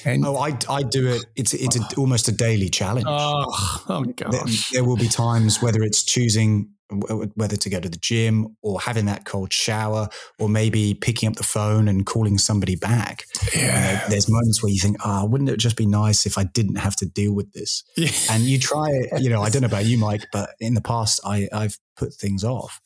And 0.04 0.25
oh, 0.25 0.36
I, 0.38 0.58
I 0.69 0.84
do 0.84 1.08
it. 1.08 1.25
It's 1.36 1.54
it's 1.54 1.78
a, 1.78 1.80
ah. 1.82 1.89
almost 1.97 2.28
a 2.28 2.32
daily 2.32 2.69
challenge. 2.69 3.06
Ah, 3.08 3.45
oh, 3.47 3.86
oh 3.88 4.04
gosh. 4.04 4.32
There, 4.32 4.82
there, 4.82 4.84
will 4.84 4.97
be 4.97 5.08
times 5.08 5.62
whether 5.62 5.84
it's 5.84 6.04
choosing 6.04 6.69
whether 6.91 7.56
to 7.56 7.69
go 7.69 7.80
to 7.80 7.89
the 7.89 7.98
gym 7.98 8.56
or 8.62 8.80
having 8.80 9.06
that 9.06 9.26
cold 9.26 9.52
shower 9.52 10.08
or 10.39 10.48
maybe 10.48 10.93
picking 10.93 11.28
up 11.28 11.36
the 11.36 11.43
phone 11.43 11.88
and 11.88 12.06
calling 12.06 12.38
somebody 12.38 12.76
back. 12.76 13.26
Yeah. 13.56 13.62
You 13.62 13.98
know, 13.98 14.02
there's 14.10 14.30
moments 14.30 14.62
where 14.62 14.71
you 14.71 14.80
think, 14.80 14.98
ah, 15.04 15.21
oh, 15.24 15.26
wouldn't 15.26 15.50
it 15.50 15.58
just 15.58 15.78
be 15.78 15.88
nice 15.88 16.26
if 16.26 16.38
I 16.38 16.43
didn't 16.43 16.76
have 16.76 16.95
to 16.98 17.06
deal 17.06 17.34
with 17.34 17.52
this? 17.54 17.84
Yeah. 17.98 18.12
And 18.30 18.43
you 18.43 18.60
try 18.60 18.89
you 19.17 19.30
know, 19.30 19.41
I 19.41 19.50
don't 19.50 19.62
know 19.62 19.67
about 19.67 19.86
you, 19.86 19.98
Mike, 19.98 20.28
but 20.32 20.52
in 20.60 20.76
the 20.76 20.82
past 20.82 21.19
I, 21.26 21.48
I've 21.52 21.78
put 21.98 22.13
things 22.13 22.43
off. 22.43 22.80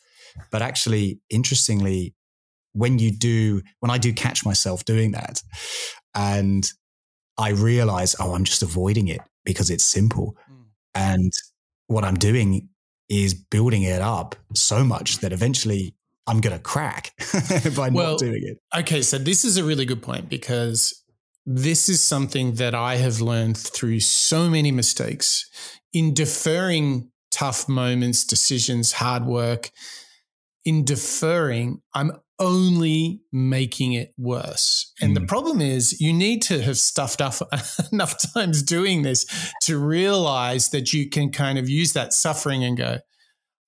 But 0.51 0.61
actually, 0.61 1.19
interestingly, 1.29 2.13
when 2.73 2.99
you 2.99 3.11
do, 3.11 3.61
when 3.79 3.91
I 3.91 3.97
do 3.97 4.13
catch 4.13 4.45
myself 4.45 4.85
doing 4.85 5.11
that 5.11 5.41
and 6.15 6.71
I 7.37 7.49
realize, 7.49 8.15
oh, 8.19 8.33
I'm 8.35 8.43
just 8.43 8.63
avoiding 8.63 9.07
it 9.07 9.21
because 9.43 9.69
it's 9.69 9.83
simple. 9.83 10.37
Mm. 10.49 10.65
And 10.95 11.33
what 11.87 12.05
I'm 12.05 12.15
doing 12.15 12.69
is 13.09 13.33
building 13.33 13.83
it 13.83 14.01
up 14.01 14.35
so 14.53 14.83
much 14.83 15.19
that 15.19 15.33
eventually 15.33 15.95
I'm 16.27 16.41
going 16.41 16.55
to 16.55 16.61
crack 16.61 17.13
by 17.75 17.89
well, 17.89 18.11
not 18.11 18.19
doing 18.19 18.43
it. 18.43 18.59
Okay, 18.77 19.01
so 19.01 19.17
this 19.17 19.43
is 19.43 19.57
a 19.57 19.63
really 19.63 19.85
good 19.85 20.01
point 20.01 20.29
because 20.29 21.03
this 21.45 21.89
is 21.89 22.01
something 22.01 22.55
that 22.55 22.75
I 22.75 22.97
have 22.97 23.19
learned 23.19 23.57
through 23.57 24.01
so 24.01 24.47
many 24.49 24.71
mistakes 24.71 25.49
in 25.91 26.13
deferring 26.13 27.09
tough 27.31 27.67
moments, 27.67 28.23
decisions, 28.23 28.93
hard 28.93 29.25
work. 29.25 29.71
In 30.65 30.85
deferring, 30.85 31.81
I'm 31.95 32.11
only 32.39 33.21
making 33.31 33.93
it 33.93 34.13
worse. 34.17 34.91
And 35.01 35.11
mm. 35.11 35.19
the 35.19 35.25
problem 35.25 35.61
is, 35.61 35.99
you 35.99 36.13
need 36.13 36.41
to 36.43 36.61
have 36.61 36.77
stuffed 36.77 37.21
up 37.21 37.35
enough 37.91 38.15
times 38.33 38.63
doing 38.63 39.01
this 39.01 39.25
to 39.63 39.77
realize 39.77 40.69
that 40.69 40.93
you 40.93 41.09
can 41.09 41.31
kind 41.31 41.57
of 41.57 41.69
use 41.69 41.93
that 41.93 42.13
suffering 42.13 42.63
and 42.63 42.77
go, 42.77 42.99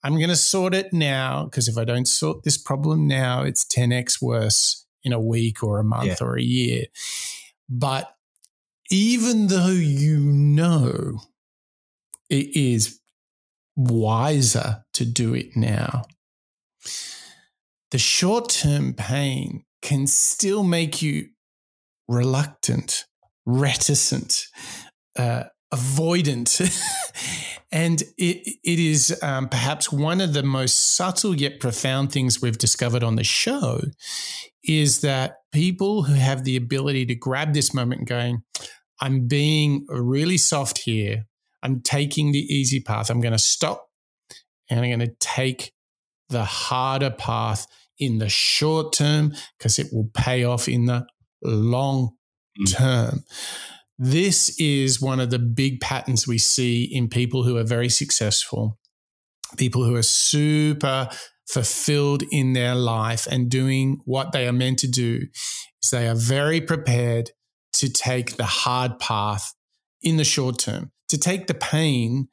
I'm 0.04 0.18
going 0.18 0.30
to 0.30 0.36
sort 0.36 0.74
it 0.74 0.94
now. 0.94 1.46
Because 1.46 1.68
if 1.68 1.78
I 1.78 1.84
don't 1.84 2.08
sort 2.08 2.44
this 2.44 2.58
problem 2.58 3.08
now, 3.08 3.44
it's 3.44 3.66
10x 3.66 4.22
worse 4.22 4.86
in 5.04 5.14
a 5.14 5.20
week 5.20 5.64
or 5.64 5.80
a 5.80 5.84
month 5.84 6.06
yeah. 6.22 6.26
or 6.26 6.38
a 6.38 6.44
year. 6.44 6.86
But 7.70 8.14
even 8.90 9.48
though 9.48 9.70
you 9.70 10.20
know 10.20 11.22
it 12.30 12.56
is 12.56 13.02
wiser 13.76 14.84
to 14.94 15.06
do 15.06 15.34
it 15.34 15.56
now. 15.56 16.04
The 17.92 17.98
short 17.98 18.50
term 18.50 18.94
pain 18.94 19.64
can 19.82 20.08
still 20.08 20.64
make 20.64 21.02
you 21.02 21.28
reluctant, 22.08 23.06
reticent, 23.46 24.48
uh, 25.18 25.44
avoidant. 25.74 26.60
and 27.72 28.02
it, 28.18 28.58
it 28.64 28.80
is 28.80 29.18
um, 29.22 29.50
perhaps 29.50 29.92
one 29.92 30.22
of 30.22 30.34
the 30.34 30.44
most 30.44 30.96
subtle 30.96 31.36
yet 31.36 31.60
profound 31.60 32.12
things 32.12 32.42
we've 32.42 32.58
discovered 32.58 33.04
on 33.04 33.16
the 33.16 33.24
show 33.24 33.82
is 34.64 35.02
that 35.02 35.38
people 35.52 36.04
who 36.04 36.14
have 36.14 36.44
the 36.44 36.56
ability 36.56 37.06
to 37.06 37.16
grab 37.16 37.54
this 37.54 37.74
moment 37.74 38.00
and 38.00 38.08
going, 38.08 38.44
I'm 39.00 39.28
being 39.28 39.86
really 39.90 40.38
soft 40.38 40.80
here. 40.80 41.26
I'm 41.64 41.82
taking 41.82 42.32
the 42.32 42.40
easy 42.40 42.80
path. 42.80 43.10
I'm 43.10 43.22
going 43.22 43.32
to 43.34 43.40
stop 43.40 43.88
and 44.70 44.80
I'm 44.80 44.88
going 44.88 45.00
to 45.00 45.16
take 45.20 45.74
the 46.30 46.46
harder 46.46 47.10
path 47.10 47.68
in 48.02 48.18
the 48.18 48.28
short 48.28 48.92
term 48.92 49.32
because 49.58 49.80
it 49.80 49.88
will 49.94 50.10
pay 50.14 50.44
off 50.44 50.68
in 50.68 50.88
the 50.88 51.06
long 51.42 52.12
mm. 52.60 52.76
term. 52.76 53.24
This 53.98 54.60
is 54.60 55.00
one 55.00 55.20
of 55.20 55.30
the 55.30 55.40
big 55.40 55.80
patterns 55.80 56.28
we 56.28 56.40
see 56.40 56.84
in 56.84 57.08
people 57.08 57.44
who 57.44 57.56
are 57.58 57.64
very 57.64 57.90
successful, 57.90 58.80
people 59.58 59.86
who 59.86 59.96
are 59.96 60.04
super 60.04 61.08
fulfilled 61.48 62.24
in 62.32 62.54
their 62.54 62.74
life 62.74 63.28
and 63.30 63.50
doing 63.50 64.00
what 64.06 64.32
they 64.32 64.48
are 64.48 64.54
meant 64.54 64.80
to 64.80 64.88
do. 64.88 65.28
Is 65.84 65.92
they 65.92 66.08
are 66.08 66.16
very 66.16 66.62
prepared 66.62 67.32
to 67.74 67.90
take 67.90 68.38
the 68.38 68.46
hard 68.46 69.00
path 69.00 69.54
in 70.02 70.18
the 70.18 70.24
short 70.24 70.58
term, 70.60 70.92
to 71.10 71.18
take 71.18 71.48
the 71.48 71.54
pain. 71.54 72.28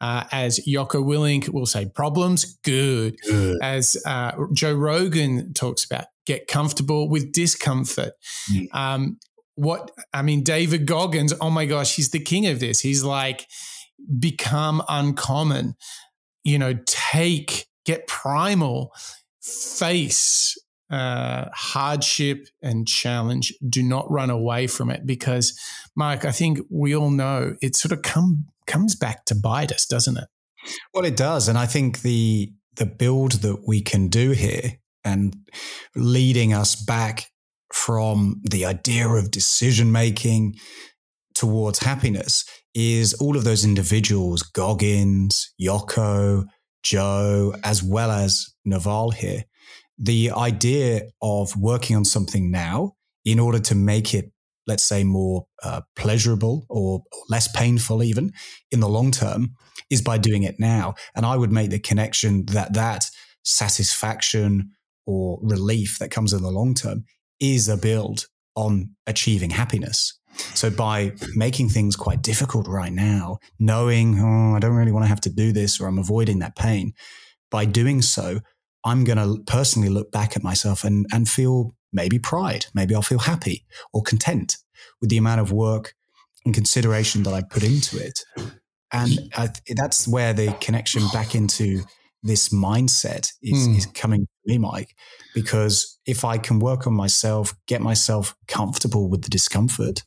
Uh, 0.00 0.24
as 0.32 0.58
Jocko 0.66 1.02
Willink 1.02 1.48
will 1.48 1.66
say, 1.66 1.86
problems, 1.86 2.58
good. 2.62 3.16
good. 3.26 3.58
As 3.62 3.96
uh, 4.04 4.32
Joe 4.52 4.74
Rogan 4.74 5.54
talks 5.54 5.84
about, 5.84 6.06
get 6.26 6.46
comfortable 6.46 7.08
with 7.08 7.32
discomfort. 7.32 8.12
Mm. 8.52 8.74
Um, 8.74 9.18
what 9.54 9.92
I 10.12 10.22
mean, 10.22 10.42
David 10.42 10.86
Goggins, 10.86 11.32
oh 11.40 11.50
my 11.50 11.64
gosh, 11.64 11.94
he's 11.96 12.10
the 12.10 12.20
king 12.20 12.46
of 12.46 12.60
this. 12.60 12.80
He's 12.80 13.04
like, 13.04 13.46
become 14.18 14.82
uncommon, 14.88 15.76
you 16.42 16.58
know, 16.58 16.74
take, 16.86 17.66
get 17.84 18.06
primal, 18.06 18.92
face 19.40 20.58
uh, 20.90 21.46
hardship 21.52 22.48
and 22.62 22.86
challenge. 22.86 23.54
Do 23.66 23.82
not 23.82 24.10
run 24.10 24.30
away 24.30 24.66
from 24.66 24.90
it 24.90 25.06
because, 25.06 25.58
Mike, 25.94 26.24
I 26.24 26.30
think 26.30 26.60
we 26.70 26.94
all 26.94 27.10
know 27.10 27.56
it 27.62 27.76
sort 27.76 27.92
of 27.92 28.02
come 28.02 28.46
comes 28.66 28.94
back 28.94 29.24
to 29.26 29.34
bite 29.34 29.72
us, 29.72 29.86
doesn't 29.86 30.16
it? 30.16 30.28
Well, 30.92 31.04
it 31.04 31.16
does, 31.16 31.48
and 31.48 31.58
I 31.58 31.66
think 31.66 32.02
the 32.02 32.52
the 32.76 32.86
build 32.86 33.32
that 33.42 33.66
we 33.66 33.80
can 33.80 34.08
do 34.08 34.32
here 34.32 34.78
and 35.04 35.36
leading 35.94 36.52
us 36.52 36.74
back 36.74 37.26
from 37.72 38.40
the 38.42 38.64
idea 38.64 39.08
of 39.08 39.30
decision 39.30 39.92
making 39.92 40.56
towards 41.34 41.80
happiness 41.80 42.44
is 42.74 43.14
all 43.14 43.36
of 43.36 43.44
those 43.44 43.64
individuals, 43.64 44.42
Goggins, 44.42 45.52
Jocko, 45.60 46.44
Joe, 46.82 47.54
as 47.62 47.82
well 47.82 48.10
as 48.10 48.46
Naval 48.64 49.10
here, 49.10 49.44
the 49.98 50.30
idea 50.32 51.02
of 51.22 51.56
working 51.56 51.96
on 51.96 52.04
something 52.04 52.50
now 52.50 52.94
in 53.24 53.38
order 53.38 53.58
to 53.58 53.74
make 53.74 54.14
it, 54.14 54.30
let's 54.66 54.82
say, 54.82 55.04
more 55.04 55.46
uh, 55.62 55.82
pleasurable 55.96 56.66
or 56.68 57.02
less 57.28 57.48
painful, 57.48 58.02
even 58.02 58.32
in 58.70 58.80
the 58.80 58.88
long 58.88 59.10
term, 59.10 59.54
is 59.90 60.02
by 60.02 60.18
doing 60.18 60.42
it 60.42 60.56
now. 60.58 60.94
And 61.14 61.26
I 61.26 61.36
would 61.36 61.52
make 61.52 61.70
the 61.70 61.78
connection 61.78 62.46
that 62.46 62.74
that 62.74 63.10
satisfaction 63.42 64.70
or 65.06 65.38
relief 65.42 65.98
that 65.98 66.10
comes 66.10 66.32
in 66.32 66.42
the 66.42 66.50
long 66.50 66.74
term 66.74 67.04
is 67.40 67.68
a 67.68 67.76
build 67.76 68.26
on 68.56 68.94
achieving 69.06 69.50
happiness. 69.50 70.18
So 70.54 70.70
by 70.70 71.12
making 71.34 71.68
things 71.68 71.96
quite 71.96 72.22
difficult 72.22 72.66
right 72.66 72.92
now, 72.92 73.38
knowing, 73.58 74.18
oh, 74.18 74.56
I 74.56 74.58
don't 74.58 74.74
really 74.74 74.92
want 74.92 75.04
to 75.04 75.08
have 75.08 75.20
to 75.22 75.30
do 75.30 75.52
this 75.52 75.80
or 75.80 75.86
I'm 75.86 75.98
avoiding 75.98 76.40
that 76.40 76.56
pain, 76.56 76.92
by 77.50 77.64
doing 77.64 78.02
so, 78.02 78.40
I'm 78.84 79.04
going 79.04 79.18
to 79.18 79.42
personally 79.44 79.88
look 79.88 80.10
back 80.10 80.36
at 80.36 80.42
myself 80.42 80.84
and, 80.84 81.06
and 81.12 81.28
feel 81.28 81.74
maybe 81.94 82.18
pride. 82.18 82.66
Maybe 82.74 82.94
I'll 82.94 83.02
feel 83.02 83.20
happy 83.20 83.64
or 83.92 84.02
content 84.02 84.58
with 85.00 85.10
the 85.10 85.16
amount 85.16 85.40
of 85.40 85.52
work 85.52 85.94
and 86.44 86.54
consideration 86.54 87.22
that 87.22 87.32
I 87.32 87.42
put 87.42 87.62
into 87.62 87.98
it. 87.98 88.20
And 88.92 89.18
I, 89.36 89.48
that's 89.74 90.06
where 90.06 90.32
the 90.32 90.52
connection 90.60 91.02
back 91.12 91.34
into 91.34 91.82
this 92.22 92.50
mindset 92.50 93.30
is, 93.42 93.68
mm. 93.68 93.76
is 93.76 93.86
coming 93.86 94.20
to 94.22 94.26
me, 94.46 94.58
Mike, 94.58 94.94
because 95.34 95.98
if 96.06 96.24
I 96.24 96.38
can 96.38 96.58
work 96.58 96.86
on 96.86 96.94
myself, 96.94 97.54
get 97.66 97.80
myself 97.80 98.34
comfortable 98.46 99.08
with 99.08 99.22
the 99.22 99.28
discomfort, 99.28 100.02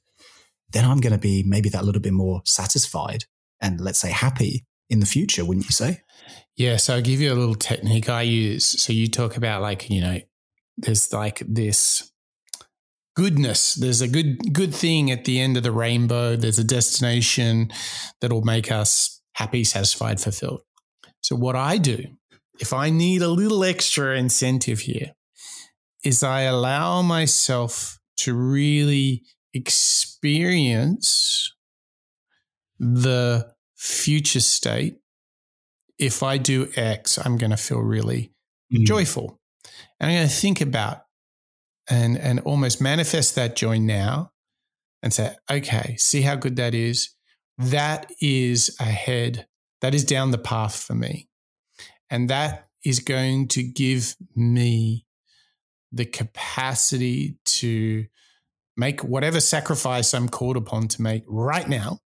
then 0.71 0.85
I'm 0.85 0.99
going 0.99 1.13
to 1.13 1.19
be 1.19 1.43
maybe 1.43 1.69
that 1.69 1.85
little 1.85 2.01
bit 2.01 2.13
more 2.13 2.41
satisfied 2.45 3.25
and 3.61 3.79
let's 3.79 3.99
say 3.99 4.11
happy 4.11 4.65
in 4.89 4.99
the 4.99 5.05
future, 5.05 5.45
wouldn't 5.45 5.65
you 5.65 5.71
say? 5.71 6.01
Yeah, 6.55 6.77
so 6.77 6.95
I'll 6.95 7.01
give 7.01 7.21
you 7.21 7.31
a 7.31 7.35
little 7.35 7.55
technique 7.55 8.09
I 8.09 8.23
use. 8.23 8.65
So 8.65 8.91
you 8.91 9.07
talk 9.07 9.37
about 9.37 9.61
like, 9.61 9.89
you 9.89 10.01
know, 10.01 10.19
there's 10.77 11.11
like 11.11 11.41
this 11.47 12.11
goodness. 13.15 13.75
There's 13.75 14.01
a 14.01 14.07
good 14.07 14.53
good 14.53 14.73
thing 14.73 15.11
at 15.11 15.25
the 15.25 15.39
end 15.39 15.57
of 15.57 15.63
the 15.63 15.71
rainbow. 15.71 16.35
There's 16.35 16.59
a 16.59 16.63
destination 16.63 17.71
that'll 18.21 18.43
make 18.43 18.71
us 18.71 19.21
happy, 19.33 19.63
satisfied, 19.63 20.19
fulfilled. 20.19 20.61
So 21.21 21.35
what 21.35 21.55
I 21.55 21.77
do, 21.77 22.03
if 22.59 22.73
I 22.73 22.89
need 22.89 23.21
a 23.21 23.27
little 23.27 23.63
extra 23.63 24.17
incentive 24.17 24.81
here, 24.81 25.13
is 26.03 26.23
I 26.23 26.41
allow 26.41 27.01
myself 27.01 27.99
to 28.17 28.33
really 28.33 29.23
experience 29.53 31.53
the 32.79 33.51
future 33.75 34.39
state 34.39 34.97
if 35.97 36.23
I 36.23 36.37
do 36.37 36.69
X, 36.75 37.17
I'm 37.17 37.37
going 37.37 37.51
to 37.51 37.57
feel 37.57 37.79
really 37.79 38.31
mm. 38.73 38.85
joyful. 38.85 39.36
And 39.99 40.11
I'm 40.11 40.17
going 40.17 40.27
to 40.27 40.33
think 40.33 40.61
about 40.61 41.03
and 41.89 42.17
and 42.17 42.39
almost 42.41 42.81
manifest 42.81 43.35
that 43.35 43.55
joy 43.55 43.79
now 43.79 44.31
and 45.01 45.13
say, 45.13 45.35
okay, 45.49 45.95
see 45.97 46.21
how 46.21 46.35
good 46.35 46.55
that 46.57 46.73
is. 46.73 47.09
That 47.57 48.11
is 48.21 48.75
ahead. 48.79 49.47
That 49.81 49.95
is 49.95 50.03
down 50.03 50.31
the 50.31 50.37
path 50.37 50.75
for 50.75 50.95
me. 50.95 51.29
And 52.09 52.29
that 52.29 52.67
is 52.83 52.99
going 52.99 53.47
to 53.49 53.63
give 53.63 54.15
me 54.35 55.05
the 55.91 56.05
capacity 56.05 57.37
to 57.45 58.05
make 58.75 59.03
whatever 59.03 59.39
sacrifice 59.39 60.13
I'm 60.13 60.29
called 60.29 60.57
upon 60.57 60.87
to 60.89 61.01
make 61.01 61.23
right 61.27 61.67
now 61.67 61.99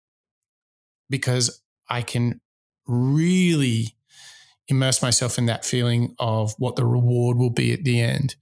because 1.08 1.62
I 1.88 2.02
can 2.02 2.40
really 2.86 3.96
immerse 4.70 5.02
myself 5.02 5.38
in 5.38 5.46
that 5.46 5.64
feeling 5.64 6.14
of 6.18 6.54
what 6.58 6.76
the 6.76 6.84
reward 6.84 7.36
will 7.36 7.50
be 7.50 7.72
at 7.72 7.84
the 7.84 8.00
end. 8.00 8.36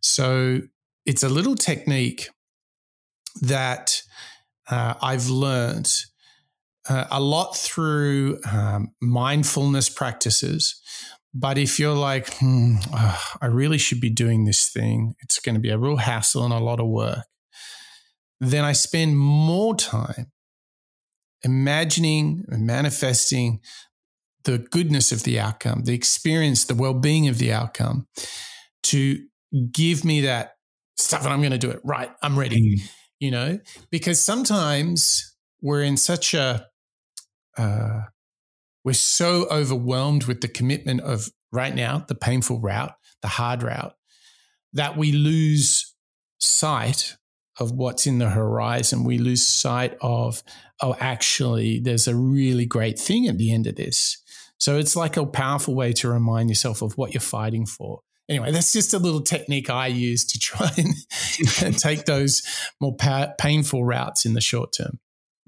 So 0.00 0.60
it's 1.04 1.22
a 1.22 1.28
little 1.28 1.54
technique 1.54 2.28
that 3.40 4.02
uh, 4.70 4.94
I've 5.00 5.28
learned 5.28 5.90
uh, 6.88 7.04
a 7.10 7.20
lot 7.20 7.56
through 7.56 8.38
um, 8.50 8.92
mindfulness 9.00 9.88
practices. 9.88 10.80
But 11.34 11.58
if 11.58 11.78
you're 11.78 11.94
like, 11.94 12.34
hmm, 12.38 12.76
I 13.40 13.46
really 13.46 13.78
should 13.78 14.00
be 14.00 14.10
doing 14.10 14.44
this 14.44 14.68
thing, 14.68 15.14
it's 15.20 15.38
going 15.38 15.54
to 15.54 15.60
be 15.60 15.70
a 15.70 15.78
real 15.78 15.96
hassle 15.96 16.44
and 16.44 16.54
a 16.54 16.58
lot 16.58 16.80
of 16.80 16.88
work, 16.88 17.24
then 18.40 18.64
I 18.64 18.72
spend 18.72 19.18
more 19.18 19.74
time 19.74 20.32
imagining 21.42 22.44
and 22.48 22.66
manifesting 22.66 23.60
the 24.48 24.56
goodness 24.56 25.12
of 25.12 25.24
the 25.24 25.38
outcome, 25.38 25.84
the 25.84 25.92
experience, 25.92 26.64
the 26.64 26.74
well 26.74 26.94
being 26.94 27.28
of 27.28 27.36
the 27.36 27.52
outcome 27.52 28.06
to 28.82 29.22
give 29.72 30.06
me 30.06 30.22
that 30.22 30.52
stuff 30.96 31.22
and 31.22 31.32
I'm 31.32 31.40
going 31.40 31.52
to 31.52 31.58
do 31.58 31.70
it. 31.70 31.80
Right. 31.84 32.10
I'm 32.22 32.38
ready. 32.38 32.78
Mm. 32.78 32.90
You 33.20 33.30
know, 33.30 33.60
because 33.90 34.22
sometimes 34.22 35.36
we're 35.60 35.82
in 35.82 35.98
such 35.98 36.32
a, 36.32 36.66
uh, 37.58 38.00
we're 38.84 38.94
so 38.94 39.46
overwhelmed 39.50 40.24
with 40.24 40.40
the 40.40 40.48
commitment 40.48 41.02
of 41.02 41.28
right 41.52 41.74
now, 41.74 42.06
the 42.08 42.14
painful 42.14 42.58
route, 42.58 42.94
the 43.20 43.28
hard 43.28 43.62
route, 43.62 43.94
that 44.72 44.96
we 44.96 45.12
lose 45.12 45.94
sight 46.38 47.16
of 47.58 47.72
what's 47.72 48.06
in 48.06 48.18
the 48.18 48.30
horizon. 48.30 49.04
We 49.04 49.18
lose 49.18 49.44
sight 49.44 49.98
of, 50.00 50.42
oh, 50.80 50.96
actually, 51.00 51.80
there's 51.80 52.08
a 52.08 52.16
really 52.16 52.64
great 52.64 52.98
thing 52.98 53.26
at 53.26 53.36
the 53.36 53.52
end 53.52 53.66
of 53.66 53.76
this. 53.76 54.22
So 54.58 54.76
it's 54.76 54.96
like 54.96 55.16
a 55.16 55.24
powerful 55.24 55.74
way 55.74 55.92
to 55.94 56.08
remind 56.08 56.48
yourself 56.48 56.82
of 56.82 56.96
what 56.98 57.14
you're 57.14 57.20
fighting 57.20 57.66
for. 57.66 58.00
Anyway, 58.28 58.52
that's 58.52 58.72
just 58.72 58.92
a 58.92 58.98
little 58.98 59.22
technique 59.22 59.70
I 59.70 59.86
use 59.86 60.24
to 60.26 60.38
try 60.38 60.70
and 61.64 61.78
take 61.78 62.04
those 62.04 62.42
more 62.80 62.94
pa- 62.94 63.32
painful 63.38 63.84
routes 63.84 64.26
in 64.26 64.34
the 64.34 64.40
short 64.40 64.72
term. 64.72 64.98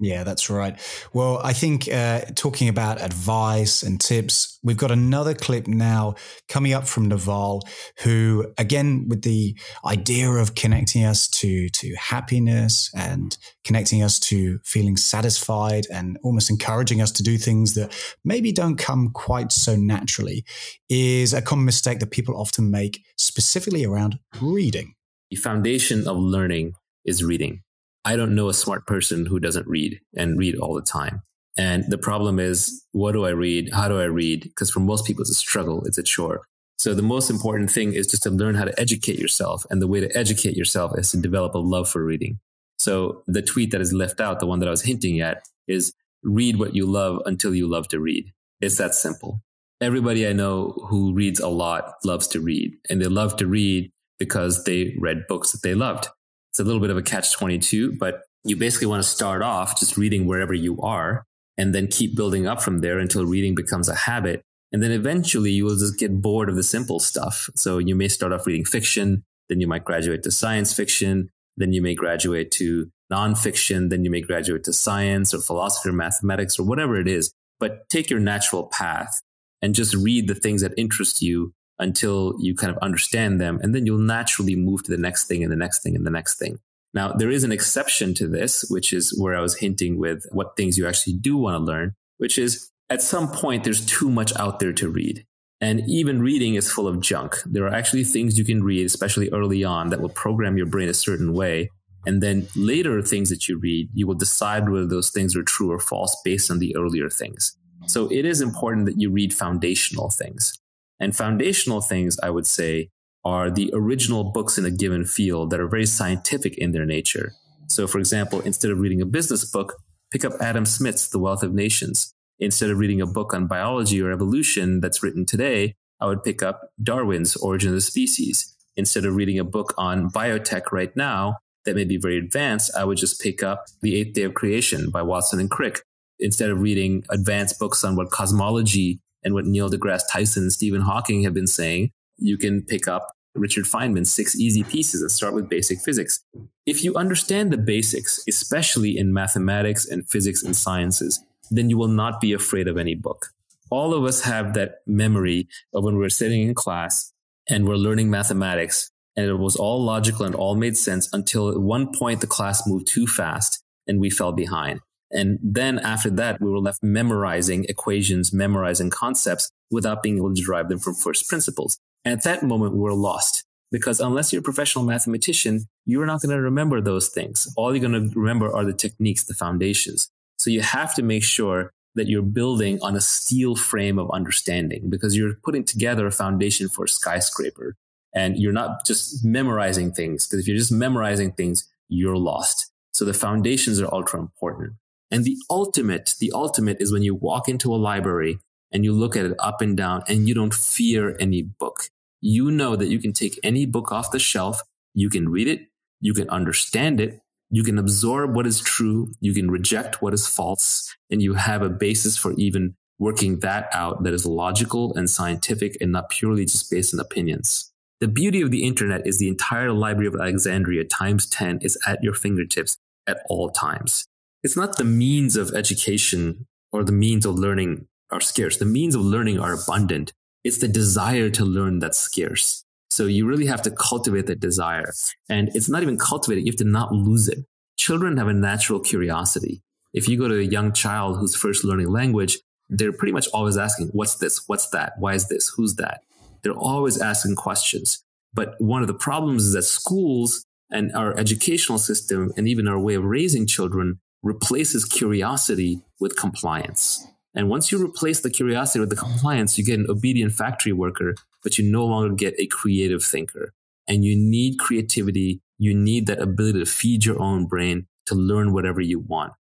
Yeah, 0.03 0.23
that's 0.23 0.49
right. 0.49 0.79
Well, 1.13 1.39
I 1.43 1.53
think 1.53 1.87
uh, 1.87 2.21
talking 2.33 2.69
about 2.69 2.99
advice 2.99 3.83
and 3.83 4.01
tips, 4.01 4.57
we've 4.63 4.75
got 4.75 4.89
another 4.89 5.35
clip 5.35 5.67
now 5.67 6.15
coming 6.49 6.73
up 6.73 6.87
from 6.87 7.07
Naval, 7.07 7.61
who, 7.99 8.51
again, 8.57 9.05
with 9.07 9.21
the 9.21 9.55
idea 9.85 10.27
of 10.27 10.55
connecting 10.55 11.05
us 11.05 11.27
to 11.27 11.69
to 11.69 11.93
happiness 11.93 12.89
and 12.95 13.37
connecting 13.63 14.01
us 14.01 14.19
to 14.21 14.57
feeling 14.65 14.97
satisfied 14.97 15.85
and 15.93 16.17
almost 16.23 16.49
encouraging 16.49 16.99
us 16.99 17.11
to 17.11 17.21
do 17.21 17.37
things 17.37 17.75
that 17.75 17.93
maybe 18.25 18.51
don't 18.51 18.77
come 18.77 19.11
quite 19.11 19.51
so 19.51 19.75
naturally, 19.75 20.43
is 20.89 21.31
a 21.31 21.43
common 21.43 21.65
mistake 21.65 21.99
that 21.99 22.09
people 22.09 22.35
often 22.35 22.71
make, 22.71 23.03
specifically 23.17 23.85
around 23.85 24.17
reading. 24.41 24.95
The 25.29 25.37
foundation 25.37 26.07
of 26.07 26.17
learning 26.17 26.73
is 27.05 27.23
reading 27.23 27.61
I 28.03 28.15
don't 28.15 28.35
know 28.35 28.49
a 28.49 28.53
smart 28.53 28.87
person 28.87 29.25
who 29.25 29.39
doesn't 29.39 29.67
read 29.67 29.99
and 30.15 30.37
read 30.37 30.57
all 30.57 30.73
the 30.73 30.81
time. 30.81 31.21
And 31.57 31.83
the 31.89 31.97
problem 31.97 32.39
is, 32.39 32.83
what 32.91 33.11
do 33.11 33.25
I 33.25 33.31
read? 33.31 33.73
How 33.73 33.87
do 33.87 33.99
I 33.99 34.05
read? 34.05 34.43
Because 34.43 34.71
for 34.71 34.79
most 34.79 35.05
people, 35.05 35.21
it's 35.21 35.31
a 35.31 35.35
struggle, 35.35 35.83
it's 35.85 35.97
a 35.97 36.03
chore. 36.03 36.41
So 36.77 36.95
the 36.95 37.03
most 37.03 37.29
important 37.29 37.69
thing 37.69 37.93
is 37.93 38.07
just 38.07 38.23
to 38.23 38.31
learn 38.31 38.55
how 38.55 38.65
to 38.65 38.79
educate 38.79 39.19
yourself. 39.19 39.65
And 39.69 39.81
the 39.81 39.87
way 39.87 39.99
to 39.99 40.17
educate 40.17 40.55
yourself 40.55 40.97
is 40.97 41.11
to 41.11 41.17
develop 41.17 41.53
a 41.53 41.59
love 41.59 41.87
for 41.87 42.03
reading. 42.03 42.39
So 42.79 43.21
the 43.27 43.43
tweet 43.43 43.69
that 43.71 43.81
is 43.81 43.93
left 43.93 44.19
out, 44.19 44.39
the 44.39 44.47
one 44.47 44.59
that 44.59 44.67
I 44.67 44.71
was 44.71 44.81
hinting 44.81 45.19
at, 45.19 45.43
is 45.67 45.93
read 46.23 46.57
what 46.57 46.75
you 46.75 46.87
love 46.87 47.21
until 47.25 47.53
you 47.53 47.67
love 47.67 47.87
to 47.89 47.99
read. 47.99 48.31
It's 48.61 48.77
that 48.77 48.95
simple. 48.95 49.41
Everybody 49.79 50.27
I 50.27 50.33
know 50.33 50.71
who 50.87 51.13
reads 51.13 51.39
a 51.39 51.49
lot 51.49 51.93
loves 52.03 52.27
to 52.29 52.39
read, 52.39 52.75
and 52.89 53.01
they 53.01 53.05
love 53.05 53.35
to 53.37 53.47
read 53.47 53.91
because 54.17 54.63
they 54.63 54.95
read 54.99 55.27
books 55.27 55.51
that 55.51 55.61
they 55.63 55.75
loved. 55.75 56.07
It's 56.51 56.59
a 56.59 56.63
little 56.63 56.81
bit 56.81 56.89
of 56.89 56.97
a 56.97 57.01
catch 57.01 57.33
22, 57.33 57.97
but 57.97 58.23
you 58.43 58.57
basically 58.57 58.87
want 58.87 59.01
to 59.01 59.07
start 59.07 59.41
off 59.41 59.79
just 59.79 59.97
reading 59.97 60.25
wherever 60.25 60.53
you 60.53 60.79
are 60.81 61.23
and 61.57 61.73
then 61.73 61.87
keep 61.87 62.15
building 62.15 62.45
up 62.45 62.61
from 62.61 62.79
there 62.79 62.99
until 62.99 63.25
reading 63.25 63.55
becomes 63.55 63.87
a 63.87 63.95
habit. 63.95 64.41
And 64.71 64.83
then 64.83 64.91
eventually 64.91 65.51
you 65.51 65.63
will 65.63 65.77
just 65.77 65.97
get 65.97 66.21
bored 66.21 66.49
of 66.49 66.55
the 66.55 66.63
simple 66.63 66.99
stuff. 66.99 67.49
So 67.55 67.77
you 67.77 67.95
may 67.95 68.07
start 68.07 68.33
off 68.33 68.45
reading 68.45 68.65
fiction, 68.65 69.23
then 69.47 69.61
you 69.61 69.67
might 69.67 69.85
graduate 69.85 70.23
to 70.23 70.31
science 70.31 70.73
fiction, 70.73 71.29
then 71.55 71.71
you 71.71 71.81
may 71.81 71.95
graduate 71.95 72.51
to 72.51 72.89
nonfiction, 73.11 73.89
then 73.89 74.03
you 74.03 74.11
may 74.11 74.21
graduate 74.21 74.63
to 74.65 74.73
science 74.73 75.33
or 75.33 75.39
philosophy 75.39 75.89
or 75.89 75.93
mathematics 75.93 76.57
or 76.57 76.63
whatever 76.63 76.99
it 76.99 77.07
is. 77.07 77.31
But 77.59 77.87
take 77.89 78.09
your 78.09 78.19
natural 78.19 78.65
path 78.65 79.21
and 79.61 79.75
just 79.75 79.93
read 79.93 80.27
the 80.27 80.35
things 80.35 80.61
that 80.61 80.73
interest 80.77 81.21
you 81.21 81.53
until 81.81 82.35
you 82.39 82.55
kind 82.55 82.71
of 82.71 82.77
understand 82.81 83.41
them. 83.41 83.59
And 83.61 83.75
then 83.75 83.85
you'll 83.85 83.97
naturally 83.97 84.55
move 84.55 84.83
to 84.83 84.91
the 84.91 85.01
next 85.01 85.27
thing 85.27 85.43
and 85.43 85.51
the 85.51 85.57
next 85.57 85.83
thing 85.83 85.95
and 85.95 86.05
the 86.05 86.11
next 86.11 86.37
thing. 86.37 86.59
Now, 86.93 87.11
there 87.11 87.29
is 87.29 87.43
an 87.43 87.51
exception 87.51 88.13
to 88.15 88.27
this, 88.27 88.65
which 88.69 88.93
is 88.93 89.17
where 89.19 89.35
I 89.35 89.41
was 89.41 89.57
hinting 89.57 89.97
with 89.97 90.25
what 90.31 90.55
things 90.55 90.77
you 90.77 90.87
actually 90.87 91.13
do 91.13 91.37
want 91.37 91.55
to 91.55 91.63
learn, 91.63 91.93
which 92.17 92.37
is 92.37 92.69
at 92.89 93.01
some 93.01 93.31
point, 93.31 93.63
there's 93.63 93.85
too 93.85 94.09
much 94.09 94.35
out 94.37 94.59
there 94.59 94.73
to 94.73 94.89
read. 94.89 95.25
And 95.61 95.81
even 95.87 96.21
reading 96.21 96.55
is 96.55 96.71
full 96.71 96.87
of 96.87 96.99
junk. 96.99 97.37
There 97.45 97.65
are 97.65 97.73
actually 97.73 98.03
things 98.03 98.37
you 98.37 98.43
can 98.43 98.63
read, 98.63 98.85
especially 98.85 99.29
early 99.29 99.63
on, 99.63 99.89
that 99.89 100.01
will 100.01 100.09
program 100.09 100.57
your 100.57 100.65
brain 100.65 100.89
a 100.89 100.93
certain 100.93 101.33
way. 101.33 101.69
And 102.05 102.21
then 102.21 102.47
later 102.55 103.01
things 103.01 103.29
that 103.29 103.47
you 103.47 103.59
read, 103.59 103.89
you 103.93 104.07
will 104.07 104.15
decide 104.15 104.67
whether 104.67 104.87
those 104.87 105.11
things 105.11 105.35
are 105.35 105.43
true 105.43 105.71
or 105.71 105.79
false 105.79 106.19
based 106.25 106.51
on 106.51 106.59
the 106.59 106.75
earlier 106.75 107.09
things. 107.09 107.55
So 107.87 108.11
it 108.11 108.25
is 108.25 108.41
important 108.41 108.87
that 108.87 108.99
you 108.99 109.11
read 109.11 109.33
foundational 109.33 110.09
things. 110.09 110.59
And 111.01 111.15
foundational 111.15 111.81
things, 111.81 112.17
I 112.21 112.29
would 112.29 112.45
say, 112.45 112.89
are 113.25 113.49
the 113.49 113.71
original 113.73 114.23
books 114.23 114.57
in 114.57 114.65
a 114.65 114.71
given 114.71 115.03
field 115.03 115.49
that 115.49 115.59
are 115.59 115.67
very 115.67 115.87
scientific 115.87 116.57
in 116.57 116.71
their 116.71 116.85
nature. 116.85 117.33
So, 117.67 117.87
for 117.87 117.97
example, 117.97 118.39
instead 118.41 118.69
of 118.69 118.79
reading 118.79 119.01
a 119.01 119.05
business 119.05 119.43
book, 119.43 119.81
pick 120.11 120.23
up 120.23 120.33
Adam 120.39 120.65
Smith's 120.65 121.07
The 121.09 121.19
Wealth 121.19 121.41
of 121.41 121.53
Nations. 121.53 122.13
Instead 122.39 122.69
of 122.69 122.77
reading 122.77 123.01
a 123.01 123.07
book 123.07 123.33
on 123.33 123.47
biology 123.47 124.01
or 124.01 124.11
evolution 124.11 124.79
that's 124.79 125.01
written 125.01 125.25
today, 125.25 125.73
I 125.99 126.05
would 126.05 126.23
pick 126.23 126.43
up 126.43 126.69
Darwin's 126.81 127.35
Origin 127.35 127.69
of 127.69 127.75
the 127.75 127.81
Species. 127.81 128.55
Instead 128.75 129.05
of 129.05 129.15
reading 129.15 129.39
a 129.39 129.43
book 129.43 129.73
on 129.77 130.09
biotech 130.09 130.71
right 130.71 130.95
now 130.95 131.37
that 131.65 131.75
may 131.75 131.83
be 131.83 131.97
very 131.97 132.17
advanced, 132.17 132.71
I 132.75 132.83
would 132.83 132.97
just 132.97 133.21
pick 133.21 133.41
up 133.41 133.65
The 133.81 133.95
Eighth 133.95 134.13
Day 134.13 134.23
of 134.23 134.35
Creation 134.35 134.91
by 134.91 135.01
Watson 135.01 135.39
and 135.39 135.49
Crick. 135.49 135.81
Instead 136.19 136.51
of 136.51 136.61
reading 136.61 137.03
advanced 137.09 137.59
books 137.59 137.83
on 137.83 137.95
what 137.95 138.11
cosmology 138.11 138.99
and 139.23 139.33
what 139.33 139.45
Neil 139.45 139.69
deGrasse 139.69 140.03
Tyson 140.11 140.43
and 140.43 140.51
Stephen 140.51 140.81
Hawking 140.81 141.23
have 141.23 141.33
been 141.33 141.47
saying, 141.47 141.91
you 142.17 142.37
can 142.37 142.63
pick 142.63 142.87
up 142.87 143.15
Richard 143.33 143.65
Feynman's 143.65 144.11
six 144.11 144.35
easy 144.35 144.63
pieces 144.63 145.01
and 145.01 145.11
start 145.11 145.33
with 145.33 145.49
basic 145.49 145.79
physics. 145.79 146.21
If 146.65 146.83
you 146.83 146.95
understand 146.95 147.51
the 147.51 147.57
basics, 147.57 148.23
especially 148.27 148.97
in 148.97 149.13
mathematics 149.13 149.85
and 149.85 150.07
physics 150.09 150.43
and 150.43 150.55
sciences, 150.55 151.23
then 151.49 151.69
you 151.69 151.77
will 151.77 151.87
not 151.87 152.19
be 152.19 152.33
afraid 152.33 152.67
of 152.67 152.77
any 152.77 152.95
book. 152.95 153.27
All 153.69 153.93
of 153.93 154.03
us 154.03 154.21
have 154.21 154.53
that 154.53 154.79
memory 154.85 155.47
of 155.73 155.83
when 155.83 155.97
we're 155.97 156.09
sitting 156.09 156.41
in 156.41 156.53
class 156.53 157.13
and 157.49 157.65
we're 157.65 157.75
learning 157.75 158.09
mathematics 158.09 158.91
and 159.15 159.25
it 159.25 159.35
was 159.35 159.55
all 159.55 159.83
logical 159.83 160.25
and 160.25 160.35
all 160.35 160.55
made 160.55 160.77
sense 160.77 161.09
until 161.13 161.49
at 161.49 161.59
one 161.59 161.91
point 161.93 162.21
the 162.21 162.27
class 162.27 162.67
moved 162.67 162.87
too 162.87 163.07
fast 163.07 163.63
and 163.87 163.99
we 163.99 164.09
fell 164.09 164.31
behind. 164.31 164.79
And 165.11 165.39
then 165.41 165.79
after 165.79 166.09
that, 166.11 166.41
we 166.41 166.49
were 166.49 166.59
left 166.59 166.81
memorizing 166.81 167.65
equations, 167.67 168.33
memorizing 168.33 168.89
concepts 168.89 169.51
without 169.69 170.03
being 170.03 170.17
able 170.17 170.33
to 170.33 170.41
derive 170.41 170.69
them 170.69 170.79
from 170.79 170.95
first 170.95 171.27
principles. 171.27 171.77
And 172.05 172.13
at 172.13 172.23
that 172.23 172.43
moment, 172.43 172.73
we 172.73 172.79
were 172.79 172.93
lost 172.93 173.43
because 173.71 173.99
unless 173.99 174.31
you're 174.31 174.41
a 174.41 174.43
professional 174.43 174.85
mathematician, 174.85 175.65
you're 175.85 176.05
not 176.05 176.21
going 176.21 176.35
to 176.35 176.41
remember 176.41 176.81
those 176.81 177.09
things. 177.09 177.51
All 177.55 177.75
you're 177.75 177.87
going 177.87 178.09
to 178.09 178.19
remember 178.19 178.53
are 178.53 178.65
the 178.65 178.73
techniques, 178.73 179.23
the 179.23 179.33
foundations. 179.33 180.09
So 180.37 180.49
you 180.49 180.61
have 180.61 180.95
to 180.95 181.03
make 181.03 181.23
sure 181.23 181.71
that 181.95 182.07
you're 182.07 182.21
building 182.21 182.79
on 182.81 182.95
a 182.95 183.01
steel 183.01 183.55
frame 183.55 183.99
of 183.99 184.09
understanding 184.11 184.89
because 184.89 185.15
you're 185.15 185.35
putting 185.43 185.63
together 185.63 186.07
a 186.07 186.11
foundation 186.11 186.69
for 186.69 186.85
a 186.85 186.89
skyscraper 186.89 187.75
and 188.13 188.37
you're 188.37 188.53
not 188.53 188.85
just 188.85 189.23
memorizing 189.25 189.91
things 189.91 190.27
because 190.27 190.41
if 190.41 190.47
you're 190.47 190.57
just 190.57 190.71
memorizing 190.71 191.31
things, 191.31 191.69
you're 191.89 192.17
lost. 192.17 192.71
So 192.93 193.05
the 193.05 193.13
foundations 193.13 193.79
are 193.81 193.93
ultra 193.93 194.19
important. 194.19 194.73
And 195.11 195.25
the 195.25 195.37
ultimate, 195.49 196.15
the 196.19 196.31
ultimate 196.33 196.77
is 196.79 196.93
when 196.93 197.03
you 197.03 197.13
walk 197.13 197.49
into 197.49 197.73
a 197.73 197.75
library 197.75 198.39
and 198.71 198.85
you 198.85 198.93
look 198.93 199.17
at 199.17 199.25
it 199.25 199.35
up 199.39 199.61
and 199.61 199.75
down 199.75 200.03
and 200.07 200.27
you 200.27 200.33
don't 200.33 200.53
fear 200.53 201.17
any 201.19 201.41
book. 201.41 201.89
You 202.21 202.49
know 202.49 202.77
that 202.77 202.87
you 202.87 202.99
can 202.99 203.11
take 203.11 203.37
any 203.43 203.65
book 203.65 203.91
off 203.91 204.11
the 204.11 204.19
shelf, 204.19 204.61
you 204.93 205.09
can 205.09 205.27
read 205.27 205.49
it, 205.49 205.67
you 205.99 206.13
can 206.13 206.29
understand 206.29 207.01
it, 207.01 207.19
you 207.49 207.63
can 207.63 207.77
absorb 207.77 208.33
what 208.33 208.47
is 208.47 208.61
true, 208.61 209.11
you 209.19 209.33
can 209.33 209.51
reject 209.51 210.01
what 210.01 210.13
is 210.13 210.27
false, 210.27 210.95
and 211.09 211.21
you 211.21 211.33
have 211.33 211.61
a 211.61 211.69
basis 211.69 212.15
for 212.15 212.33
even 212.33 212.75
working 212.97 213.39
that 213.39 213.67
out 213.73 214.03
that 214.03 214.13
is 214.13 214.25
logical 214.25 214.93
and 214.95 215.09
scientific 215.09 215.75
and 215.81 215.91
not 215.91 216.09
purely 216.09 216.45
just 216.45 216.71
based 216.71 216.93
on 216.93 216.99
opinions. 216.99 217.73
The 217.99 218.07
beauty 218.07 218.41
of 218.41 218.51
the 218.51 218.63
internet 218.63 219.05
is 219.05 219.17
the 219.17 219.27
entire 219.27 219.73
Library 219.73 220.07
of 220.07 220.15
Alexandria 220.15 220.85
times 220.85 221.27
10 221.27 221.59
is 221.61 221.77
at 221.85 222.01
your 222.03 222.13
fingertips 222.13 222.77
at 223.07 223.21
all 223.27 223.49
times 223.49 224.07
it's 224.43 224.57
not 224.57 224.77
the 224.77 224.83
means 224.83 225.35
of 225.35 225.51
education 225.53 226.47
or 226.71 226.83
the 226.83 226.91
means 226.91 227.25
of 227.25 227.35
learning 227.35 227.87
are 228.11 228.21
scarce. 228.21 228.57
The 228.57 228.65
means 228.65 228.95
of 228.95 229.01
learning 229.01 229.39
are 229.39 229.53
abundant. 229.53 230.13
It's 230.43 230.57
the 230.57 230.67
desire 230.67 231.29
to 231.29 231.45
learn 231.45 231.79
that's 231.79 231.97
scarce. 231.97 232.63
So 232.89 233.05
you 233.05 233.25
really 233.25 233.45
have 233.45 233.61
to 233.63 233.71
cultivate 233.71 234.25
that 234.27 234.39
desire. 234.39 234.91
And 235.29 235.49
it's 235.55 235.69
not 235.69 235.81
even 235.81 235.97
cultivated. 235.97 236.45
You 236.45 236.51
have 236.51 236.57
to 236.57 236.65
not 236.65 236.91
lose 236.91 237.27
it. 237.27 237.45
Children 237.77 238.17
have 238.17 238.27
a 238.27 238.33
natural 238.33 238.79
curiosity. 238.79 239.61
If 239.93 240.07
you 240.09 240.17
go 240.17 240.27
to 240.27 240.39
a 240.39 240.43
young 240.43 240.73
child 240.73 241.17
who's 241.17 241.35
first 241.35 241.63
learning 241.63 241.89
language, 241.89 242.39
they're 242.69 242.93
pretty 242.93 243.11
much 243.11 243.27
always 243.33 243.57
asking, 243.57 243.89
what's 243.93 244.15
this? 244.15 244.43
What's 244.47 244.69
that? 244.69 244.93
Why 244.97 245.13
is 245.13 245.27
this? 245.27 245.53
Who's 245.55 245.75
that? 245.75 246.01
They're 246.41 246.53
always 246.53 246.99
asking 246.99 247.35
questions. 247.35 248.03
But 248.33 248.55
one 248.59 248.81
of 248.81 248.87
the 248.87 248.93
problems 248.93 249.45
is 249.45 249.53
that 249.53 249.63
schools 249.63 250.45
and 250.69 250.91
our 250.93 251.17
educational 251.17 251.77
system 251.77 252.31
and 252.37 252.47
even 252.47 252.67
our 252.67 252.79
way 252.79 252.95
of 252.95 253.03
raising 253.03 253.45
children 253.45 253.99
replaces 254.23 254.85
curiosity 254.85 255.81
with 255.99 256.15
compliance. 256.15 257.05
And 257.33 257.49
once 257.49 257.71
you 257.71 257.83
replace 257.83 258.19
the 258.19 258.29
curiosity 258.29 258.79
with 258.79 258.89
the 258.89 258.95
compliance, 258.95 259.57
you 259.57 259.63
get 259.63 259.79
an 259.79 259.87
obedient 259.89 260.33
factory 260.33 260.73
worker, 260.73 261.15
but 261.43 261.57
you 261.57 261.69
no 261.69 261.85
longer 261.85 262.13
get 262.13 262.35
a 262.37 262.45
creative 262.47 263.03
thinker. 263.03 263.53
And 263.87 264.03
you 264.03 264.15
need 264.15 264.59
creativity. 264.59 265.41
You 265.57 265.73
need 265.73 266.07
that 266.07 266.19
ability 266.19 266.59
to 266.59 266.65
feed 266.65 267.05
your 267.05 267.21
own 267.21 267.45
brain 267.45 267.87
to 268.07 268.15
learn 268.15 268.53
whatever 268.53 268.81
you 268.81 268.99
want. 268.99 269.33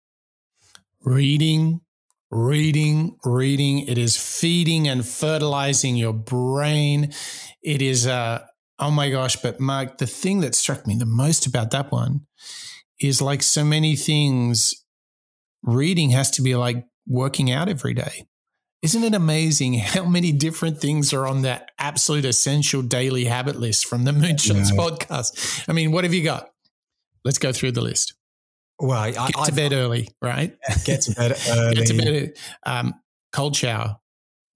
Reading, 1.02 1.80
reading, 2.30 3.16
reading. 3.24 3.80
It 3.80 3.98
is 3.98 4.16
feeding 4.16 4.86
and 4.86 5.04
fertilizing 5.06 5.96
your 5.96 6.12
brain. 6.12 7.12
It 7.62 7.82
is, 7.82 8.06
uh, 8.06 8.44
oh 8.78 8.90
my 8.90 9.10
gosh. 9.10 9.36
But 9.36 9.60
Mark, 9.60 9.98
the 9.98 10.06
thing 10.06 10.40
that 10.40 10.54
struck 10.54 10.86
me 10.86 10.96
the 10.96 11.06
most 11.06 11.46
about 11.46 11.70
that 11.72 11.90
one 11.90 12.26
is 13.00 13.22
like 13.22 13.42
so 13.42 13.64
many 13.64 13.96
things, 13.96 14.74
reading 15.62 16.10
has 16.10 16.30
to 16.32 16.42
be 16.42 16.54
like 16.56 16.86
working 17.06 17.50
out 17.50 17.68
every 17.68 17.94
day. 17.94 18.26
Isn't 18.82 19.04
it 19.04 19.14
amazing 19.14 19.74
how 19.78 20.04
many 20.04 20.32
different 20.32 20.80
things 20.80 21.12
are 21.12 21.26
on 21.26 21.42
that 21.42 21.70
absolute 21.78 22.24
essential 22.24 22.82
daily 22.82 23.24
habit 23.24 23.56
list 23.56 23.86
from 23.86 24.04
the 24.04 24.12
Moonshots 24.12 24.72
yeah. 24.72 24.78
podcast? 24.78 25.64
I 25.68 25.72
mean, 25.72 25.92
what 25.92 26.04
have 26.04 26.14
you 26.14 26.24
got? 26.24 26.50
Let's 27.24 27.38
go 27.38 27.52
through 27.52 27.72
the 27.72 27.82
list. 27.82 28.14
Well, 28.78 28.98
I, 28.98 29.10
get 29.10 29.36
I, 29.36 29.46
to 29.46 29.52
bed 29.52 29.72
early, 29.74 30.08
right? 30.22 30.56
Get 30.84 31.02
to 31.02 31.14
bed 31.14 31.38
early. 31.50 31.74
get 31.74 31.86
to 31.88 31.94
bed. 31.98 32.32
Um, 32.64 32.94
cold 33.30 33.54
shower, 33.54 33.98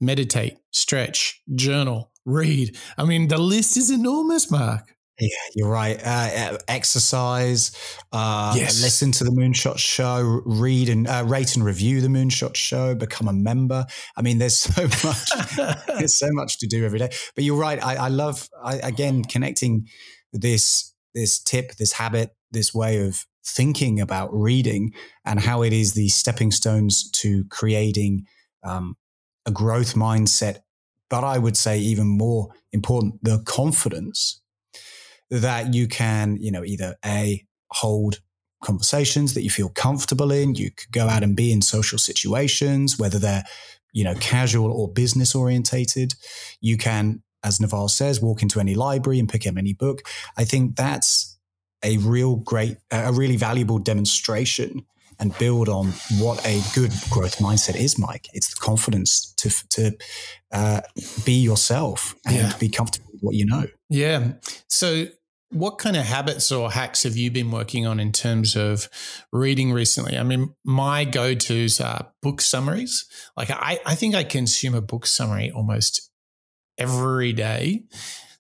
meditate, 0.01 0.57
stretch, 0.73 1.43
journal, 1.55 2.11
read. 2.25 2.77
I 2.97 3.05
mean, 3.05 3.29
the 3.29 3.37
list 3.37 3.77
is 3.77 3.91
enormous, 3.91 4.51
Mark. 4.51 4.94
Yeah, 5.21 5.29
you're 5.55 5.69
right. 5.71 6.01
Uh, 6.05 6.59
exercise, 6.67 7.71
uh, 8.13 8.55
Yes. 8.57 8.83
listen 8.83 9.13
to 9.13 9.25
the 9.25 9.31
Moonshot 9.31 9.79
Show, 9.79 10.43
read 10.45 10.89
and 10.89 11.07
uh, 11.07 11.23
rate 11.27 11.55
and 11.55 11.65
review 11.65 12.01
the 12.01 12.09
Moonshot 12.09 12.57
Show, 12.57 12.97
become 12.97 13.29
a 13.29 13.33
member. 13.33 13.87
I 14.17 14.23
mean, 14.23 14.39
there's 14.39 14.57
so 14.59 14.83
much. 15.05 15.77
there's 15.99 16.15
so 16.15 16.29
much 16.33 16.59
to 16.59 16.67
do 16.67 16.85
every 16.85 16.99
day. 16.99 17.11
But 17.37 17.45
you're 17.45 17.57
right. 17.59 17.83
I, 17.83 17.95
I 17.97 18.09
love 18.09 18.49
I, 18.63 18.77
again 18.79 19.23
connecting 19.23 19.87
this 20.33 20.93
this 21.15 21.39
tip, 21.41 21.77
this 21.77 21.93
habit, 21.93 22.31
this 22.51 22.75
way 22.75 23.07
of 23.07 23.25
thinking 23.47 24.01
about 24.01 24.31
reading, 24.35 24.93
and 25.25 25.39
how 25.39 25.63
it 25.63 25.73
is 25.73 25.95
the 25.95 26.09
stepping 26.09 26.51
stones 26.51 27.09
to 27.13 27.45
creating 27.51 28.27
um, 28.65 28.97
a 29.47 29.53
growth 29.53 29.95
mindset. 29.95 30.59
But 31.09 31.23
I 31.23 31.39
would 31.39 31.57
say 31.57 31.79
even 31.79 32.09
more 32.09 32.49
important, 32.73 33.23
the 33.23 33.41
confidence 33.47 34.41
that 35.31 35.75
you 35.75 35.89
can, 35.89 36.37
you 36.41 36.51
know, 36.51 36.65
either 36.65 36.97
a 37.05 37.45
hold 37.71 38.21
conversations 38.63 39.35
that 39.35 39.43
you 39.43 39.51
feel 39.51 39.69
comfortable 39.69 40.31
in. 40.33 40.55
You 40.55 40.71
could 40.71 40.91
go 40.93 41.09
out 41.09 41.23
and 41.23 41.37
be 41.37 41.53
in 41.53 41.63
social 41.63 41.99
situations, 41.99 42.99
whether 42.99 43.19
they're, 43.19 43.45
you 43.93 44.05
know, 44.05 44.15
casual 44.15 44.73
or 44.73 44.89
business 44.93 45.35
orientated. 45.35 46.15
You 46.61 46.77
can, 46.79 47.23
as 47.43 47.61
Naval 47.61 47.89
says, 47.89 48.21
walk 48.23 48.43
into 48.43 48.61
any 48.61 48.75
library 48.75 49.19
and 49.19 49.29
pick 49.29 49.47
up 49.47 49.57
any 49.57 49.73
book. 49.75 50.03
I 50.37 50.45
think 50.45 50.77
that's 50.77 51.37
a 51.85 51.99
real 51.99 52.37
great, 52.37 52.79
a 52.91 53.13
really 53.13 53.37
valuable 53.37 53.79
demonstration 53.79 54.87
and 55.21 55.37
build 55.39 55.69
on 55.69 55.93
what 56.19 56.45
a 56.47 56.61
good 56.75 56.91
growth 57.11 57.39
mindset 57.39 57.77
is, 57.77 57.99
Mike. 57.99 58.27
It's 58.33 58.49
the 58.55 58.61
confidence 58.61 59.33
to 59.37 59.51
to 59.71 59.97
uh, 60.51 60.81
be 61.25 61.35
yourself 61.35 62.15
and 62.27 62.35
Yeah. 62.37 62.57
be 62.59 62.69
comfortable 62.69 63.11
with 63.13 63.21
what 63.23 63.35
you 63.35 63.47
know. 63.47 63.67
Yeah. 63.95 64.33
So, 64.69 65.07
what 65.51 65.79
kind 65.79 65.97
of 65.97 66.05
habits 66.05 66.51
or 66.51 66.73
hacks 66.73 67.05
have 67.05 67.17
you 67.17 67.31
been 67.31 67.53
working 67.53 67.87
on 67.87 68.01
in 68.01 68.11
terms 68.11 68.57
of 68.57 68.89
reading 69.33 69.73
recently? 69.73 70.19
I 70.19 70.25
mean, 70.25 70.53
my 70.65 71.05
go 71.05 71.35
tos 71.35 71.81
are 71.81 72.11
book 72.21 72.41
summaries. 72.41 73.05
Like, 73.37 73.53
I, 73.53 73.79
I 73.87 73.95
think 73.95 74.17
I 74.17 74.25
consume 74.25 74.75
a 74.75 74.81
book 74.81 75.07
summary 75.07 75.53
almost 75.53 76.11
every 76.77 77.33
day. 77.33 77.85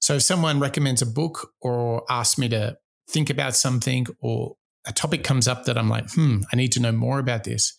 So, 0.00 0.14
if 0.14 0.22
someone 0.22 0.58
recommends 0.58 1.02
a 1.02 1.06
book 1.06 1.52
or 1.60 2.02
asks 2.10 2.36
me 2.36 2.48
to 2.48 2.76
think 3.08 3.30
about 3.30 3.54
something 3.54 4.08
or 4.18 4.56
a 4.86 4.92
topic 4.92 5.22
comes 5.22 5.46
up 5.46 5.66
that 5.66 5.78
I'm 5.78 5.88
like, 5.88 6.10
hmm, 6.10 6.40
I 6.52 6.56
need 6.56 6.72
to 6.72 6.80
know 6.80 6.92
more 6.92 7.20
about 7.20 7.44
this. 7.44 7.74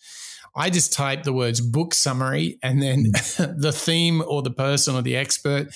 I 0.56 0.70
just 0.70 0.94
type 0.94 1.24
the 1.24 1.34
words 1.34 1.60
book 1.60 1.92
summary 1.92 2.58
and 2.62 2.80
then 2.80 3.02
the 3.12 3.72
theme 3.74 4.22
or 4.26 4.40
the 4.40 4.50
person 4.50 4.94
or 4.94 5.02
the 5.02 5.16
expert 5.16 5.68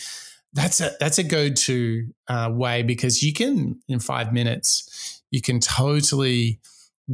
that's 0.52 0.80
a 0.80 0.90
that's 1.00 1.18
a 1.18 1.22
go-to 1.22 2.08
uh, 2.28 2.50
way 2.52 2.82
because 2.82 3.22
you 3.22 3.32
can 3.32 3.80
in 3.88 4.00
five 4.00 4.32
minutes 4.32 5.22
you 5.30 5.40
can 5.40 5.60
totally 5.60 6.60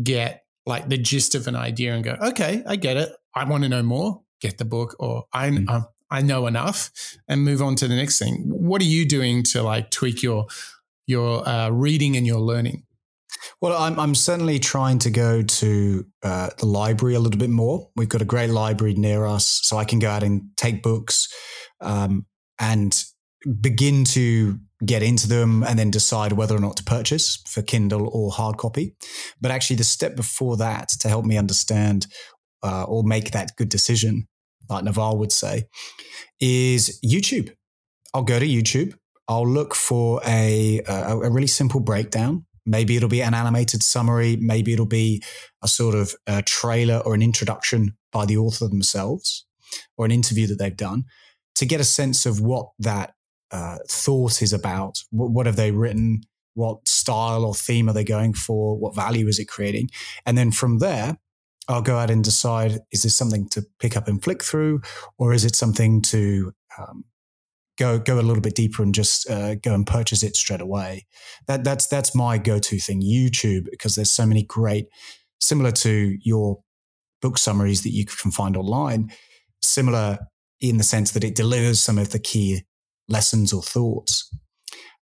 get 0.03 0.45
like 0.65 0.89
the 0.89 0.99
gist 0.99 1.35
of 1.35 1.47
an 1.47 1.57
idea 1.57 1.95
and 1.95 2.05
go 2.05 2.17
okay 2.23 2.63
i 2.67 2.77
get 2.77 2.97
it 2.97 3.11
i 3.35 3.45
want 3.45 3.63
to 3.63 3.69
know 3.69 3.83
more 3.83 4.23
get 4.41 4.59
the 4.59 4.65
book 4.65 4.97
or 4.99 5.25
i 5.33 5.51
Mm. 5.51 5.69
uh, 5.69 5.83
i 6.11 6.23
know 6.23 6.47
enough 6.47 6.91
and 7.29 7.45
move 7.45 7.61
on 7.63 7.77
to 7.77 7.89
the 7.89 7.97
next 7.97 8.19
thing 8.19 8.45
what 8.47 8.81
are 8.81 8.87
you 8.87 9.07
doing 9.07 9.43
to 9.43 9.63
like 9.63 9.91
tweak 9.91 10.23
your 10.23 10.47
your 11.07 11.47
uh, 11.49 11.69
reading 11.71 12.17
and 12.17 12.27
your 12.27 12.41
learning 12.41 12.83
Well, 13.61 13.77
I'm, 13.77 13.99
I'm 14.01 14.15
certainly 14.15 14.59
trying 14.59 14.99
to 15.01 15.11
go 15.11 15.43
to 15.43 16.05
uh, 16.23 16.51
the 16.59 16.67
library 16.67 17.15
a 17.15 17.21
little 17.21 17.39
bit 17.39 17.51
more. 17.51 17.91
We've 17.95 18.09
got 18.09 18.23
a 18.23 18.25
great 18.25 18.51
library 18.51 18.95
near 18.95 19.25
us, 19.27 19.47
so 19.63 19.77
I 19.77 19.85
can 19.85 19.99
go 20.01 20.09
out 20.11 20.23
and 20.23 20.51
take 20.57 20.83
books 20.83 21.29
um, 21.81 22.27
and 22.59 22.93
begin 23.61 24.05
to 24.05 24.59
get 24.85 25.03
into 25.03 25.29
them 25.29 25.63
and 25.63 25.79
then 25.79 25.91
decide 25.91 26.33
whether 26.33 26.55
or 26.55 26.61
not 26.61 26.77
to 26.77 26.85
purchase 26.85 27.43
for 27.47 27.63
Kindle 27.63 28.09
or 28.13 28.31
hard 28.31 28.59
copy. 28.59 28.95
But 29.41 29.51
actually, 29.51 29.77
the 29.77 29.85
step 29.85 30.17
before 30.17 30.57
that 30.59 30.89
to 31.01 31.09
help 31.09 31.25
me 31.25 31.39
understand 31.39 32.07
uh, 32.63 32.85
or 32.85 33.03
make 33.03 33.31
that 33.31 33.53
good 33.57 33.69
decision, 33.69 34.29
like 34.69 34.85
Naval 34.85 35.19
would 35.19 35.33
say, 35.33 35.65
is 36.41 37.01
YouTube. 37.05 37.53
I'll 38.13 38.23
go 38.23 38.39
to 38.39 38.47
YouTube. 38.47 38.95
I'll 39.29 39.49
look 39.49 39.75
for 39.75 40.21
a, 40.27 40.83
a, 40.87 41.19
a 41.19 41.31
really 41.31 41.47
simple 41.47 41.81
breakdown. 41.81 42.47
Maybe 42.65 42.97
it'll 42.97 43.09
be 43.09 43.23
an 43.23 43.35
animated 43.35 43.83
summary. 43.83 44.37
Maybe 44.37 44.73
it'll 44.73 44.87
be 44.87 45.23
a 45.63 45.69
sort 45.69 45.95
of 45.95 46.15
a 46.27 46.43
trailer 46.43 46.99
or 46.99 47.15
an 47.15 47.23
introduction 47.23 47.97
by 48.13 48.27
the 48.27 48.37
author 48.37 48.69
themselves 48.69 49.47
or 49.97 50.05
an 50.05 50.11
interview 50.11 50.47
that 50.49 50.59
they've 50.59 50.77
done 50.77 51.05
to 51.57 51.67
get 51.67 51.81
a 51.81 51.85
sense 51.85 52.27
of 52.27 52.41
what 52.41 52.71
that 52.79 53.15
uh, 53.51 53.79
thought 53.89 54.43
is 54.43 54.53
about. 54.53 55.03
What, 55.11 55.31
what 55.31 55.47
have 55.47 55.57
they 55.57 55.71
written? 55.71 56.23
What 56.55 56.89
style 56.89 57.45
or 57.45 57.55
theme 57.55 57.89
are 57.89 57.93
they 57.93 58.05
going 58.05 58.33
for? 58.33 58.77
What 58.77 58.95
value 58.95 59.29
is 59.29 59.39
it 59.39 59.47
creating? 59.47 59.91
And 60.25 60.39
then 60.39 60.51
from 60.51 60.79
there, 60.79 61.19
I'll 61.69 61.83
go 61.83 61.99
out 61.99 62.11
and 62.11 62.23
decide 62.23 62.79
is 62.93 63.03
this 63.03 63.17
something 63.17 63.49
to 63.51 63.65
pick 63.81 63.97
up 63.97 64.09
and 64.09 64.23
flick 64.23 64.43
through, 64.43 64.83
or 65.19 65.33
is 65.33 65.45
it 65.45 65.57
something 65.57 66.01
to 66.03 66.53
um, 66.79 67.05
go 67.77 67.99
go 67.99 68.19
a 68.19 68.23
little 68.23 68.43
bit 68.43 68.55
deeper 68.55 68.83
and 68.83 68.95
just 68.95 69.29
uh, 69.29 69.57
go 69.57 69.75
and 69.75 69.87
purchase 69.87 70.23
it 70.23 70.37
straight 70.37 70.61
away? 70.61 71.07
That 71.47 71.65
that's 71.65 71.87
that's 71.89 72.15
my 72.15 72.39
go 72.39 72.59
to 72.59 72.79
thing. 72.79 73.03
YouTube 73.03 73.67
because 73.71 73.97
there's 73.97 74.11
so 74.11 74.27
many 74.27 74.45
great, 74.45 74.87
similar 75.41 75.73
to 75.73 76.17
your 76.23 76.61
book 77.21 77.37
summaries 77.37 77.83
that 77.83 77.91
you 77.91 78.05
can 78.07 78.31
find 78.31 78.57
online, 78.57 79.11
similar 79.61 80.19
in 80.61 80.79
the 80.79 80.85
sense 80.85 81.11
that 81.13 81.25
it 81.25 81.35
delivers 81.35 81.81
some 81.81 81.99
of 81.99 82.11
the 82.11 82.19
key 82.19 82.63
lessons 83.09 83.53
or 83.53 83.63
thoughts 83.63 84.31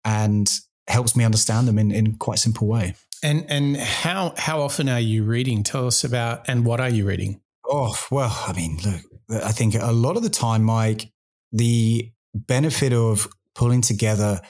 and 0.05 0.50
helps 0.88 1.14
me 1.14 1.24
understand 1.24 1.68
them 1.68 1.78
in 1.78 1.90
in 1.90 2.16
quite 2.16 2.38
a 2.38 2.40
simple 2.40 2.66
way. 2.66 2.94
and 3.22 3.44
and 3.48 3.76
how 3.76 4.34
how 4.36 4.61
often 4.61 4.88
are 4.88 5.00
you 5.00 5.24
reading 5.24 5.62
tell 5.62 5.86
us 5.86 6.05
about 6.05 6.48
and 6.48 6.64
what 6.64 6.80
are 6.80 6.90
you 6.90 7.07
reading 7.07 7.40
Oh, 7.74 7.96
well, 8.11 8.44
I 8.46 8.53
mean, 8.53 8.78
look, 8.84 9.42
I 9.42 9.53
think 9.53 9.74
a 9.74 9.92
lot 9.92 10.18
of 10.18 10.22
the 10.22 10.28
time, 10.28 10.62
Mike, 10.62 11.11
the 11.53 12.11
benefit 12.34 12.92
of 12.92 13.28
pulling 13.55 13.80
together 13.80 14.42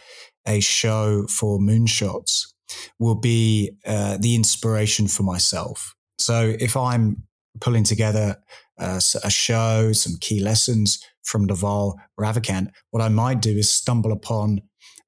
a 0.44 0.58
show 0.58 1.26
for 1.28 1.60
moonshots 1.60 2.46
will 2.98 3.14
be 3.14 3.76
uh, 3.86 4.16
the 4.18 4.34
inspiration 4.34 5.06
for 5.06 5.22
myself. 5.22 5.94
So 6.18 6.54
if 6.58 6.76
I'm 6.76 7.24
pulling 7.60 7.84
together 7.84 8.42
uh, 8.78 9.00
a 9.22 9.30
show, 9.30 9.92
some 9.92 10.14
key 10.20 10.40
lessons 10.40 11.02
from 11.22 11.44
Naval 11.44 11.98
Ravikant, 12.18 12.70
what 12.90 13.02
I 13.02 13.08
might 13.08 13.40
do 13.40 13.56
is 13.56 13.70
stumble 13.70 14.12
upon 14.12 14.62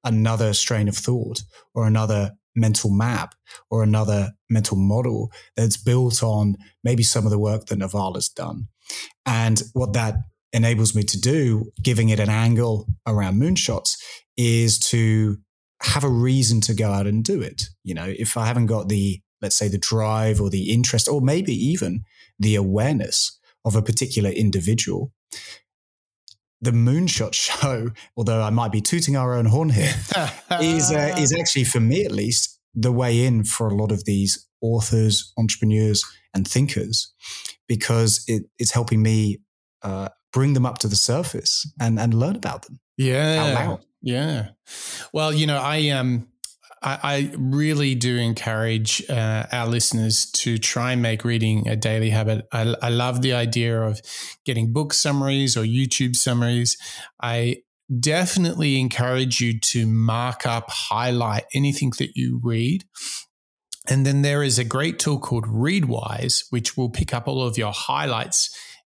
another 0.04 0.52
strain 0.52 0.88
of 0.88 0.96
thought 0.96 1.42
or 1.74 1.86
another 1.86 2.32
mental 2.54 2.90
map 2.90 3.34
or 3.70 3.82
another 3.82 4.32
mental 4.48 4.76
model 4.76 5.32
that's 5.56 5.76
built 5.76 6.22
on 6.22 6.56
maybe 6.84 7.02
some 7.02 7.24
of 7.24 7.30
the 7.30 7.38
work 7.38 7.66
that 7.66 7.78
Naval 7.78 8.14
has 8.14 8.28
done. 8.28 8.68
And 9.26 9.62
what 9.72 9.92
that 9.94 10.16
enables 10.52 10.94
me 10.94 11.02
to 11.02 11.20
do, 11.20 11.72
giving 11.82 12.10
it 12.10 12.20
an 12.20 12.28
angle 12.30 12.86
around 13.06 13.40
moonshots, 13.40 13.96
is 14.36 14.78
to 14.78 15.38
have 15.82 16.04
a 16.04 16.08
reason 16.08 16.60
to 16.62 16.74
go 16.74 16.90
out 16.90 17.06
and 17.06 17.24
do 17.24 17.40
it. 17.40 17.64
You 17.82 17.94
know, 17.94 18.06
if 18.06 18.36
I 18.36 18.46
haven't 18.46 18.66
got 18.66 18.88
the, 18.88 19.20
let's 19.42 19.56
say, 19.56 19.68
the 19.68 19.78
drive 19.78 20.40
or 20.40 20.48
the 20.48 20.70
interest, 20.72 21.08
or 21.08 21.20
maybe 21.20 21.52
even 21.52 22.04
the 22.38 22.54
awareness 22.54 23.38
of 23.64 23.76
a 23.76 23.82
particular 23.82 24.30
individual, 24.30 25.12
the 26.60 26.72
moonshot 26.72 27.34
show, 27.34 27.90
although 28.16 28.42
I 28.42 28.50
might 28.50 28.72
be 28.72 28.80
tooting 28.80 29.16
our 29.16 29.34
own 29.34 29.46
horn 29.46 29.70
here, 29.70 29.94
is 30.60 30.90
uh, 30.90 31.14
is 31.18 31.34
actually 31.38 31.64
for 31.64 31.80
me 31.80 32.04
at 32.04 32.12
least 32.12 32.58
the 32.74 32.92
way 32.92 33.24
in 33.24 33.44
for 33.44 33.68
a 33.68 33.74
lot 33.74 33.92
of 33.92 34.04
these 34.04 34.46
authors, 34.60 35.32
entrepreneurs, 35.36 36.04
and 36.34 36.48
thinkers, 36.48 37.12
because 37.68 38.24
it, 38.26 38.44
it's 38.58 38.72
helping 38.72 39.02
me 39.02 39.38
uh, 39.82 40.08
bring 40.32 40.54
them 40.54 40.66
up 40.66 40.78
to 40.78 40.88
the 40.88 40.96
surface 40.96 41.70
and 41.80 41.98
and 41.98 42.14
learn 42.14 42.36
about 42.36 42.62
them 42.62 42.80
out 43.00 43.06
yeah 43.06 43.68
loud. 43.68 43.84
Yeah. 44.04 44.48
Well, 45.14 45.32
you 45.32 45.46
know, 45.46 45.58
I 45.58 45.88
um 45.88 46.28
I, 46.84 46.98
I 47.02 47.30
really 47.36 47.94
do 47.94 48.16
encourage 48.16 49.08
uh, 49.08 49.46
our 49.50 49.66
listeners 49.66 50.26
to 50.32 50.58
try 50.58 50.92
and 50.92 51.00
make 51.00 51.24
reading 51.24 51.66
a 51.66 51.76
daily 51.76 52.10
habit. 52.10 52.46
I, 52.52 52.74
I 52.82 52.90
love 52.90 53.22
the 53.22 53.32
idea 53.32 53.80
of 53.80 54.00
getting 54.44 54.72
book 54.72 54.92
summaries 54.92 55.56
or 55.56 55.62
YouTube 55.62 56.14
summaries. 56.14 56.76
I 57.22 57.62
definitely 58.00 58.78
encourage 58.78 59.40
you 59.40 59.58
to 59.58 59.86
mark 59.86 60.46
up, 60.46 60.68
highlight 60.68 61.44
anything 61.54 61.92
that 61.98 62.16
you 62.16 62.40
read. 62.42 62.84
And 63.88 64.04
then 64.06 64.22
there 64.22 64.42
is 64.42 64.58
a 64.58 64.64
great 64.64 64.98
tool 64.98 65.18
called 65.18 65.46
Readwise, 65.46 66.44
which 66.50 66.76
will 66.76 66.90
pick 66.90 67.14
up 67.14 67.26
all 67.26 67.42
of 67.42 67.58
your 67.58 67.72
highlights 67.72 68.54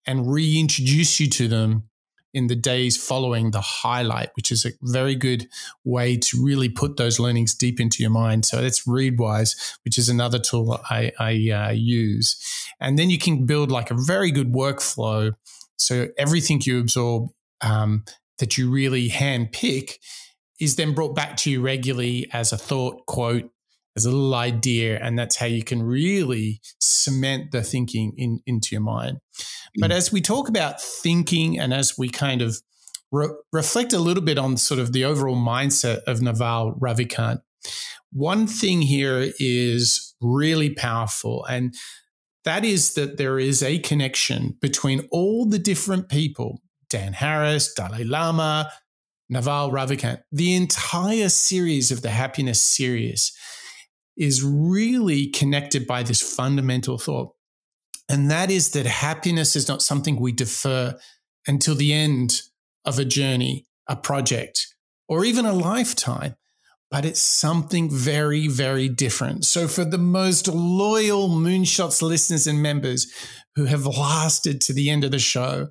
and 0.07 0.32
reintroduce 0.32 1.18
you 1.20 1.28
to 1.30 1.49
them 1.49 1.89
in 2.35 2.49
the 2.49 2.57
days 2.57 2.97
following 2.97 3.51
the 3.51 3.61
highlight, 3.61 4.31
which 4.37 4.53
is 4.53 4.64
a 4.64 4.72
very 4.83 5.14
good 5.14 5.49
way 5.85 6.16
to 6.16 6.45
really 6.45 6.68
put 6.68 6.97
those 6.97 7.18
learnings 7.18 7.55
deep 7.55 7.81
into 7.81 8.03
your 8.03 8.11
mind. 8.11 8.45
So 8.45 8.61
that's 8.61 8.87
Readwise, 8.87 9.79
which 9.85 9.99
is 9.99 10.09
another 10.09 10.39
tool 10.39 10.79
I, 10.91 11.12
I 11.18 11.51
uh, 11.51 11.70
use. 11.70 12.37
And 12.81 12.99
then 12.99 13.09
you 13.09 13.18
can 13.18 13.47
build 13.47 13.70
like 13.70 13.91
a 13.91 13.95
very 13.95 14.31
good 14.31 14.53
workflow. 14.53 15.33
So 15.79 16.09
everything 16.18 16.61
you 16.64 16.79
absorb 16.79 17.31
um, 17.62 18.05
that 18.39 18.59
you 18.59 18.70
really 18.70 19.09
hand 19.09 19.53
pick 19.53 19.99
is 20.61 20.77
then 20.77 20.95
brought 20.95 21.14
back 21.14 21.37
to 21.39 21.51
you 21.51 21.61
regularly 21.61 22.29
as 22.33 22.53
a 22.53 22.59
thought, 22.59 23.07
quote, 23.07 23.51
as 23.97 24.05
a 24.05 24.11
little 24.11 24.35
idea. 24.35 24.99
And 25.03 25.18
that's 25.18 25.37
how 25.37 25.47
you 25.47 25.62
can 25.62 25.83
really 25.83 26.61
cement 26.81 27.53
the 27.53 27.62
thinking 27.62 28.12
in, 28.16 28.41
into 28.47 28.68
your 28.72 28.83
mind. 28.83 29.18
Mm. 29.77 29.81
But 29.81 29.93
as 29.93 30.12
we 30.12 30.20
talk 30.20 30.49
about 30.49 30.81
thinking 30.81 31.59
and 31.59 31.72
as 31.72 31.99
we 31.99 32.09
kind 32.09 32.43
of 32.43 32.61
re- 33.12 33.35
reflect 33.53 33.93
a 33.93 33.99
little 33.99 34.22
bit 34.22 34.39
on 34.39 34.57
sort 34.57 34.81
of 34.81 34.93
the 34.93 35.05
overall 35.05 35.37
mindset 35.37 35.99
of 36.07 36.20
Naval 36.20 36.74
Ravikant, 36.74 37.41
one 38.12 38.47
thing 38.47 38.83
here 38.83 39.33
is 39.39 40.14
really 40.20 40.70
powerful. 40.70 41.45
And 41.47 41.74
that 42.45 42.64
is 42.64 42.95
that 42.95 43.16
there 43.18 43.39
is 43.39 43.62
a 43.62 43.79
connection 43.81 44.57
between 44.61 45.09
all 45.11 45.47
the 45.47 45.59
different 45.59 46.09
people 46.09 46.62
Dan 46.89 47.12
Harris, 47.14 47.74
Dalai 47.74 48.05
Lama, 48.05 48.70
Naval 49.29 49.70
Ravikant, 49.70 50.20
the 50.31 50.55
entire 50.55 51.29
series 51.29 51.91
of 51.91 52.03
the 52.03 52.11
happiness 52.11 52.62
series 52.62 53.33
is 54.16 54.43
really 54.43 55.27
connected 55.27 55.87
by 55.87 56.03
this 56.03 56.22
fundamental 56.22 56.97
thought. 56.97 57.36
And 58.09 58.31
that 58.31 58.51
is 58.51 58.71
that 58.71 58.87
happiness 58.87 59.57
is 59.57 59.69
not 59.69 59.83
something 59.83 60.17
we 60.17 60.33
defer 60.33 60.97
until 61.47 61.75
the 61.75 61.93
end 61.93 62.43
of 62.85 62.99
a 62.99 63.05
journey, 63.05 63.67
a 63.89 63.97
project, 63.97 64.75
or 65.09 65.25
even 65.25 65.45
a 65.45 65.53
lifetime, 65.53 66.37
but 66.91 67.05
it's 67.05 67.23
something 67.23 67.91
very, 67.91 68.47
very 68.47 68.89
different. 68.89 69.45
So, 69.45 69.67
for 69.67 69.85
the 69.85 69.99
most 69.99 70.47
loyal 70.47 71.29
Moonshots 71.29 72.01
listeners 72.01 72.47
and 72.47 72.63
members 72.63 73.13
who 73.57 73.65
have 73.65 73.87
lasted 73.87 74.61
to 74.63 74.73
the 74.73 74.91
end 74.91 75.03
of 75.03 75.11
the 75.11 75.19
show, 75.19 75.69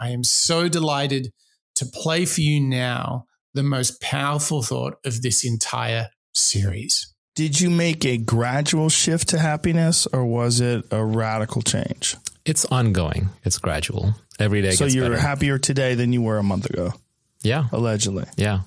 I 0.00 0.10
am 0.10 0.22
so 0.22 0.68
delighted 0.68 1.32
to 1.76 1.86
play 1.86 2.26
for 2.26 2.42
you 2.42 2.60
now 2.60 3.26
the 3.54 3.62
most 3.62 4.00
powerful 4.00 4.62
thought 4.62 4.98
of 5.04 5.22
this 5.22 5.44
entire 5.44 6.10
series. 6.34 7.12
Did 7.40 7.58
you 7.58 7.70
make 7.70 8.04
a 8.04 8.18
gradual 8.18 8.90
shift 8.90 9.28
to 9.28 9.38
happiness 9.38 10.06
or 10.06 10.26
was 10.26 10.60
it 10.60 10.84
a 10.90 11.02
radical 11.02 11.62
change? 11.62 12.16
It's 12.44 12.66
ongoing. 12.66 13.30
It's 13.44 13.56
gradual. 13.56 14.14
Every 14.38 14.60
day. 14.60 14.72
So 14.72 14.84
you're 14.84 15.08
better. 15.08 15.22
happier 15.22 15.56
today 15.56 15.94
than 15.94 16.12
you 16.12 16.20
were 16.20 16.36
a 16.36 16.42
month 16.42 16.68
ago. 16.68 16.92
Yeah. 17.40 17.64
Allegedly. 17.72 18.26
Yeah. 18.36 18.60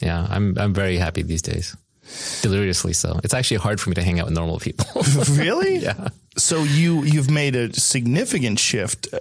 Yeah. 0.00 0.24
I'm 0.30 0.56
I'm 0.56 0.72
very 0.72 0.98
happy 0.98 1.22
these 1.22 1.42
days. 1.42 1.76
Deliriously 2.42 2.92
so. 2.92 3.18
It's 3.24 3.34
actually 3.34 3.56
hard 3.56 3.80
for 3.80 3.90
me 3.90 3.94
to 3.94 4.04
hang 4.04 4.20
out 4.20 4.26
with 4.26 4.34
normal 4.34 4.60
people. 4.60 4.86
really? 5.32 5.78
yeah. 5.78 6.10
So 6.36 6.62
you 6.62 7.02
you've 7.02 7.28
made 7.28 7.56
a 7.56 7.72
significant 7.74 8.60
shift 8.60 9.08
uh, 9.12 9.18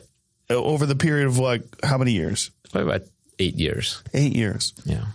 over 0.53 0.85
the 0.85 0.95
period 0.95 1.25
of 1.25 1.39
like 1.39 1.63
how 1.83 1.97
many 1.97 2.11
years? 2.11 2.51
Probably 2.71 2.87
about 2.87 3.07
eight 3.39 3.55
years. 3.55 4.03
Eight 4.13 4.35
years. 4.35 4.73
Yeah. 4.85 5.05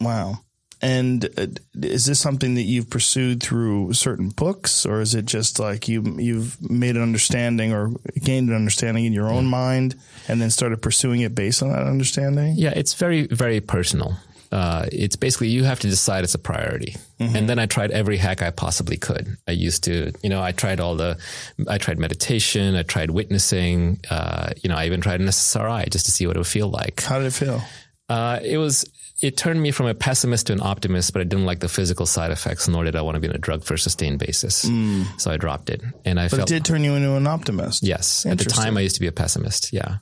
Wow. 0.00 0.38
And 0.82 1.24
uh, 1.38 1.46
is 1.80 2.06
this 2.06 2.20
something 2.20 2.54
that 2.56 2.62
you've 2.62 2.90
pursued 2.90 3.40
through 3.40 3.92
certain 3.92 4.30
books, 4.30 4.84
or 4.84 5.00
is 5.00 5.14
it 5.14 5.26
just 5.26 5.60
like 5.60 5.88
you 5.88 6.02
you've 6.18 6.60
made 6.68 6.96
an 6.96 7.02
understanding 7.02 7.72
or 7.72 7.92
gained 8.20 8.48
an 8.50 8.56
understanding 8.56 9.04
in 9.04 9.12
your 9.12 9.28
own 9.28 9.46
mind, 9.46 9.94
and 10.26 10.42
then 10.42 10.50
started 10.50 10.82
pursuing 10.82 11.20
it 11.20 11.36
based 11.36 11.62
on 11.62 11.70
that 11.70 11.86
understanding? 11.86 12.54
Yeah, 12.56 12.72
it's 12.74 12.94
very 12.94 13.28
very 13.28 13.60
personal. 13.60 14.16
Uh, 14.50 14.86
it's 14.92 15.16
basically 15.16 15.48
you 15.48 15.64
have 15.64 15.80
to 15.80 15.88
decide 15.88 16.24
it's 16.24 16.34
a 16.34 16.38
priority. 16.38 16.96
Mm-hmm. 17.18 17.36
And 17.36 17.48
then 17.48 17.58
I 17.58 17.64
tried 17.64 17.90
every 17.90 18.18
hack 18.18 18.42
I 18.42 18.50
possibly 18.50 18.98
could. 18.98 19.38
I 19.48 19.52
used 19.52 19.84
to, 19.84 20.12
you 20.22 20.28
know, 20.28 20.42
I 20.42 20.52
tried 20.52 20.78
all 20.78 20.94
the, 20.94 21.18
I 21.66 21.78
tried 21.78 21.98
meditation, 21.98 22.76
I 22.76 22.82
tried 22.82 23.10
witnessing, 23.10 24.00
uh, 24.10 24.52
you 24.62 24.68
know, 24.68 24.76
I 24.76 24.84
even 24.84 25.00
tried 25.00 25.20
an 25.20 25.26
SSRI 25.26 25.88
just 25.88 26.04
to 26.04 26.12
see 26.12 26.26
what 26.26 26.36
it 26.36 26.40
would 26.40 26.46
feel 26.46 26.68
like. 26.68 27.02
How 27.02 27.16
did 27.16 27.28
it 27.28 27.32
feel? 27.32 27.62
Uh, 28.10 28.40
it 28.42 28.58
was 28.58 28.84
it 29.22 29.36
turned 29.36 29.62
me 29.62 29.70
from 29.70 29.86
a 29.86 29.94
pessimist 29.94 30.48
to 30.48 30.52
an 30.52 30.60
optimist, 30.60 31.12
but 31.12 31.20
I 31.20 31.24
didn't 31.24 31.46
like 31.46 31.60
the 31.60 31.68
physical 31.68 32.06
side 32.06 32.32
effects, 32.32 32.66
nor 32.66 32.82
did 32.82 32.96
I 32.96 33.02
want 33.02 33.14
to 33.14 33.20
be 33.20 33.28
on 33.28 33.34
a 33.34 33.38
drug 33.38 33.62
for 33.62 33.74
a 33.74 33.78
sustained 33.78 34.18
basis. 34.18 34.64
Mm. 34.64 35.20
So 35.20 35.30
I 35.30 35.36
dropped 35.36 35.70
it, 35.70 35.80
and 36.04 36.18
I 36.18 36.24
but 36.24 36.36
felt 36.36 36.50
it 36.50 36.54
did 36.54 36.64
turn 36.64 36.82
you 36.82 36.94
into 36.94 37.14
an 37.14 37.26
optimist. 37.26 37.84
Yes, 37.84 38.26
at 38.26 38.38
the 38.38 38.44
time 38.44 38.76
I 38.76 38.80
used 38.80 38.96
to 38.96 39.00
be 39.00 39.06
a 39.06 39.12
pessimist. 39.12 39.72
Yeah, 39.72 39.98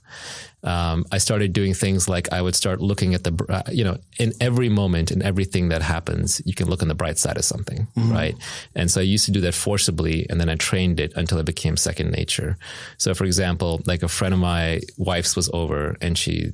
um, 0.62 1.04
I 1.12 1.18
started 1.18 1.52
doing 1.52 1.74
things 1.74 2.08
like 2.08 2.32
I 2.32 2.40
would 2.40 2.54
start 2.54 2.80
looking 2.80 3.14
at 3.14 3.24
the, 3.24 3.44
uh, 3.48 3.70
you 3.70 3.84
know, 3.84 3.98
in 4.18 4.32
every 4.40 4.68
moment, 4.68 5.10
in 5.10 5.22
everything 5.22 5.68
that 5.68 5.82
happens, 5.82 6.40
you 6.44 6.54
can 6.54 6.68
look 6.68 6.82
on 6.82 6.88
the 6.88 6.94
bright 6.94 7.18
side 7.18 7.36
of 7.36 7.44
something, 7.44 7.86
mm-hmm. 7.96 8.12
right? 8.12 8.34
And 8.74 8.90
so 8.90 9.00
I 9.00 9.04
used 9.04 9.26
to 9.26 9.32
do 9.32 9.40
that 9.42 9.54
forcibly, 9.54 10.26
and 10.28 10.40
then 10.40 10.48
I 10.48 10.56
trained 10.56 10.98
it 10.98 11.12
until 11.14 11.38
it 11.38 11.46
became 11.46 11.76
second 11.76 12.10
nature. 12.10 12.56
So, 12.98 13.14
for 13.14 13.24
example, 13.24 13.80
like 13.86 14.02
a 14.02 14.08
friend 14.08 14.34
of 14.34 14.40
my 14.40 14.80
wife's 14.96 15.36
was 15.36 15.50
over, 15.52 15.96
and 16.00 16.16
she 16.16 16.52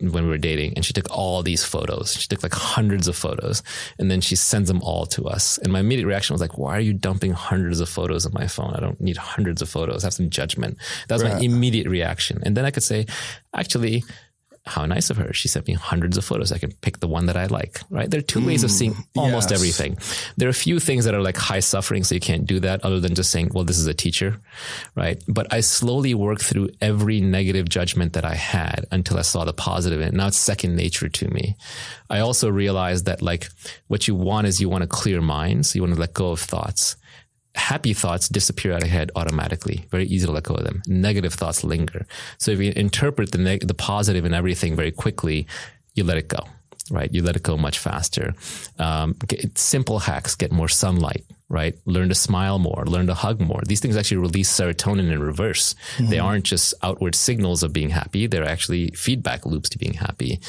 when 0.00 0.24
we 0.24 0.30
were 0.30 0.38
dating 0.38 0.74
and 0.76 0.84
she 0.84 0.92
took 0.92 1.10
all 1.10 1.42
these 1.42 1.64
photos. 1.64 2.14
She 2.14 2.28
took 2.28 2.42
like 2.42 2.54
hundreds 2.54 3.08
of 3.08 3.16
photos 3.16 3.62
and 3.98 4.10
then 4.10 4.20
she 4.20 4.36
sends 4.36 4.68
them 4.68 4.80
all 4.82 5.06
to 5.06 5.26
us. 5.26 5.58
And 5.58 5.72
my 5.72 5.80
immediate 5.80 6.06
reaction 6.06 6.34
was 6.34 6.40
like, 6.40 6.56
why 6.56 6.76
are 6.76 6.80
you 6.80 6.92
dumping 6.92 7.32
hundreds 7.32 7.80
of 7.80 7.88
photos 7.88 8.24
on 8.24 8.32
my 8.32 8.46
phone? 8.46 8.74
I 8.74 8.80
don't 8.80 9.00
need 9.00 9.16
hundreds 9.16 9.60
of 9.60 9.68
photos. 9.68 10.04
Have 10.04 10.14
some 10.14 10.30
judgment. 10.30 10.78
That 11.08 11.16
was 11.16 11.24
right. 11.24 11.34
my 11.34 11.40
immediate 11.40 11.88
reaction. 11.88 12.40
And 12.44 12.56
then 12.56 12.64
I 12.64 12.70
could 12.70 12.84
say, 12.84 13.06
actually, 13.54 14.04
how 14.68 14.86
nice 14.86 15.10
of 15.10 15.16
her. 15.16 15.32
She 15.32 15.48
sent 15.48 15.66
me 15.66 15.74
hundreds 15.74 16.16
of 16.16 16.24
photos. 16.24 16.52
I 16.52 16.58
can 16.58 16.72
pick 16.72 17.00
the 17.00 17.08
one 17.08 17.26
that 17.26 17.36
I 17.36 17.46
like, 17.46 17.80
right? 17.90 18.10
There 18.10 18.18
are 18.18 18.22
two 18.22 18.40
mm, 18.40 18.46
ways 18.46 18.64
of 18.64 18.70
seeing 18.70 18.94
mm, 18.94 19.04
almost 19.16 19.50
yes. 19.50 19.58
everything. 19.58 19.98
There 20.36 20.48
are 20.48 20.50
a 20.50 20.54
few 20.54 20.78
things 20.78 21.04
that 21.04 21.14
are 21.14 21.22
like 21.22 21.36
high 21.36 21.60
suffering, 21.60 22.04
so 22.04 22.14
you 22.14 22.20
can't 22.20 22.46
do 22.46 22.60
that 22.60 22.84
other 22.84 23.00
than 23.00 23.14
just 23.14 23.30
saying, 23.30 23.50
well, 23.54 23.64
this 23.64 23.78
is 23.78 23.86
a 23.86 23.94
teacher, 23.94 24.40
right? 24.94 25.22
But 25.26 25.52
I 25.52 25.60
slowly 25.60 26.14
worked 26.14 26.42
through 26.42 26.68
every 26.80 27.20
negative 27.20 27.68
judgment 27.68 28.12
that 28.12 28.24
I 28.24 28.34
had 28.34 28.86
until 28.92 29.18
I 29.18 29.22
saw 29.22 29.44
the 29.44 29.52
positive 29.52 30.00
in 30.00 30.08
it. 30.08 30.14
Now 30.14 30.28
it's 30.28 30.36
second 30.36 30.76
nature 30.76 31.08
to 31.08 31.28
me. 31.28 31.56
I 32.10 32.20
also 32.20 32.50
realized 32.50 33.06
that 33.06 33.22
like 33.22 33.48
what 33.86 34.06
you 34.06 34.14
want 34.14 34.46
is 34.46 34.60
you 34.60 34.68
want 34.68 34.84
a 34.84 34.88
clear 34.88 35.20
mind. 35.20 35.66
So 35.66 35.76
you 35.76 35.82
want 35.82 35.94
to 35.94 36.00
let 36.00 36.14
go 36.14 36.30
of 36.30 36.40
thoughts 36.40 36.96
happy 37.58 37.92
thoughts 37.92 38.28
disappear 38.28 38.72
out 38.72 38.82
of 38.82 38.88
head 38.88 39.10
automatically. 39.16 39.86
Very 39.90 40.06
easy 40.06 40.26
to 40.26 40.32
let 40.32 40.44
go 40.44 40.54
of 40.54 40.64
them. 40.64 40.82
Negative 40.86 41.34
thoughts 41.34 41.64
linger. 41.64 42.06
So 42.38 42.52
if 42.52 42.60
you 42.60 42.72
interpret 42.74 43.32
the 43.32 43.38
neg- 43.38 43.66
the 43.66 43.74
positive 43.74 44.24
in 44.24 44.32
everything 44.32 44.76
very 44.76 44.92
quickly, 44.92 45.46
you 45.94 46.04
let 46.04 46.18
it 46.18 46.28
go. 46.28 46.38
Right, 46.90 47.12
you 47.12 47.22
let 47.22 47.36
it 47.36 47.42
go 47.42 47.58
much 47.58 47.78
faster. 47.78 48.32
Um, 48.78 49.14
get, 49.26 49.58
simple 49.58 49.98
hacks: 49.98 50.34
get 50.34 50.50
more 50.52 50.68
sunlight, 50.68 51.26
right? 51.50 51.74
Learn 51.84 52.08
to 52.08 52.14
smile 52.14 52.58
more, 52.58 52.86
learn 52.86 53.08
to 53.08 53.14
hug 53.14 53.42
more. 53.42 53.60
These 53.66 53.80
things 53.80 53.94
actually 53.94 54.16
release 54.18 54.50
serotonin 54.50 55.12
in 55.12 55.22
reverse. 55.22 55.74
Mm-hmm. 55.74 56.10
They 56.10 56.18
aren't 56.18 56.44
just 56.44 56.72
outward 56.82 57.14
signals 57.14 57.62
of 57.62 57.74
being 57.74 57.90
happy. 57.90 58.26
They're 58.26 58.48
actually 58.48 58.88
feedback 58.92 59.44
loops 59.44 59.68
to 59.70 59.78
being 59.78 59.92
happy. 59.94 60.40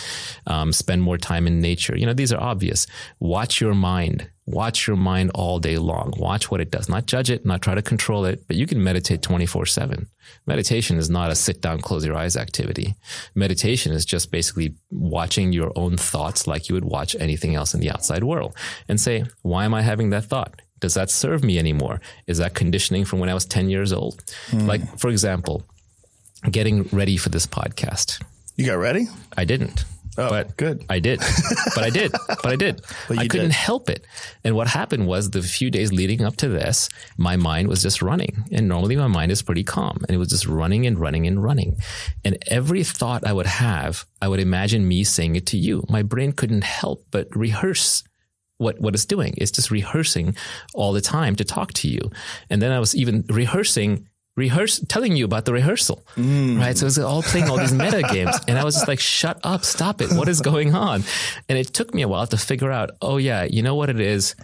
Um, 0.47 0.71
spend 0.71 1.01
more 1.01 1.17
time 1.17 1.45
in 1.45 1.59
nature. 1.59 1.97
You 1.97 2.05
know, 2.05 2.13
these 2.13 2.31
are 2.31 2.41
obvious. 2.41 2.87
Watch 3.19 3.59
your 3.59 3.75
mind. 3.75 4.29
Watch 4.49 4.87
your 4.87 4.95
mind 4.95 5.29
all 5.35 5.59
day 5.59 5.77
long. 5.77 6.11
Watch 6.17 6.49
what 6.49 6.59
it 6.59 6.71
does. 6.71 6.89
Not 6.89 7.05
judge 7.05 7.29
it, 7.29 7.45
not 7.45 7.61
try 7.61 7.75
to 7.75 7.83
control 7.83 8.25
it, 8.25 8.47
but 8.47 8.55
you 8.55 8.65
can 8.65 8.83
meditate 8.83 9.21
24 9.21 9.67
seven. 9.67 10.07
Meditation 10.47 10.97
is 10.97 11.07
not 11.07 11.29
a 11.29 11.35
sit 11.35 11.61
down, 11.61 11.81
close 11.81 12.03
your 12.03 12.15
eyes 12.15 12.35
activity. 12.35 12.95
Meditation 13.35 13.91
is 13.91 14.05
just 14.05 14.31
basically 14.31 14.73
watching 14.89 15.53
your 15.53 15.71
own 15.75 15.97
thoughts 15.97 16.47
like 16.47 16.67
you 16.67 16.73
would 16.73 16.83
watch 16.83 17.15
anything 17.19 17.53
else 17.53 17.75
in 17.75 17.79
the 17.79 17.91
outside 17.91 18.23
world 18.23 18.55
and 18.87 18.99
say, 18.99 19.23
why 19.43 19.65
am 19.65 19.75
I 19.75 19.83
having 19.83 20.09
that 20.09 20.25
thought? 20.25 20.63
Does 20.79 20.95
that 20.95 21.11
serve 21.11 21.43
me 21.43 21.59
anymore? 21.59 22.01
Is 22.25 22.39
that 22.39 22.55
conditioning 22.55 23.05
from 23.05 23.19
when 23.19 23.29
I 23.29 23.35
was 23.35 23.45
10 23.45 23.69
years 23.69 23.93
old? 23.93 24.23
Mm. 24.49 24.65
Like, 24.65 24.97
for 24.97 25.11
example, 25.11 25.63
getting 26.49 26.83
ready 26.91 27.17
for 27.17 27.29
this 27.29 27.45
podcast. 27.45 28.19
You 28.55 28.65
got 28.65 28.79
ready? 28.79 29.05
I 29.37 29.45
didn't. 29.45 29.85
Oh, 30.17 30.29
but 30.29 30.57
good. 30.57 30.85
I 30.89 30.99
did. 30.99 31.19
But 31.75 31.83
I 31.83 31.89
did. 31.89 32.11
But 32.41 32.53
I 32.53 32.55
did. 32.55 32.81
but 33.07 33.17
I 33.19 33.27
couldn't 33.27 33.47
did. 33.47 33.55
help 33.55 33.89
it. 33.89 34.05
And 34.43 34.55
what 34.55 34.67
happened 34.67 35.07
was 35.07 35.29
the 35.31 35.41
few 35.41 35.69
days 35.69 35.91
leading 35.91 36.23
up 36.23 36.37
to 36.37 36.47
this, 36.47 36.89
my 37.17 37.35
mind 37.35 37.67
was 37.67 37.81
just 37.81 38.01
running. 38.01 38.45
And 38.51 38.67
normally 38.67 38.95
my 38.95 39.07
mind 39.07 39.31
is 39.31 39.41
pretty 39.41 39.63
calm. 39.63 39.97
And 40.07 40.11
it 40.15 40.17
was 40.17 40.29
just 40.29 40.45
running 40.45 40.85
and 40.85 40.97
running 40.99 41.27
and 41.27 41.43
running. 41.43 41.77
And 42.23 42.37
every 42.47 42.83
thought 42.83 43.25
I 43.25 43.33
would 43.33 43.45
have, 43.45 44.05
I 44.21 44.27
would 44.27 44.39
imagine 44.39 44.87
me 44.87 45.03
saying 45.03 45.35
it 45.35 45.45
to 45.47 45.57
you. 45.57 45.83
My 45.89 46.01
brain 46.03 46.31
couldn't 46.31 46.63
help 46.63 47.05
but 47.11 47.27
rehearse 47.35 48.03
what 48.57 48.79
what 48.79 48.93
it's 48.93 49.05
doing. 49.05 49.33
It's 49.37 49.51
just 49.51 49.71
rehearsing 49.71 50.35
all 50.73 50.93
the 50.93 51.01
time 51.01 51.35
to 51.37 51.43
talk 51.43 51.73
to 51.73 51.87
you. 51.87 52.11
And 52.49 52.61
then 52.61 52.71
I 52.71 52.79
was 52.79 52.95
even 52.95 53.23
rehearsing 53.29 54.07
rehearse 54.39 54.79
telling 54.87 55.15
you 55.15 55.25
about 55.25 55.45
the 55.45 55.53
rehearsal 55.53 56.03
mm. 56.15 56.57
right? 56.59 56.77
So 56.77 56.87
it's 56.87 56.97
all 56.97 57.21
playing 57.21 57.49
all 57.49 57.57
these 57.57 57.73
meta 57.73 58.01
games. 58.13 58.35
And 58.47 58.57
i 58.57 58.63
was 58.63 58.75
just 58.75 58.87
like 58.87 58.99
shut 58.99 59.37
up. 59.43 59.63
Stop 59.63 60.01
it. 60.01 60.11
What 60.13 60.27
is 60.29 60.41
going 60.41 60.73
on? 60.73 61.03
And 61.47 61.57
it 61.57 61.73
took 61.73 61.93
me 61.93 62.01
a 62.01 62.07
while 62.07 62.27
to 62.27 62.37
figure 62.37 62.71
out 62.71 62.91
oh 63.01 63.17
yeah 63.17 63.43
you 63.43 63.61
know 63.61 63.75
what 63.75 63.89
it 63.89 63.99
is 63.99 64.35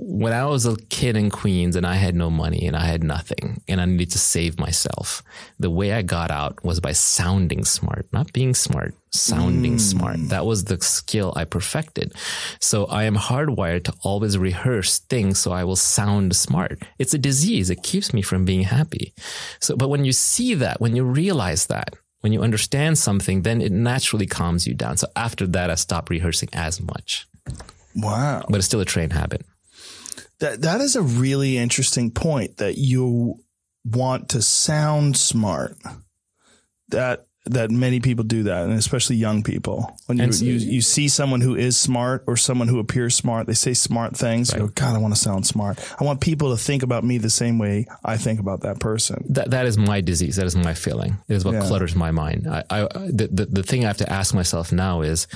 when 0.00 0.32
I 0.32 0.46
was 0.46 0.64
a 0.64 0.76
kid 0.88 1.16
in 1.16 1.28
Queens 1.30 1.74
and 1.74 1.84
I 1.84 1.94
had 1.94 2.14
no 2.14 2.30
money 2.30 2.66
and 2.66 2.76
I 2.76 2.84
had 2.84 3.02
nothing 3.02 3.62
and 3.66 3.80
I 3.80 3.84
needed 3.84 4.10
to 4.12 4.18
save 4.18 4.58
myself, 4.58 5.22
the 5.58 5.70
way 5.70 5.92
I 5.92 6.02
got 6.02 6.30
out 6.30 6.62
was 6.64 6.78
by 6.78 6.92
sounding 6.92 7.64
smart, 7.64 8.06
not 8.12 8.32
being 8.32 8.54
smart, 8.54 8.94
sounding 9.10 9.76
mm. 9.76 9.80
smart. 9.80 10.16
That 10.28 10.46
was 10.46 10.64
the 10.64 10.80
skill 10.80 11.32
I 11.36 11.44
perfected. 11.44 12.12
So 12.60 12.86
I 12.86 13.04
am 13.04 13.16
hardwired 13.16 13.84
to 13.84 13.94
always 14.02 14.38
rehearse 14.38 15.00
things 15.00 15.38
so 15.38 15.52
I 15.52 15.64
will 15.64 15.76
sound 15.76 16.36
smart. 16.36 16.80
It's 16.98 17.14
a 17.14 17.18
disease. 17.18 17.68
It 17.68 17.82
keeps 17.82 18.14
me 18.14 18.22
from 18.22 18.44
being 18.44 18.62
happy. 18.62 19.12
So, 19.60 19.76
but 19.76 19.88
when 19.88 20.04
you 20.04 20.12
see 20.12 20.54
that, 20.54 20.80
when 20.80 20.94
you 20.94 21.04
realize 21.04 21.66
that, 21.66 21.94
when 22.20 22.32
you 22.32 22.42
understand 22.42 22.98
something, 22.98 23.42
then 23.42 23.60
it 23.60 23.72
naturally 23.72 24.26
calms 24.26 24.66
you 24.66 24.74
down. 24.74 24.96
So 24.96 25.08
after 25.16 25.46
that, 25.48 25.70
I 25.70 25.76
stopped 25.76 26.10
rehearsing 26.10 26.48
as 26.52 26.80
much. 26.80 27.26
Wow. 27.96 28.44
But 28.48 28.58
it's 28.58 28.66
still 28.66 28.80
a 28.80 28.84
trained 28.84 29.12
habit. 29.12 29.44
That 30.40 30.62
that 30.62 30.80
is 30.80 30.96
a 30.96 31.02
really 31.02 31.58
interesting 31.58 32.10
point 32.10 32.58
that 32.58 32.78
you 32.78 33.40
want 33.84 34.30
to 34.30 34.42
sound 34.42 35.16
smart. 35.16 35.76
That 36.88 37.26
that 37.46 37.70
many 37.70 38.00
people 38.00 38.24
do 38.24 38.44
that, 38.44 38.64
and 38.64 38.72
especially 38.74 39.16
young 39.16 39.42
people. 39.42 39.96
When 40.06 40.18
you, 40.18 40.32
so, 40.32 40.44
you, 40.44 40.52
you 40.52 40.80
see 40.80 41.08
someone 41.08 41.40
who 41.40 41.54
is 41.54 41.76
smart 41.76 42.24
or 42.26 42.36
someone 42.36 42.68
who 42.68 42.78
appears 42.78 43.14
smart, 43.14 43.46
they 43.46 43.54
say 43.54 43.74
smart 43.74 44.16
things. 44.16 44.52
Right. 44.52 44.60
You 44.60 44.66
go, 44.68 44.72
God, 44.74 44.94
I 44.94 44.98
want 44.98 45.14
to 45.14 45.20
sound 45.20 45.46
smart. 45.46 45.78
I 46.00 46.04
want 46.04 46.20
people 46.20 46.50
to 46.50 46.62
think 46.62 46.82
about 46.82 47.04
me 47.04 47.18
the 47.18 47.30
same 47.30 47.58
way 47.58 47.86
I 48.04 48.16
think 48.16 48.40
about 48.40 48.62
that 48.62 48.80
person. 48.80 49.24
That 49.30 49.50
that 49.50 49.66
is 49.66 49.78
my 49.78 50.00
disease. 50.00 50.36
That 50.36 50.46
is 50.46 50.56
my 50.56 50.74
feeling. 50.74 51.18
It 51.28 51.34
is 51.34 51.44
what 51.44 51.54
yeah. 51.54 51.66
clutters 51.66 51.94
my 51.94 52.10
mind. 52.10 52.46
I, 52.48 52.64
I 52.70 52.82
the, 52.82 53.28
the 53.30 53.46
the 53.46 53.62
thing 53.62 53.84
I 53.84 53.88
have 53.88 53.98
to 53.98 54.12
ask 54.12 54.34
myself 54.34 54.72
now 54.72 55.00
is 55.00 55.26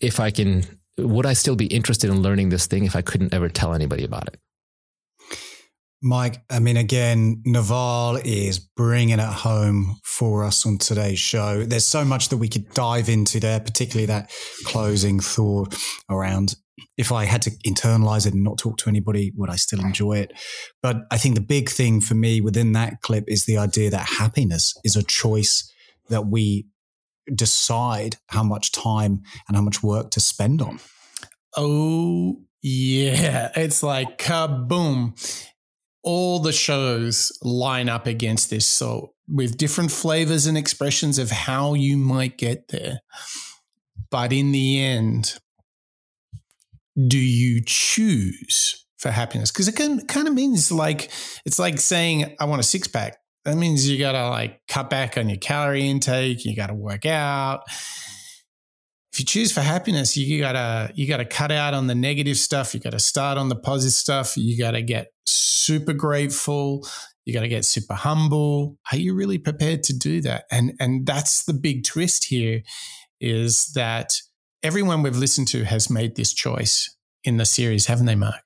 if 0.00 0.20
I 0.20 0.30
can 0.30 0.64
would 1.06 1.26
I 1.26 1.32
still 1.32 1.56
be 1.56 1.66
interested 1.66 2.10
in 2.10 2.22
learning 2.22 2.48
this 2.48 2.66
thing 2.66 2.84
if 2.84 2.96
I 2.96 3.02
couldn't 3.02 3.34
ever 3.34 3.48
tell 3.48 3.74
anybody 3.74 4.04
about 4.04 4.28
it? 4.28 4.38
Mike, 6.02 6.42
I 6.48 6.60
mean, 6.60 6.78
again, 6.78 7.42
Naval 7.44 8.16
is 8.24 8.58
bringing 8.58 9.18
it 9.18 9.20
home 9.20 10.00
for 10.02 10.44
us 10.44 10.64
on 10.64 10.78
today's 10.78 11.18
show. 11.18 11.62
There's 11.64 11.84
so 11.84 12.06
much 12.06 12.30
that 12.30 12.38
we 12.38 12.48
could 12.48 12.72
dive 12.72 13.10
into 13.10 13.38
there, 13.38 13.60
particularly 13.60 14.06
that 14.06 14.32
closing 14.64 15.20
thought 15.20 15.74
around 16.08 16.54
if 16.96 17.12
I 17.12 17.24
had 17.24 17.42
to 17.42 17.50
internalize 17.66 18.26
it 18.26 18.34
and 18.34 18.42
not 18.42 18.58
talk 18.58 18.78
to 18.78 18.88
anybody, 18.88 19.32
would 19.36 19.50
I 19.50 19.56
still 19.56 19.80
enjoy 19.80 20.18
it? 20.18 20.32
But 20.82 21.02
I 21.10 21.18
think 21.18 21.34
the 21.34 21.40
big 21.40 21.68
thing 21.68 22.00
for 22.00 22.14
me 22.14 22.40
within 22.40 22.72
that 22.72 23.02
clip 23.02 23.24
is 23.28 23.44
the 23.44 23.58
idea 23.58 23.90
that 23.90 24.08
happiness 24.18 24.74
is 24.84 24.96
a 24.96 25.02
choice 25.02 25.70
that 26.08 26.26
we 26.26 26.66
decide 27.34 28.16
how 28.28 28.42
much 28.42 28.72
time 28.72 29.22
and 29.46 29.56
how 29.56 29.62
much 29.62 29.82
work 29.82 30.10
to 30.12 30.20
spend 30.20 30.62
on. 30.62 30.80
Oh, 31.56 32.36
yeah. 32.62 33.50
It's 33.56 33.82
like 33.82 34.18
kaboom. 34.18 35.14
All 36.02 36.38
the 36.38 36.52
shows 36.52 37.30
line 37.42 37.90
up 37.90 38.06
against 38.06 38.48
this. 38.48 38.66
So, 38.66 39.12
with 39.28 39.58
different 39.58 39.92
flavors 39.92 40.46
and 40.46 40.56
expressions 40.56 41.18
of 41.18 41.30
how 41.30 41.74
you 41.74 41.96
might 41.96 42.38
get 42.38 42.68
there. 42.68 43.00
But 44.10 44.32
in 44.32 44.50
the 44.50 44.82
end, 44.82 45.34
do 47.06 47.18
you 47.18 47.62
choose 47.64 48.86
for 48.98 49.10
happiness? 49.10 49.52
Because 49.52 49.68
it 49.68 49.76
can, 49.76 50.06
kind 50.06 50.26
of 50.26 50.34
means 50.34 50.72
like, 50.72 51.10
it's 51.44 51.58
like 51.58 51.78
saying, 51.78 52.34
I 52.40 52.46
want 52.46 52.60
a 52.60 52.64
six 52.64 52.88
pack. 52.88 53.18
That 53.44 53.56
means 53.56 53.88
you 53.88 53.98
got 53.98 54.12
to 54.12 54.28
like 54.28 54.60
cut 54.68 54.90
back 54.90 55.16
on 55.16 55.28
your 55.28 55.38
calorie 55.38 55.88
intake. 55.88 56.44
You 56.44 56.54
got 56.54 56.68
to 56.68 56.74
work 56.74 57.06
out. 57.06 57.62
If 59.12 59.18
you 59.18 59.24
choose 59.24 59.50
for 59.50 59.60
happiness, 59.60 60.16
you 60.16 60.38
gotta 60.38 60.92
you 60.94 61.08
gotta 61.08 61.24
cut 61.24 61.50
out 61.50 61.74
on 61.74 61.88
the 61.88 61.96
negative 61.96 62.36
stuff. 62.36 62.74
You 62.74 62.80
gotta 62.80 63.00
start 63.00 63.38
on 63.38 63.48
the 63.48 63.56
positive 63.56 63.92
stuff. 63.92 64.36
You 64.36 64.56
gotta 64.56 64.82
get 64.82 65.08
super 65.26 65.92
grateful. 65.92 66.86
You 67.24 67.34
gotta 67.34 67.48
get 67.48 67.64
super 67.64 67.94
humble. 67.94 68.78
Are 68.92 68.96
you 68.96 69.12
really 69.14 69.38
prepared 69.38 69.82
to 69.84 69.98
do 69.98 70.20
that? 70.20 70.44
And 70.52 70.74
and 70.78 71.06
that's 71.06 71.44
the 71.44 71.54
big 71.54 71.82
twist 71.82 72.26
here, 72.26 72.62
is 73.20 73.72
that 73.72 74.14
everyone 74.62 75.02
we've 75.02 75.16
listened 75.16 75.48
to 75.48 75.64
has 75.64 75.90
made 75.90 76.14
this 76.14 76.32
choice 76.32 76.94
in 77.24 77.36
the 77.36 77.44
series, 77.44 77.86
haven't 77.86 78.06
they, 78.06 78.14
Mark? 78.14 78.42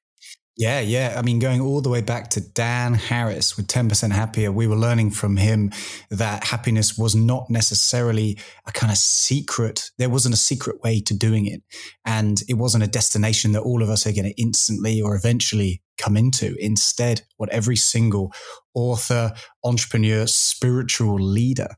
Yeah, 0.56 0.78
yeah. 0.78 1.16
I 1.18 1.22
mean, 1.22 1.40
going 1.40 1.60
all 1.60 1.80
the 1.80 1.88
way 1.88 2.00
back 2.00 2.30
to 2.30 2.40
Dan 2.40 2.94
Harris 2.94 3.56
with 3.56 3.66
10% 3.66 4.12
Happier, 4.12 4.52
we 4.52 4.68
were 4.68 4.76
learning 4.76 5.10
from 5.10 5.36
him 5.36 5.72
that 6.10 6.44
happiness 6.44 6.96
was 6.96 7.16
not 7.16 7.50
necessarily 7.50 8.38
a 8.64 8.70
kind 8.70 8.92
of 8.92 8.96
secret. 8.96 9.90
There 9.98 10.08
wasn't 10.08 10.36
a 10.36 10.38
secret 10.38 10.80
way 10.80 11.00
to 11.00 11.14
doing 11.14 11.46
it. 11.46 11.62
And 12.04 12.40
it 12.48 12.54
wasn't 12.54 12.84
a 12.84 12.88
destination 12.88 13.50
that 13.52 13.62
all 13.62 13.82
of 13.82 13.90
us 13.90 14.06
are 14.06 14.12
going 14.12 14.32
to 14.32 14.40
instantly 14.40 15.02
or 15.02 15.16
eventually 15.16 15.82
come 15.98 16.16
into. 16.16 16.54
Instead, 16.60 17.22
what 17.36 17.50
every 17.50 17.76
single 17.76 18.32
author, 18.74 19.32
entrepreneur, 19.64 20.24
spiritual 20.28 21.16
leader 21.16 21.70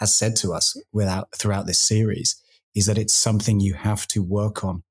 has 0.00 0.12
said 0.12 0.34
to 0.36 0.52
us 0.52 0.76
without, 0.92 1.28
throughout 1.32 1.66
this 1.66 1.80
series 1.80 2.42
is 2.74 2.86
that 2.86 2.98
it's 2.98 3.14
something 3.14 3.60
you 3.60 3.74
have 3.74 4.08
to 4.08 4.20
work 4.20 4.64
on 4.64 4.82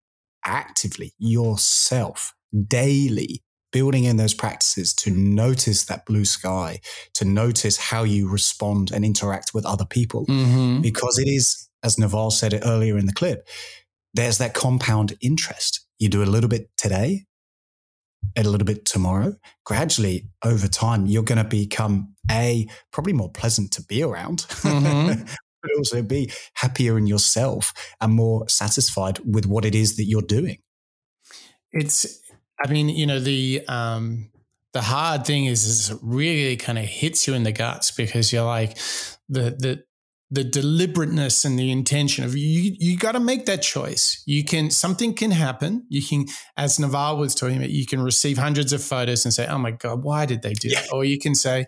actively 0.46 1.14
yourself 1.18 2.34
daily 2.68 3.44
building 3.76 4.06
in 4.06 4.16
those 4.16 4.34
practices 4.34 4.94
to 4.94 5.12
notice 5.12 5.84
that 5.84 6.06
blue 6.06 6.24
sky, 6.24 6.80
to 7.14 7.26
notice 7.26 7.76
how 7.76 8.04
you 8.04 8.30
respond 8.30 8.90
and 8.90 9.04
interact 9.04 9.54
with 9.54 9.66
other 9.66 9.84
people. 9.86 10.26
Mm-hmm. 10.28 10.80
Because 10.80 11.20
it 11.20 11.28
is, 11.28 11.68
as 11.84 12.00
Naval 12.00 12.32
said 12.32 12.54
it 12.54 12.64
earlier 12.66 12.98
in 12.98 13.06
the 13.06 13.14
clip, 13.14 13.48
there's 14.14 14.38
that 14.38 14.54
compound 14.54 15.18
interest. 15.22 15.86
You 16.00 16.08
do 16.08 16.24
a 16.24 16.26
little 16.26 16.50
bit 16.50 16.70
today, 16.78 17.26
a 18.38 18.44
little 18.44 18.66
bit 18.66 18.86
tomorrow. 18.86 19.36
Gradually, 19.66 20.30
over 20.44 20.70
time, 20.70 21.06
you're 21.06 21.24
going 21.24 21.44
to 21.44 21.44
become 21.44 22.16
a 22.32 22.68
probably 22.94 23.12
more 23.14 23.32
pleasant 23.32 23.72
to 23.74 23.84
be 23.84 24.02
around, 24.02 24.46
mm-hmm. 24.50 25.24
but 25.62 25.72
also 25.78 26.02
be 26.02 26.32
happier 26.54 26.98
in 26.98 27.08
yourself 27.08 27.74
and 28.00 28.14
more 28.14 28.48
satisfied 28.48 29.20
with 29.20 29.46
what 29.46 29.66
it 29.66 29.76
is 29.76 29.98
that 29.98 30.06
you're 30.06 30.22
doing. 30.22 30.60
It's 31.74 32.22
I 32.64 32.72
mean, 32.72 32.90
you 32.90 33.06
know, 33.06 33.20
the 33.20 33.64
um, 33.68 34.30
the 34.74 34.82
hard 34.82 35.26
thing 35.26 35.46
is, 35.46 35.66
is 35.66 35.90
it 35.90 36.00
really 36.02 36.58
kind 36.58 36.78
of 36.78 36.86
hits 36.86 37.28
you 37.28 37.34
in 37.34 37.44
the 37.44 37.52
guts 37.52 37.92
because 37.92 38.32
you're 38.32 38.46
like 38.46 38.78
the 39.30 39.56
the 39.58 39.84
the 40.32 40.44
deliberateness 40.44 41.46
and 41.46 41.58
the 41.58 41.72
intention 41.72 42.26
of 42.26 42.36
you 42.36 42.76
you 42.80 42.98
got 42.98 43.12
to 43.12 43.20
make 43.20 43.46
that 43.46 43.62
choice. 43.62 44.24
You 44.26 44.44
can 44.44 44.72
something 44.72 45.14
can 45.14 45.32
happen. 45.32 45.86
You 45.90 46.02
can 46.02 46.26
as 46.58 46.80
naval 46.80 47.18
was 47.18 47.36
talking 47.36 47.58
about 47.58 47.70
you 47.70 47.86
can 47.86 48.02
receive 48.02 48.38
hundreds 48.38 48.74
of 48.74 48.84
photos 48.84 49.24
and 49.24 49.34
say 49.34 49.48
oh 49.48 49.58
my 49.58 49.72
god 49.72 50.04
why 50.04 50.26
did 50.26 50.42
they 50.42 50.54
do 50.54 50.70
yeah. 50.70 50.82
that 50.82 50.92
or 50.92 51.06
you 51.06 51.20
can 51.20 51.36
say 51.36 51.68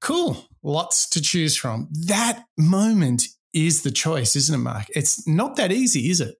cool 0.00 0.48
lots 0.62 1.08
to 1.10 1.22
choose 1.22 1.56
from. 1.56 1.88
That 2.06 2.44
moment 2.58 3.22
is 3.54 3.82
the 3.82 3.90
choice 3.90 4.34
isn't 4.34 4.54
it 4.54 4.58
mark? 4.58 4.86
It's 4.94 5.26
not 5.26 5.56
that 5.56 5.70
easy 5.70 6.10
is 6.10 6.20
it 6.20 6.39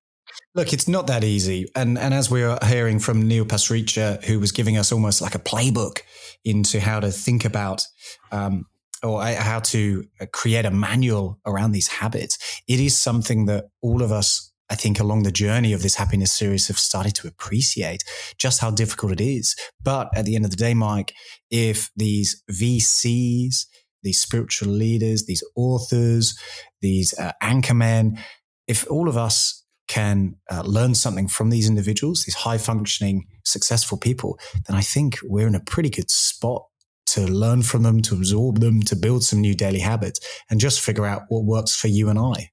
Look, 0.55 0.73
it's 0.73 0.89
not 0.89 1.07
that 1.07 1.23
easy. 1.23 1.69
And, 1.77 1.97
and 1.97 2.13
as 2.13 2.29
we 2.29 2.43
are 2.43 2.59
hearing 2.65 2.99
from 2.99 3.29
Neil 3.29 3.45
Pasricha, 3.45 4.25
who 4.25 4.41
was 4.41 4.51
giving 4.51 4.77
us 4.77 4.91
almost 4.91 5.23
like 5.23 5.37
a 5.37 5.39
playbook 5.39 6.01
into 6.45 6.81
how 6.81 6.99
to 6.99 7.13
think 7.13 7.45
about 7.45 7.85
um, 8.33 8.65
or 9.03 9.23
how 9.25 9.61
to 9.61 10.05
uh, 10.21 10.27
create 10.33 10.65
a 10.65 10.71
manual 10.73 11.39
around 11.47 11.71
these 11.71 11.87
habits, 11.87 12.37
it 12.67 12.81
is 12.81 12.99
something 12.99 13.47
that 13.47 13.67
all 13.81 14.03
of 14.03 14.11
us, 14.11 14.53
I 14.69 14.75
think, 14.75 14.99
along 14.99 15.23
the 15.23 15.31
journey 15.31 15.73
of 15.73 15.83
this 15.83 15.95
happiness 15.95 16.33
series 16.33 16.67
have 16.67 16.81
started 16.81 17.15
to 17.17 17.29
appreciate 17.29 18.03
just 18.37 18.61
how 18.61 18.73
difficult 18.73 19.13
it 19.13 19.21
is. 19.21 19.55
But 19.81 20.11
at 20.17 20.25
the 20.25 20.35
end 20.35 20.45
of 20.45 20.51
the 20.51 20.57
day, 20.57 20.75
Mike, 20.75 21.15
if 21.49 21.91
these 21.95 22.43
VCs, 22.51 23.67
these 24.03 24.19
spiritual 24.19 24.71
leaders, 24.71 25.27
these 25.27 25.45
authors, 25.55 26.37
these 26.81 27.17
uh, 27.17 27.33
anchormen, 27.41 28.19
if 28.67 28.85
all 28.91 29.09
of 29.09 29.17
us 29.17 29.60
can 29.91 30.37
uh, 30.49 30.63
learn 30.65 30.95
something 30.95 31.27
from 31.27 31.51
these 31.51 31.69
individuals, 31.69 32.23
these 32.23 32.37
high 32.37 32.59
functioning, 32.59 33.27
successful 33.45 33.99
people, 33.99 34.39
then 34.69 34.77
I 34.77 34.83
think 34.83 35.19
we're 35.25 35.49
in 35.49 35.57
a 35.57 35.61
pretty 35.61 35.91
good 35.91 36.09
spot 36.11 36.63
to 37.07 37.27
learn 37.27 37.63
from 37.63 37.83
them, 37.83 38.01
to 38.03 38.15
absorb 38.15 38.61
them, 38.61 38.83
to 38.83 38.95
build 38.95 39.25
some 39.25 39.41
new 39.41 39.53
daily 39.53 39.81
habits 39.81 40.21
and 40.49 40.61
just 40.61 40.81
figure 40.81 41.07
out 41.07 41.23
what 41.29 41.45
works 41.45 41.75
for 41.75 41.89
you 41.89 42.09
and 42.09 42.21
I. 42.21 42.51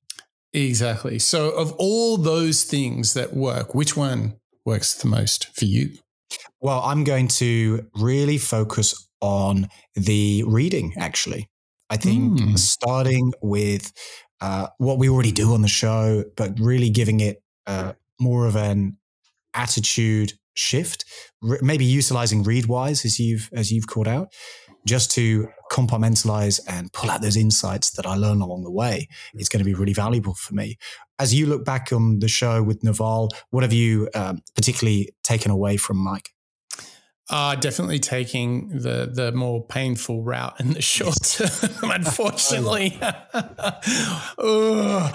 Exactly. 0.52 1.20
So, 1.20 1.52
of 1.52 1.74
all 1.74 2.18
those 2.18 2.64
things 2.64 3.14
that 3.14 3.36
work, 3.36 3.76
which 3.76 3.96
one 3.96 4.40
works 4.66 4.96
the 4.96 5.08
most 5.08 5.56
for 5.56 5.66
you? 5.66 5.92
Well, 6.60 6.82
I'm 6.84 7.04
going 7.04 7.28
to 7.40 7.88
really 7.94 8.40
focus 8.40 9.08
on 9.22 9.70
the 9.94 10.44
reading, 10.48 10.96
actually. 10.98 11.50
I 11.92 11.98
think 11.98 12.40
mm. 12.40 12.58
starting 12.58 13.32
with 13.42 13.94
uh, 14.42 14.68
what 14.78 14.98
we 15.00 15.10
already 15.10 15.32
do 15.32 15.54
on 15.54 15.62
the 15.62 15.68
show, 15.68 16.24
but 16.36 16.60
really 16.60 16.90
giving 16.90 17.20
it 17.20 17.42
uh, 17.66 17.94
more 18.20 18.48
of 18.48 18.56
an 18.56 18.98
attitude 19.54 20.34
shift, 20.54 21.06
maybe 21.42 21.86
utilizing 21.86 22.44
Readwise 22.44 23.06
as 23.06 23.20
you've 23.20 23.50
as 23.54 23.72
you've 23.72 23.88
called 23.88 24.08
out. 24.08 24.34
just 24.88 25.12
to 25.12 25.50
compartmentalize 25.72 26.60
and 26.68 26.92
pull 26.94 27.12
out 27.12 27.22
those 27.22 27.38
insights 27.38 27.92
that 27.92 28.06
I 28.06 28.16
learn 28.16 28.42
along 28.42 28.64
the 28.64 28.72
way. 28.72 29.08
It's 29.34 29.50
going 29.50 29.60
to 29.60 29.66
be 29.66 29.74
really 29.74 29.94
valuable 29.94 30.34
for 30.34 30.56
me. 30.56 30.78
As 31.20 31.34
you 31.34 31.46
look 31.46 31.66
back 31.66 31.92
on 31.92 32.20
the 32.20 32.28
show 32.28 32.64
with 32.64 32.84
Naval, 32.84 33.30
what 33.50 33.64
have 33.64 33.74
you 33.74 34.10
um, 34.16 34.42
particularly 34.56 35.10
taken 35.24 35.52
away 35.52 35.78
from 35.78 35.98
Mike? 35.98 36.30
Uh, 37.30 37.56
definitely 37.56 38.00
taking 38.00 38.70
the 38.70 39.10
the 39.12 39.34
more 39.34 39.62
painful 39.66 40.24
route 40.24 40.58
in 40.62 40.72
the 40.72 40.82
short 40.82 41.18
term, 41.24 41.50
unfortunately. 41.92 42.98
oh, 44.38 45.12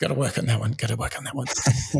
got 0.00 0.08
to 0.08 0.14
work 0.14 0.36
on 0.36 0.46
that 0.46 0.58
one. 0.58 0.72
Got 0.72 0.88
to 0.88 0.96
work 0.96 1.16
on 1.16 1.22
that 1.22 1.34
one. 1.36 1.46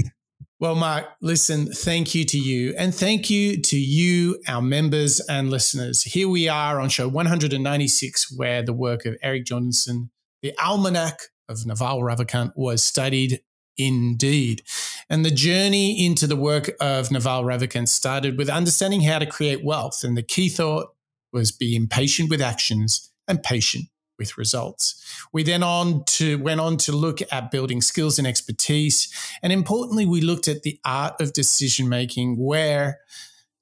well, 0.60 0.74
Mark, 0.74 1.06
listen, 1.20 1.66
thank 1.66 2.16
you 2.16 2.24
to 2.24 2.38
you. 2.38 2.74
And 2.76 2.92
thank 2.92 3.30
you 3.30 3.60
to 3.62 3.78
you, 3.78 4.40
our 4.48 4.60
members 4.60 5.20
and 5.20 5.50
listeners. 5.50 6.02
Here 6.02 6.28
we 6.28 6.48
are 6.48 6.80
on 6.80 6.88
show 6.88 7.06
196, 7.06 8.36
where 8.36 8.60
the 8.60 8.72
work 8.72 9.06
of 9.06 9.16
Eric 9.22 9.44
Jorgenson, 9.44 10.10
the 10.42 10.52
Almanack 10.58 11.28
of 11.48 11.64
Naval 11.64 12.00
Ravikant, 12.00 12.52
was 12.56 12.82
studied 12.82 13.40
indeed. 13.76 14.62
And 15.10 15.24
the 15.24 15.30
journey 15.30 16.04
into 16.04 16.26
the 16.26 16.36
work 16.36 16.70
of 16.80 17.10
Naval 17.10 17.44
Ravikant 17.44 17.88
started 17.88 18.38
with 18.38 18.48
understanding 18.48 19.02
how 19.02 19.18
to 19.18 19.26
create 19.26 19.64
wealth. 19.64 20.02
And 20.02 20.16
the 20.16 20.22
key 20.22 20.48
thought 20.48 20.94
was 21.32 21.52
be 21.52 21.76
impatient 21.76 22.30
with 22.30 22.40
actions 22.40 23.10
and 23.28 23.42
patient 23.42 23.86
with 24.18 24.38
results. 24.38 25.02
We 25.32 25.42
then 25.42 25.62
on 25.62 26.04
to 26.04 26.38
went 26.38 26.60
on 26.60 26.76
to 26.78 26.92
look 26.92 27.20
at 27.32 27.50
building 27.50 27.80
skills 27.80 28.18
and 28.18 28.26
expertise. 28.26 29.12
And 29.42 29.52
importantly, 29.52 30.06
we 30.06 30.20
looked 30.20 30.48
at 30.48 30.62
the 30.62 30.78
art 30.84 31.20
of 31.20 31.32
decision 31.32 31.88
making 31.88 32.36
where 32.38 33.00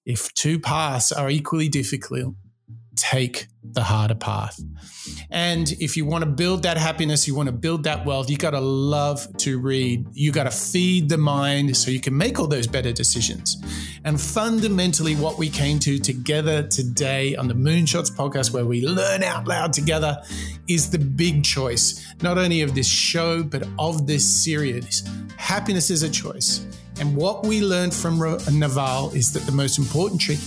if 0.05 0.33
two 0.35 0.59
paths 0.59 1.13
are 1.13 1.31
equally 1.31 1.69
difficult, 1.69 2.35
take 2.97 3.49
the 3.65 3.83
harder 3.83 4.15
path. 4.15 4.61
And 5.31 5.71
if 5.73 5.97
you 5.97 6.05
want 6.05 6.25
to 6.25 6.31
build 6.31 6.65
that 6.65 6.77
happiness, 6.77 7.27
you 7.27 7.35
want 7.35 7.47
to 7.47 7.53
build 7.53 7.85
that 7.85 8.05
wealth, 8.05 8.29
you 8.29 8.37
got 8.37 8.51
to 8.51 8.61
love 8.61 9.27
to 9.39 9.59
read. 9.59 10.07
You 10.13 10.33
got 10.33 10.45
to 10.45 10.51
feed 10.51 11.09
the 11.09 11.19
mind 11.19 11.77
so 11.77 11.91
you 11.91 12.01
can 12.01 12.17
make 12.17 12.39
all 12.39 12.47
those 12.47 12.67
better 12.67 12.93
decisions. 12.93 13.57
And 14.05 14.21
fundamentally, 14.21 15.15
what 15.17 15.39
we 15.39 15.49
came 15.49 15.79
to 15.81 15.99
together 15.99 16.67
today 16.67 17.37
on 17.37 17.49
the 17.49 17.55
Moonshots 17.55 18.15
podcast, 18.15 18.53
where 18.53 18.67
we 18.67 18.87
learn 18.87 19.23
out 19.23 19.47
loud 19.47 19.73
together, 19.73 20.21
is 20.69 20.91
the 20.91 20.99
big 20.99 21.45
choice, 21.45 22.05
not 22.23 22.39
only 22.39 22.63
of 22.63 22.75
this 22.75 22.89
show, 22.89 23.43
but 23.43 23.67
of 23.79 24.07
this 24.07 24.25
series. 24.25 25.09
Happiness 25.37 25.91
is 25.91 26.03
a 26.03 26.11
choice. 26.11 26.67
And 27.01 27.17
what 27.17 27.47
we 27.47 27.63
learned 27.63 27.95
from 27.95 28.19
Naval 28.19 29.11
is 29.11 29.33
that 29.33 29.45
the 29.45 29.53
most 29.53 29.79
important 29.79 30.21
trick 30.21 30.39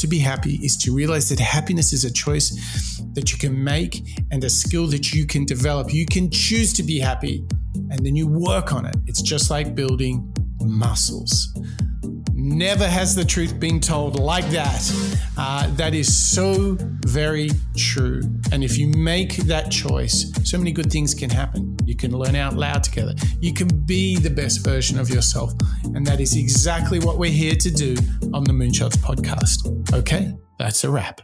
to 0.00 0.08
be 0.08 0.18
happy 0.18 0.54
is 0.56 0.76
to 0.78 0.94
realize 0.94 1.28
that 1.28 1.38
happiness 1.38 1.92
is 1.92 2.04
a 2.04 2.12
choice 2.12 2.50
that 3.14 3.32
you 3.32 3.38
can 3.38 3.62
make 3.62 4.02
and 4.30 4.42
a 4.44 4.50
skill 4.50 4.86
that 4.88 5.12
you 5.12 5.26
can 5.26 5.44
develop. 5.44 5.92
You 5.92 6.06
can 6.06 6.30
choose 6.30 6.72
to 6.74 6.82
be 6.82 6.98
happy 6.98 7.46
and 7.90 8.04
then 8.04 8.16
you 8.16 8.26
work 8.26 8.72
on 8.72 8.86
it. 8.86 8.96
It's 9.06 9.22
just 9.22 9.50
like 9.50 9.74
building 9.74 10.32
muscles. 10.60 11.56
Never 12.42 12.88
has 12.88 13.14
the 13.14 13.24
truth 13.24 13.60
been 13.60 13.80
told 13.80 14.18
like 14.18 14.48
that. 14.48 14.82
Uh, 15.36 15.68
that 15.74 15.94
is 15.94 16.16
so 16.16 16.78
very 17.04 17.50
true. 17.76 18.22
And 18.50 18.64
if 18.64 18.78
you 18.78 18.88
make 18.88 19.36
that 19.44 19.70
choice, 19.70 20.32
so 20.42 20.56
many 20.56 20.72
good 20.72 20.90
things 20.90 21.14
can 21.14 21.28
happen. 21.28 21.76
You 21.84 21.94
can 21.96 22.12
learn 22.12 22.34
out 22.34 22.54
loud 22.54 22.82
together. 22.82 23.14
You 23.40 23.52
can 23.52 23.68
be 23.84 24.16
the 24.16 24.30
best 24.30 24.64
version 24.64 24.98
of 24.98 25.10
yourself. 25.10 25.52
And 25.94 26.06
that 26.06 26.18
is 26.18 26.34
exactly 26.34 26.98
what 26.98 27.18
we're 27.18 27.30
here 27.30 27.56
to 27.56 27.70
do 27.70 27.94
on 28.32 28.44
the 28.44 28.52
Moonshots 28.52 28.96
podcast. 28.96 29.92
Okay, 29.92 30.32
that's 30.58 30.82
a 30.82 30.90
wrap. 30.90 31.20